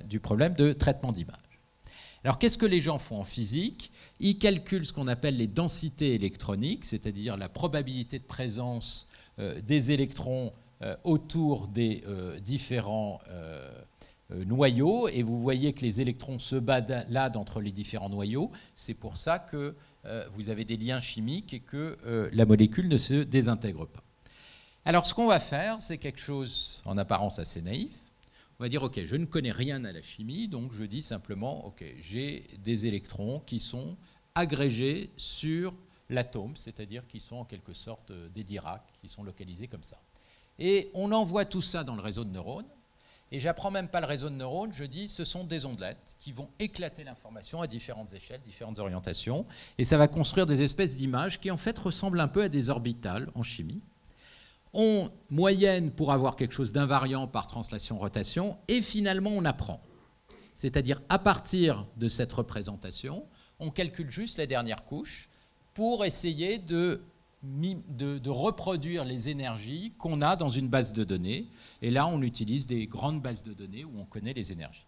[0.09, 1.52] du problème de traitement d'image.
[2.25, 3.91] Alors qu'est-ce que les gens font en physique?
[4.21, 9.09] Ils calculent ce qu'on appelle les densités électroniques, c'est-à-dire la probabilité de présence
[9.41, 13.21] euh, des électrons euh, autour des euh, différents
[14.47, 15.09] noyaux.
[15.09, 18.51] Et vous voyez que les électrons se baladent entre les différents noyaux.
[18.75, 19.75] C'est pour ça que
[20.33, 21.99] vous avez des liens chimiques et que
[22.33, 24.03] la molécule ne se désintègre pas.
[24.87, 27.93] Alors ce qu'on va faire, c'est quelque chose en apparence assez naïf.
[28.63, 31.67] On va dire, OK, je ne connais rien à la chimie, donc je dis simplement,
[31.67, 33.97] OK, j'ai des électrons qui sont
[34.37, 35.75] agrégés sur
[36.09, 40.01] l'atome, c'est-à-dire qui sont en quelque sorte euh, des Dirac, qui sont localisés comme ça.
[40.61, 42.69] Et on envoie tout ça dans le réseau de neurones,
[43.33, 46.31] et j'apprends même pas le réseau de neurones, je dis ce sont des ondelettes qui
[46.31, 49.45] vont éclater l'information à différentes échelles, différentes orientations,
[49.77, 52.71] et ça va construire des espèces d'images qui en fait ressemblent un peu à des
[52.71, 53.83] orbitales en chimie
[54.75, 59.83] on moyenne pour avoir quelque chose d'invariant par translation-rotation, et finalement on apprend.
[60.55, 63.27] C'est-à-dire à partir de cette représentation,
[63.59, 65.29] on calcule juste les dernières couches
[65.75, 67.01] pour essayer de,
[67.43, 71.47] de, reproduire les énergies qu'on a dans une base de données.
[71.81, 74.87] Et là, on utilise des grandes bases de données où on connaît les énergies.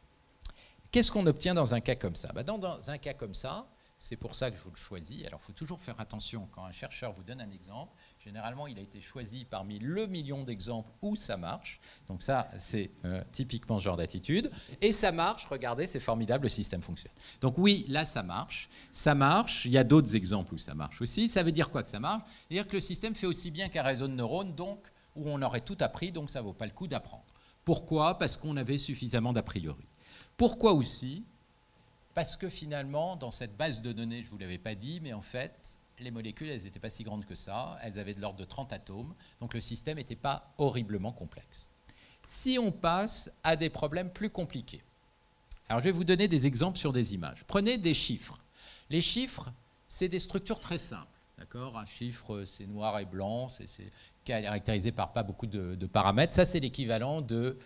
[0.91, 2.31] Qu'est-ce qu'on obtient dans un cas comme ça?
[2.33, 3.67] Bah, dans un cas comme ça,
[3.99, 5.25] c'est pour ça que je vous le choisis.
[5.25, 7.93] Alors, il faut toujours faire attention quand un chercheur vous donne un exemple.
[8.25, 11.79] Généralement, il a été choisi parmi le million d'exemples où ça marche.
[12.09, 14.51] Donc ça, c'est euh, typiquement ce genre d'attitude.
[14.81, 17.13] Et ça marche, regardez, c'est formidable, le système fonctionne.
[17.43, 18.71] Donc oui, là, ça marche.
[18.93, 19.67] Ça marche.
[19.67, 21.29] Il y a d'autres exemples où ça marche aussi.
[21.29, 22.23] Ça veut dire quoi que ça marche?
[22.49, 24.81] C'est-à-dire que le système fait aussi bien qu'un réseau de neurones, donc
[25.17, 27.25] où on aurait tout appris, donc ça ne vaut pas le coup d'apprendre.
[27.63, 28.19] Pourquoi?
[28.19, 29.85] Parce qu'on avait suffisamment d'a priori.
[30.39, 31.25] Pourquoi aussi?
[32.15, 35.13] Parce que finalement, dans cette base de données, je ne vous l'avais pas dit, mais
[35.13, 37.79] en fait, les molécules, elles n'étaient pas si grandes que ça.
[37.83, 39.15] Elles avaient de l'ordre de 30 atomes.
[39.41, 41.71] Donc le système n'était pas horriblement complexe.
[42.27, 44.83] Si on passe à des problèmes plus compliqués.
[45.69, 47.45] Alors je vais vous donner des exemples sur des images.
[47.45, 48.39] Prenez des chiffres.
[48.91, 49.53] Les chiffres,
[49.89, 51.07] c'est des structures très simples.
[51.39, 51.79] D'accord?
[51.79, 53.91] Un chiffre, c'est noir et blanc, c'est
[54.25, 56.33] caractérisé par pas beaucoup de, de paramètres.
[56.33, 57.59] Ça, c'est l'équivalent de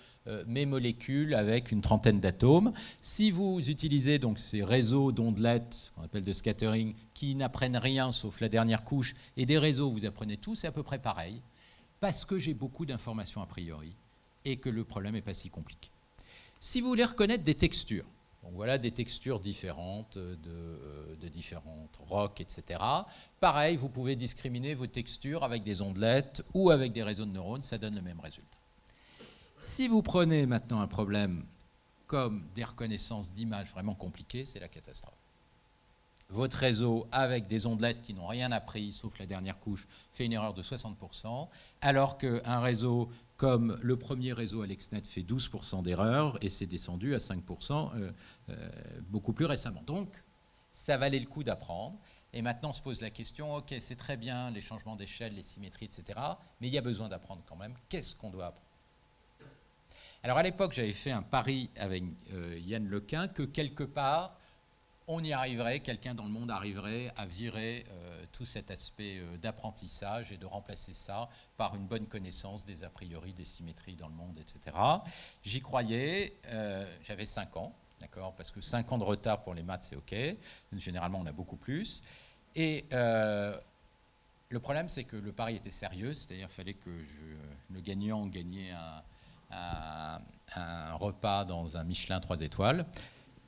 [0.47, 2.73] mes molécules avec une trentaine d'atomes.
[3.01, 8.41] Si vous utilisez donc ces réseaux d'ondelettes, qu'on appelle de scattering, qui n'apprennent rien sauf
[8.41, 11.41] la dernière couche, et des réseaux vous apprenez tout, c'est à peu près pareil,
[12.01, 13.95] parce que j'ai beaucoup d'informations a priori
[14.45, 15.91] et que le problème n'est pas si compliqué.
[16.61, 18.07] Si vous voulez reconnaître des textures,
[18.43, 22.81] donc voilà des textures différentes de, euh, de différentes rocs, etc.
[23.41, 27.63] Pareil, vous pouvez discriminer vos textures avec des ondelettes ou avec des réseaux de neurones,
[27.63, 28.58] ça donne le même résultat.
[29.61, 31.45] Si vous prenez maintenant un problème
[32.07, 35.15] comme des reconnaissances d'images vraiment compliquées, c'est la catastrophe.
[36.31, 40.33] Votre réseau, avec des ondelettes qui n'ont rien appris, sauf la dernière couche, fait une
[40.33, 41.49] erreur de 60%,
[41.81, 47.19] alors qu'un réseau comme le premier réseau AlexNet fait 12% d'erreurs, et c'est descendu à
[47.19, 48.13] 5% euh,
[48.51, 49.83] euh, beaucoup plus récemment.
[49.87, 50.23] Donc,
[50.73, 51.99] ça valait le coup d'apprendre.
[52.33, 55.43] Et maintenant, on se pose la question, OK, c'est très bien les changements d'échelle, les
[55.43, 56.19] symétries, etc.,
[56.61, 57.75] mais il y a besoin d'apprendre quand même.
[57.89, 58.68] Qu'est-ce qu'on doit apprendre?
[60.24, 64.36] Alors à l'époque, j'avais fait un pari avec euh, Yann Lequin que quelque part,
[65.07, 69.36] on y arriverait, quelqu'un dans le monde arriverait à virer euh, tout cet aspect euh,
[69.39, 74.09] d'apprentissage et de remplacer ça par une bonne connaissance des a priori, des symétries dans
[74.09, 74.77] le monde, etc.
[75.45, 76.35] J'y croyais,
[77.01, 80.15] j'avais 5 ans, d'accord, parce que 5 ans de retard pour les maths, c'est OK.
[80.77, 82.03] Généralement, on a beaucoup plus.
[82.55, 87.81] Et le problème, c'est que le pari était sérieux, c'est-à-dire qu'il fallait que je, le
[87.81, 89.03] gagnant gagnait un
[89.51, 92.87] un, repas dans un Michelin 3 étoiles.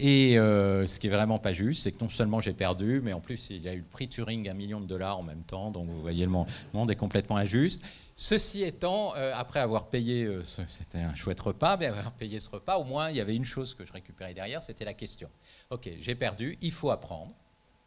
[0.02, 3.12] Et euh, ce qui est vraiment pas juste, c'est que non seulement j'ai perdu, mais
[3.12, 5.42] en plus il y a eu le prix Turing un million de dollars en même
[5.42, 6.32] temps, donc vous voyez le
[6.72, 7.82] monde est complètement injuste.
[8.16, 12.48] Ceci étant, euh, après avoir payé, euh, c'était un chouette repas, mais avoir payé ce
[12.48, 15.28] repas, au moins il y avait une chose que je récupérais derrière, c'était la question.
[15.68, 17.34] Ok, j'ai perdu, il faut apprendre,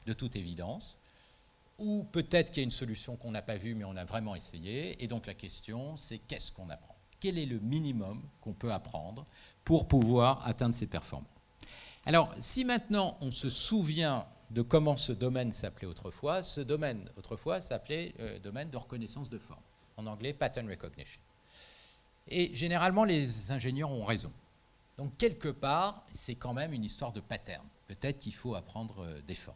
[0.06, 0.99] de toute évidence,
[1.80, 4.35] ou peut-être qu'il y a une solution qu'on n'a pas vue, mais on a vraiment
[4.35, 6.93] essayé, et donc la question c'est qu'est-ce qu'on apprend?
[7.24, 9.26] Quel est le minimum qu'on peut apprendre
[9.64, 11.30] pour pouvoir atteindre ces performances.
[12.06, 17.62] Alors, si maintenant on se souvient de comment ce domaine s'appelait autrefois, ce domaine autrefois
[17.62, 19.62] s'appelait euh, domaine de reconnaissance de forme,
[19.95, 21.22] en anglais pattern recognition.
[22.28, 24.34] Et généralement, les ingénieurs ont raison.
[24.98, 27.66] Donc, quelque part, c'est quand même une histoire de pattern.
[27.88, 29.56] Peut-être qu'il faut apprendre euh, des formes.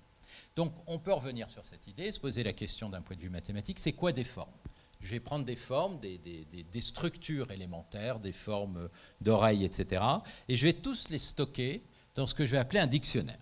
[0.55, 3.29] Donc, on peut revenir sur cette idée, se poser la question d'un point de vue
[3.29, 4.53] mathématique, c'est quoi des formes?
[4.99, 8.89] Je vais prendre des formes, des, structures élémentaires, des formes
[9.21, 10.03] d'oreilles, etc.
[10.47, 11.83] Et je vais tous les stocker
[12.15, 13.39] dans ce que je vais appeler un dictionnaire.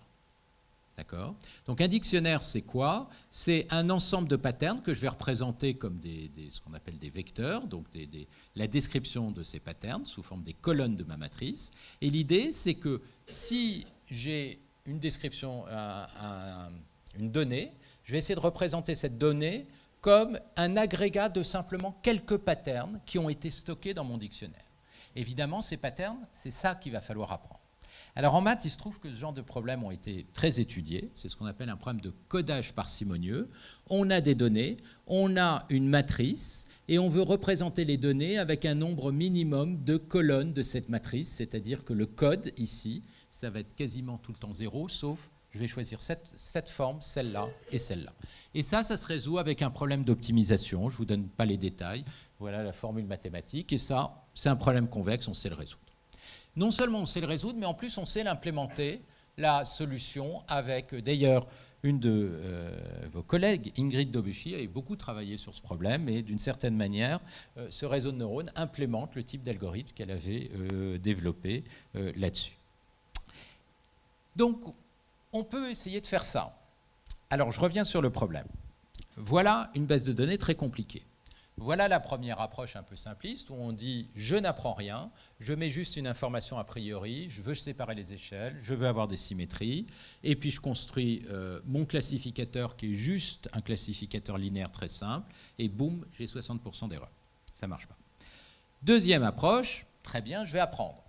[0.96, 1.34] D'accord?
[1.66, 3.10] Donc un dictionnaire, c'est quoi?
[3.30, 7.66] C'est un ensemble de patterns que je vais représenter comme ce qu'on appelle des vecteurs,
[7.66, 7.86] donc
[8.54, 11.70] la description de ces patterns sous forme des colonnes de ma matrice.
[12.00, 15.66] Et l'idée, c'est que si j'ai une description,
[17.18, 17.72] une donnée,
[18.04, 19.66] je vais essayer de représenter cette donnée
[20.06, 24.70] comme un agrégat de simplement quelques patterns qui ont été stockés dans mon dictionnaire.
[25.16, 27.60] Évidemment, ces patterns, c'est ça qu'il va falloir apprendre.
[28.14, 31.10] Alors en maths, il se trouve que ce genre de problèmes ont été très étudiés.
[31.14, 33.50] C'est ce qu'on appelle un problème de codage parcimonieux.
[33.90, 34.76] On a des données,
[35.08, 39.96] on a une matrice, et on veut représenter les données avec un nombre minimum de
[39.96, 43.02] colonnes de cette matrice, c'est-à-dire que le code ici,
[43.32, 47.48] ça va être quasiment tout le temps zéro, sauf je vais choisir cette, forme, celle-là
[47.72, 48.12] et celle-là.
[48.54, 50.90] Et ça, ça se résout avec un problème d'optimisation.
[50.90, 52.04] Je ne vous donne pas les détails.
[52.38, 53.72] Voilà la formule mathématique.
[53.72, 55.80] Et ça, c'est un problème convexe, on sait le résoudre.
[56.56, 59.00] Non seulement on sait le résoudre, mais en plus on sait l'implémenter,
[59.38, 61.46] la solution, avec d'ailleurs
[61.82, 62.70] une de euh,
[63.12, 67.20] vos collègues, Ingrid Dobechi, a beaucoup travaillé sur ce problème et d'une certaine manière,
[67.56, 71.64] euh, ce réseau de neurones implémente le type d'algorithme qu'elle avait euh, développé
[71.94, 72.52] là-dessus.
[74.34, 74.60] Donc,
[75.32, 76.58] on peut essayer de faire ça.
[77.30, 78.46] Alors, je reviens sur le problème.
[79.16, 81.02] Voilà une base de données très compliquée.
[81.58, 85.70] Voilà la première approche un peu simpliste où on dit je n'apprends rien, je mets
[85.70, 89.86] juste une information a priori, je veux séparer les échelles, je veux avoir des symétries,
[90.22, 95.32] et puis je construis euh, mon classificateur qui est juste un classificateur linéaire très simple,
[95.58, 97.10] et boum, j'ai 60% d'erreurs.
[97.54, 97.96] Ça ne marche pas.
[98.82, 101.02] Deuxième approche, très bien, je vais apprendre.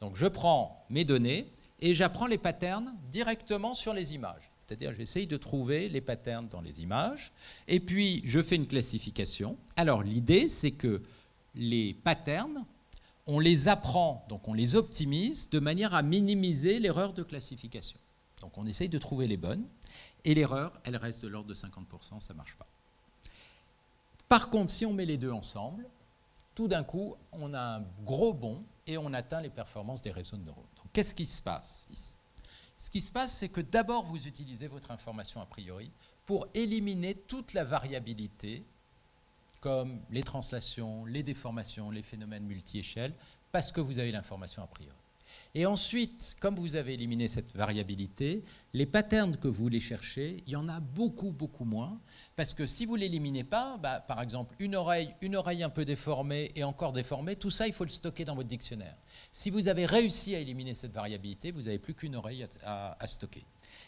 [0.00, 4.50] Donc je prends mes données et j'apprends les patterns directement sur les images.
[4.66, 7.32] C'est-à-dire, j'essaye de trouver les patterns dans les images,
[7.68, 9.56] et puis je fais une classification.
[9.76, 11.02] Alors, l'idée, c'est que
[11.54, 12.64] les patterns,
[13.26, 17.98] on les apprend, donc on les optimise de manière à minimiser l'erreur de classification.
[18.42, 19.64] Donc, on essaye de trouver les bonnes,
[20.24, 22.66] et l'erreur, elle reste de l'ordre de 50%, ça ne marche pas.
[24.28, 25.86] Par contre, si on met les deux ensemble,
[26.54, 30.36] tout d'un coup, on a un gros bond et on atteint les performances des réseaux
[30.36, 30.64] de neurones.
[30.92, 32.14] Qu'est-ce qui se passe ici?
[32.76, 35.90] Ce qui se passe, c'est que d'abord, vous utilisez votre information a priori
[36.26, 38.62] pour éliminer toute la variabilité,
[39.60, 43.14] comme les translations, les déformations, les phénomènes multi-échelles,
[43.50, 44.94] parce que vous avez l'information a priori.
[45.54, 48.44] Et ensuite, comme vous avez éliminé cette variabilité,
[48.74, 51.98] les patterns que vous voulez chercher, il y en a beaucoup, beaucoup moins.
[52.36, 55.70] Parce que si vous ne l'éliminez pas, bah, par exemple, une oreille, une oreille un
[55.70, 58.96] peu déformée et encore déformée, tout ça, il faut le stocker dans votre dictionnaire.
[59.32, 63.06] Si vous avez réussi à éliminer cette variabilité, vous n'avez plus qu'une oreille à, à,
[63.06, 63.44] stocker.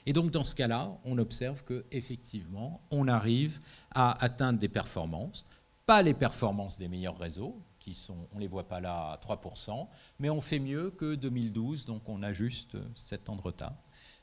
[0.06, 3.60] Et donc, dans ce cas-là, on observe qu'effectivement, on arrive
[3.90, 5.44] à atteindre des performances,
[5.84, 9.16] pas les performances des meilleurs réseaux, qui sont, on ne les voit pas là à
[9.16, 9.88] 3%,
[10.20, 13.74] mais on fait mieux que 2012, donc on a juste 7 ans de retard.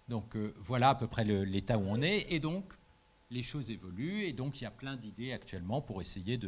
[0.08, 2.78] Donc euh, voilà à peu près l'état où on est, et donc
[3.30, 6.40] les choses évoluent, et donc il y a plein d'idées actuellement pour essayer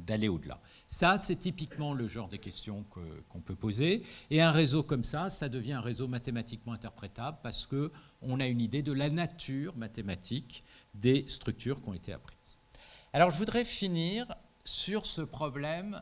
[0.00, 0.60] d'aller au-delà.
[0.88, 2.84] Ça, c'est typiquement le genre de questions
[3.28, 7.66] qu'on peut poser, et un réseau comme ça, ça devient un réseau mathématiquement interprétable parce
[7.66, 10.64] qu'on a une idée de la nature mathématique
[10.94, 12.38] des structures qui ont été apprises.
[13.12, 14.26] Alors je voudrais finir
[14.64, 16.00] sur ce problème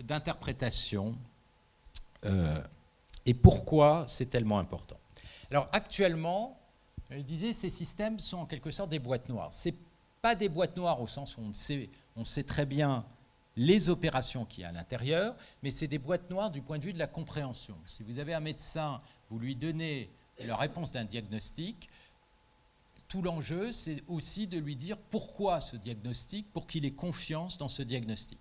[0.00, 1.16] d'interprétation
[2.24, 2.62] euh,
[3.24, 4.98] et pourquoi c'est tellement important.
[5.50, 6.60] Alors actuellement,
[7.10, 9.52] je disais, ces systèmes sont en quelque sorte des boîtes noires.
[9.52, 9.70] Ce
[10.20, 13.04] pas des boîtes noires au sens où on sait, on sait très bien
[13.56, 16.84] les opérations qu'il y a à l'intérieur, mais c'est des boîtes noires du point de
[16.84, 17.76] vue de la compréhension.
[17.86, 18.98] Si vous avez un médecin,
[19.30, 20.10] vous lui donnez
[20.44, 21.88] la réponse d'un diagnostic,
[23.08, 27.68] tout l'enjeu, c'est aussi de lui dire pourquoi ce diagnostic, pour qu'il ait confiance dans
[27.68, 28.38] ce diagnostic.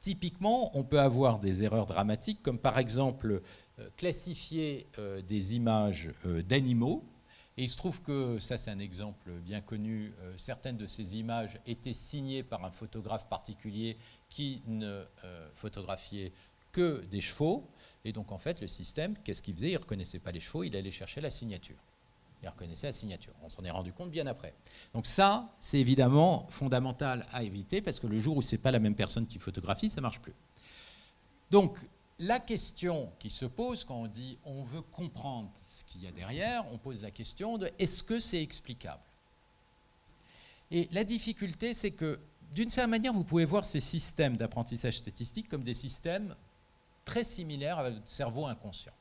[0.00, 3.42] Typiquement, on peut avoir des erreurs dramatiques, comme par exemple
[3.78, 7.04] euh, classifier euh, des images euh, d'animaux.
[7.56, 11.58] Et il se trouve que, ça c'est un exemple bien connu, certaines de ces images
[11.66, 13.96] étaient signées par un photographe particulier
[14.28, 15.02] qui ne
[15.54, 16.34] photographiait
[16.70, 17.66] que des chevaux.
[18.04, 19.70] Et donc en fait, le système, qu'est-ce qu'il faisait?
[19.70, 21.78] Il ne reconnaissait pas les chevaux, il allait chercher la signature
[22.42, 23.32] il reconnaissait la signature.
[23.42, 24.54] On s'en est rendu compte bien après.
[24.94, 28.70] Donc ça, c'est évidemment fondamental à éviter parce que le jour où ce n'est pas
[28.70, 30.34] la même personne qui photographie, ça marche plus.
[31.50, 31.78] Donc
[32.18, 36.12] la question qui se pose quand on dit on veut comprendre ce qu'il y a
[36.12, 39.02] derrière, on pose la question de est-ce que c'est explicable?
[40.70, 42.18] Et la difficulté, c'est que
[42.52, 46.34] d'une certaine manière, vous pouvez voir ces systèmes d'apprentissage statistique comme des systèmes
[47.04, 48.92] très similaires à votre cerveau inconscient.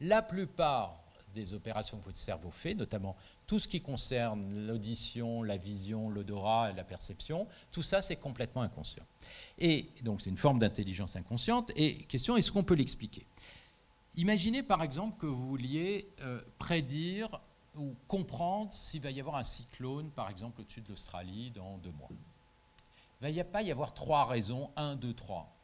[0.00, 1.00] La plupart
[1.36, 3.14] des opérations que votre cerveau fait, notamment
[3.46, 9.04] tout ce qui concerne l'audition, la vision, l'odorat, la perception, tout ça c'est complètement inconscient.
[9.58, 11.70] Et donc c'est une forme d'intelligence inconsciente.
[11.76, 13.26] Et question, est-ce qu'on peut l'expliquer?
[14.16, 17.40] Imaginez par exemple que vous vouliez euh, prédire
[17.76, 21.92] ou comprendre s'il va y avoir un cyclone, par exemple, au-dessus de l'Australie dans deux
[21.92, 22.08] mois.
[23.22, 25.55] Il ne va pas y avoir trois raisons, un, deux, trois.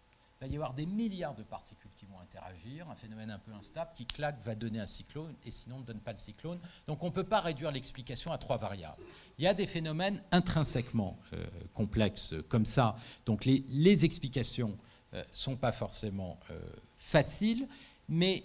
[0.46, 3.52] Il va y avoir des milliards de particules qui vont interagir, un phénomène un peu
[3.52, 6.58] instable qui claque va donner un cyclone et sinon ne donne pas le cyclone.
[6.88, 9.00] Donc on ne peut pas réduire l'explication à trois variables.
[9.38, 12.96] Il y a des phénomènes intrinsèquement euh, complexes comme ça.
[13.24, 14.76] Donc les, les explications
[15.12, 16.58] ne euh, sont pas forcément euh,
[16.96, 17.68] faciles,
[18.08, 18.42] mais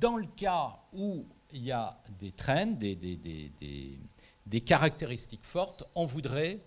[0.00, 3.98] dans le cas où il y a des trends, des, des, des,
[4.46, 6.58] des caractéristiques fortes, on voudrait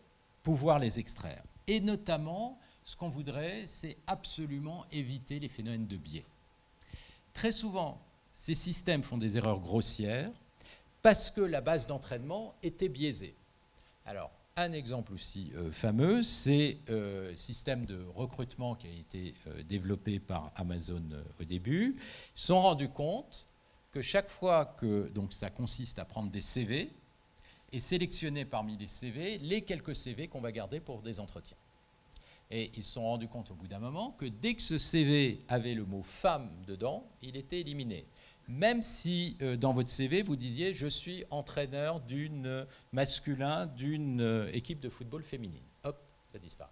[0.43, 1.41] pouvoir les extraire.
[1.65, 6.25] Et notamment ce qu'on voudrait, c'est absolument éviter les phénomènes de biais.
[7.33, 8.01] Très souvent,
[8.35, 10.31] ces systèmes font des erreurs grossières
[11.03, 13.35] parce que la base d'entraînement était biaisée.
[14.07, 19.35] Alors, un exemple aussi euh, fameux, c'est euh, le système de recrutement qui a été
[19.45, 21.03] euh, développé par Amazon
[21.39, 21.95] au début.
[21.95, 23.45] Ils se sont rendus compte
[23.91, 26.91] que chaque fois que donc ça consiste à prendre des CV
[27.71, 31.57] et sélectionner parmi les CV les quelques CV qu'on va garder pour des entretiens.
[32.51, 35.43] Et ils se sont rendus compte au bout d'un moment que dès que ce CV
[35.47, 38.05] avait le mot femme dedans, il était éliminé.
[38.47, 44.49] Même si euh, dans votre CV, vous disiez je suis entraîneur d'une masculin d'une euh,
[44.53, 45.63] équipe de football féminine.
[45.84, 46.01] Hop,
[46.31, 46.71] ça disparaît.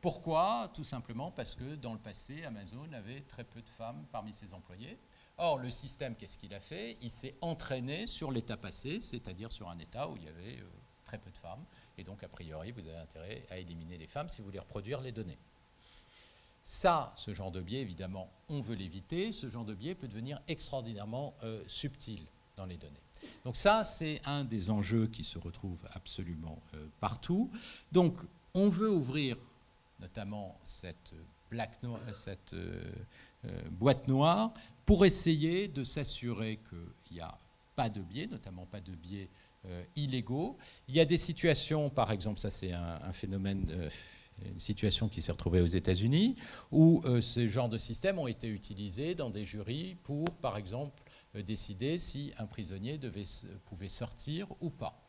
[0.00, 0.70] Pourquoi?
[0.72, 4.54] Tout simplement parce que dans le passé, Amazon avait très peu de femmes parmi ses
[4.54, 4.96] employés.
[5.36, 6.96] Or, le système, qu'est-ce qu'il a fait?
[7.02, 10.68] Il s'est entraîné sur l'état passé, c'est-à-dire sur un état où il y avait euh,
[11.04, 11.64] très peu de femmes.
[11.98, 15.00] Et donc, a priori, vous avez intérêt à éliminer les femmes si vous voulez reproduire
[15.00, 15.38] les données.
[16.62, 19.32] Ça, ce genre de biais, évidemment, on veut l'éviter.
[19.32, 22.20] Ce genre de biais peut devenir extraordinairement euh, subtil
[22.56, 23.00] dans les données.
[23.44, 27.50] Donc ça, c'est un des enjeux qui se retrouve absolument euh, partout.
[27.90, 28.18] Donc,
[28.54, 29.36] on veut ouvrir
[30.00, 31.14] notamment cette,
[32.14, 32.92] cette euh,
[33.70, 34.52] boîte noire
[34.86, 37.36] pour essayer de s'assurer qu'il n'y a
[37.74, 39.28] pas de biais, notamment pas de biais
[39.96, 40.56] illégaux.
[40.88, 43.90] Il y a des situations, par exemple, ça c'est un, phénomène, euh,
[44.50, 46.36] une situation qui s'est retrouvée aux États-Unis,
[46.70, 51.02] où euh, ce genre de systèmes ont été utilisés dans des jurys pour, par exemple,
[51.34, 52.98] décider si un prisonnier
[53.66, 55.07] pouvait sortir ou pas.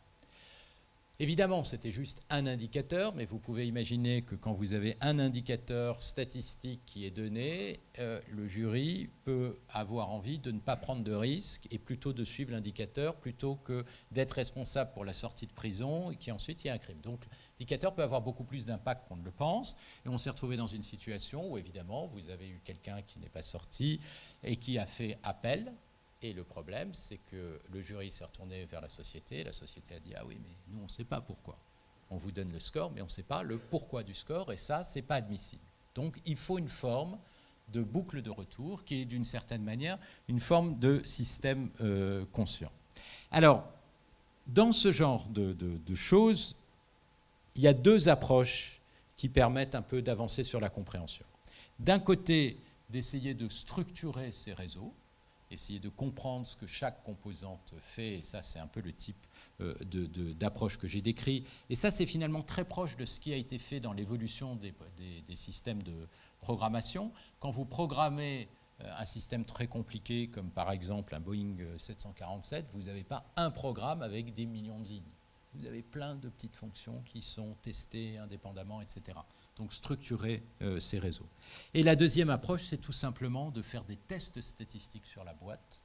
[1.22, 6.02] Évidemment, c'était juste un indicateur, mais vous pouvez imaginer que quand vous avez un indicateur
[6.02, 11.12] statistique qui est donné, euh, le jury peut avoir envie de ne pas prendre de
[11.12, 16.10] risques et plutôt de suivre l'indicateur plutôt que d'être responsable pour la sortie de prison
[16.10, 17.02] et qui ensuite y a un crime.
[17.02, 17.26] Donc
[17.60, 19.76] l'indicateur peut avoir beaucoup plus d'impact qu'on ne le pense.
[20.06, 23.28] Et on s'est retrouvé dans une situation où évidemment vous avez eu quelqu'un qui n'est
[23.28, 24.00] pas sorti
[24.41, 25.74] et qui a fait appel
[26.22, 29.44] et le problème, c'est que le jury s'est retourné vers la société.
[29.44, 31.58] La société a dit Ah oui, mais nous, on ne sait pas pourquoi.
[32.10, 34.58] On vous donne le score, mais on ne sait pas le pourquoi du score, et
[34.58, 35.62] ça, ce n'est pas admissible.
[35.96, 37.18] Donc, il faut une forme
[37.72, 42.72] de boucle de retour qui est d'une certaine manière une forme de système euh, conscient.
[43.32, 43.64] Alors,
[44.48, 46.56] dans ce genre de, de choses,
[47.56, 48.82] il y a deux approches
[49.16, 51.26] qui permettent un peu d'avancer sur la compréhension.
[51.78, 52.58] D'un côté,
[52.90, 54.94] d'essayer de structurer ces réseaux,
[55.52, 59.28] essayer de comprendre ce que chaque composante fait, et ça c'est un peu le type
[59.62, 59.74] euh,
[60.36, 61.44] d'approche que j'ai décrit.
[61.70, 64.74] Et ça c'est finalement très proche de ce qui a été fait dans l'évolution des,
[65.36, 66.08] systèmes de
[66.42, 67.12] programmation.
[67.40, 68.48] Quand vous programmez
[68.82, 73.52] euh, un système très compliqué comme par exemple un Boeing 747, vous n'avez pas un
[73.52, 75.04] programme avec des millions de lignes.
[75.56, 79.18] Vous avez plein de petites fonctions qui sont testées indépendamment, etc
[79.60, 81.27] donc structurer euh, ces réseaux.
[81.73, 85.81] Et la deuxième approche, c'est tout simplement de faire des tests statistiques sur la boîte,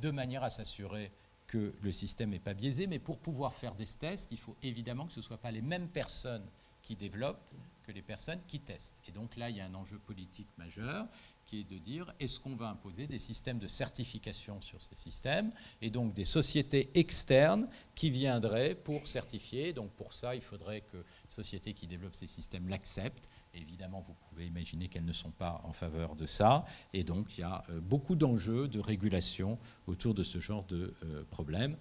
[0.00, 1.12] de manière à s'assurer
[1.46, 5.06] que le système n'est pas biaisé, mais pour pouvoir faire des tests, il faut évidemment
[5.06, 6.46] que ce ne soient pas les mêmes personnes
[6.82, 7.52] qui développent
[7.82, 8.94] que les personnes qui testent.
[9.06, 11.06] Et donc là, il y a un enjeu politique majeur
[11.46, 15.52] qui est de dire est-ce qu'on va imposer des systèmes de certification sur ces systèmes
[15.80, 19.72] et donc des sociétés externes qui viendraient pour certifier.
[19.72, 23.28] Donc pour ça, il faudrait que les sociétés qui développent ces systèmes l'acceptent.
[23.54, 26.64] Évidemment, vous pouvez imaginer qu'elles ne sont pas en faveur de ça.
[26.92, 30.94] Et donc, il y a euh, beaucoup d'enjeux de régulation autour de ce genre de
[31.04, 31.76] euh, problème.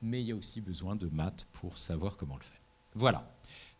[0.00, 2.60] Mais il y a aussi besoin de maths pour savoir comment le faire.
[2.94, 3.28] Voilà.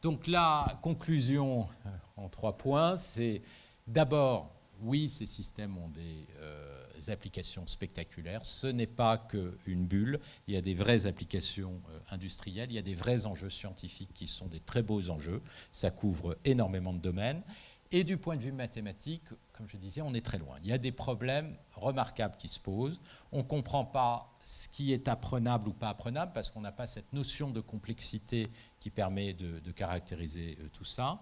[0.02, 3.42] Donc la conclusion euh, en trois points, c'est
[3.86, 4.50] d'abord
[4.80, 8.44] oui, ces systèmes ont des euh, applications spectaculaires.
[8.44, 10.20] Ce n'est pas qu'une bulle.
[10.46, 12.70] Il y a des vraies applications euh, industrielles.
[12.70, 15.42] Il y a des vrais enjeux scientifiques qui sont des très beaux enjeux.
[15.72, 17.42] Ça couvre énormément de domaines.
[17.90, 19.22] Et du point de vue mathématique,
[19.52, 20.58] comme je disais, on est très loin.
[20.62, 23.00] Il y a des problèmes remarquables qui se posent.
[23.32, 26.86] On ne comprend pas ce qui est apprenable ou pas apprenable parce qu'on n'a pas
[26.86, 28.48] cette notion de complexité
[28.78, 31.20] qui permet de, caractériser euh, tout ça.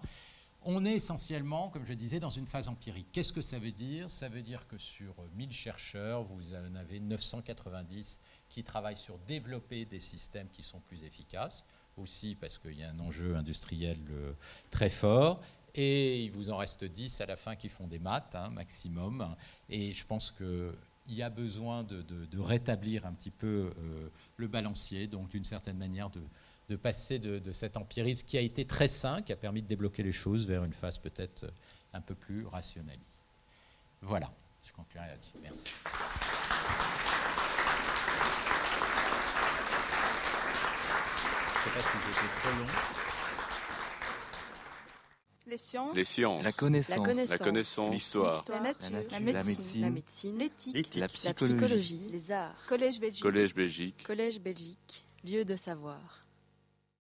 [0.69, 3.07] On est essentiellement, comme je disais, dans une phase empirique.
[3.13, 4.09] Qu'est-ce que ça veut dire?
[4.09, 8.19] Ça veut dire que sur 1000 chercheurs, vous en avez 990
[8.49, 11.63] qui travaillent sur développer des systèmes qui sont plus efficaces,
[11.95, 14.33] aussi parce qu'il y a un enjeu industriel euh,
[14.69, 15.39] très fort.
[15.73, 19.37] Et il vous en reste 10 à la fin qui font des maths, hein, maximum.
[19.69, 20.73] Et je pense qu'il
[21.07, 26.09] y a besoin de, rétablir un petit peu euh, le balancier, donc d'une certaine manière
[26.09, 26.19] de,
[26.75, 30.03] passer de, de, cet empirisme qui a été très sain, qui a permis de débloquer
[30.03, 31.45] les choses vers une phase peut-être
[31.93, 33.25] un peu plus rationaliste.
[34.01, 34.29] Voilà,
[34.63, 35.33] je conclurai là-dessus.
[35.41, 35.67] Merci.
[45.47, 45.95] Les sciences.
[45.95, 46.43] Les sciences.
[46.43, 47.29] La connaissance.
[47.29, 47.93] La connaissance.
[47.93, 48.43] L'histoire.
[48.49, 48.89] La, nature.
[49.11, 50.37] La, médecine.
[50.37, 50.95] L'éthique.
[50.95, 51.55] La, psychologie.
[51.55, 52.09] psychologie.
[52.11, 52.55] Les arts.
[52.67, 53.23] Collège Belgique.
[53.23, 54.03] Collège Belgique.
[54.03, 55.05] Collège Belgique.
[55.23, 56.26] Lieu de savoir.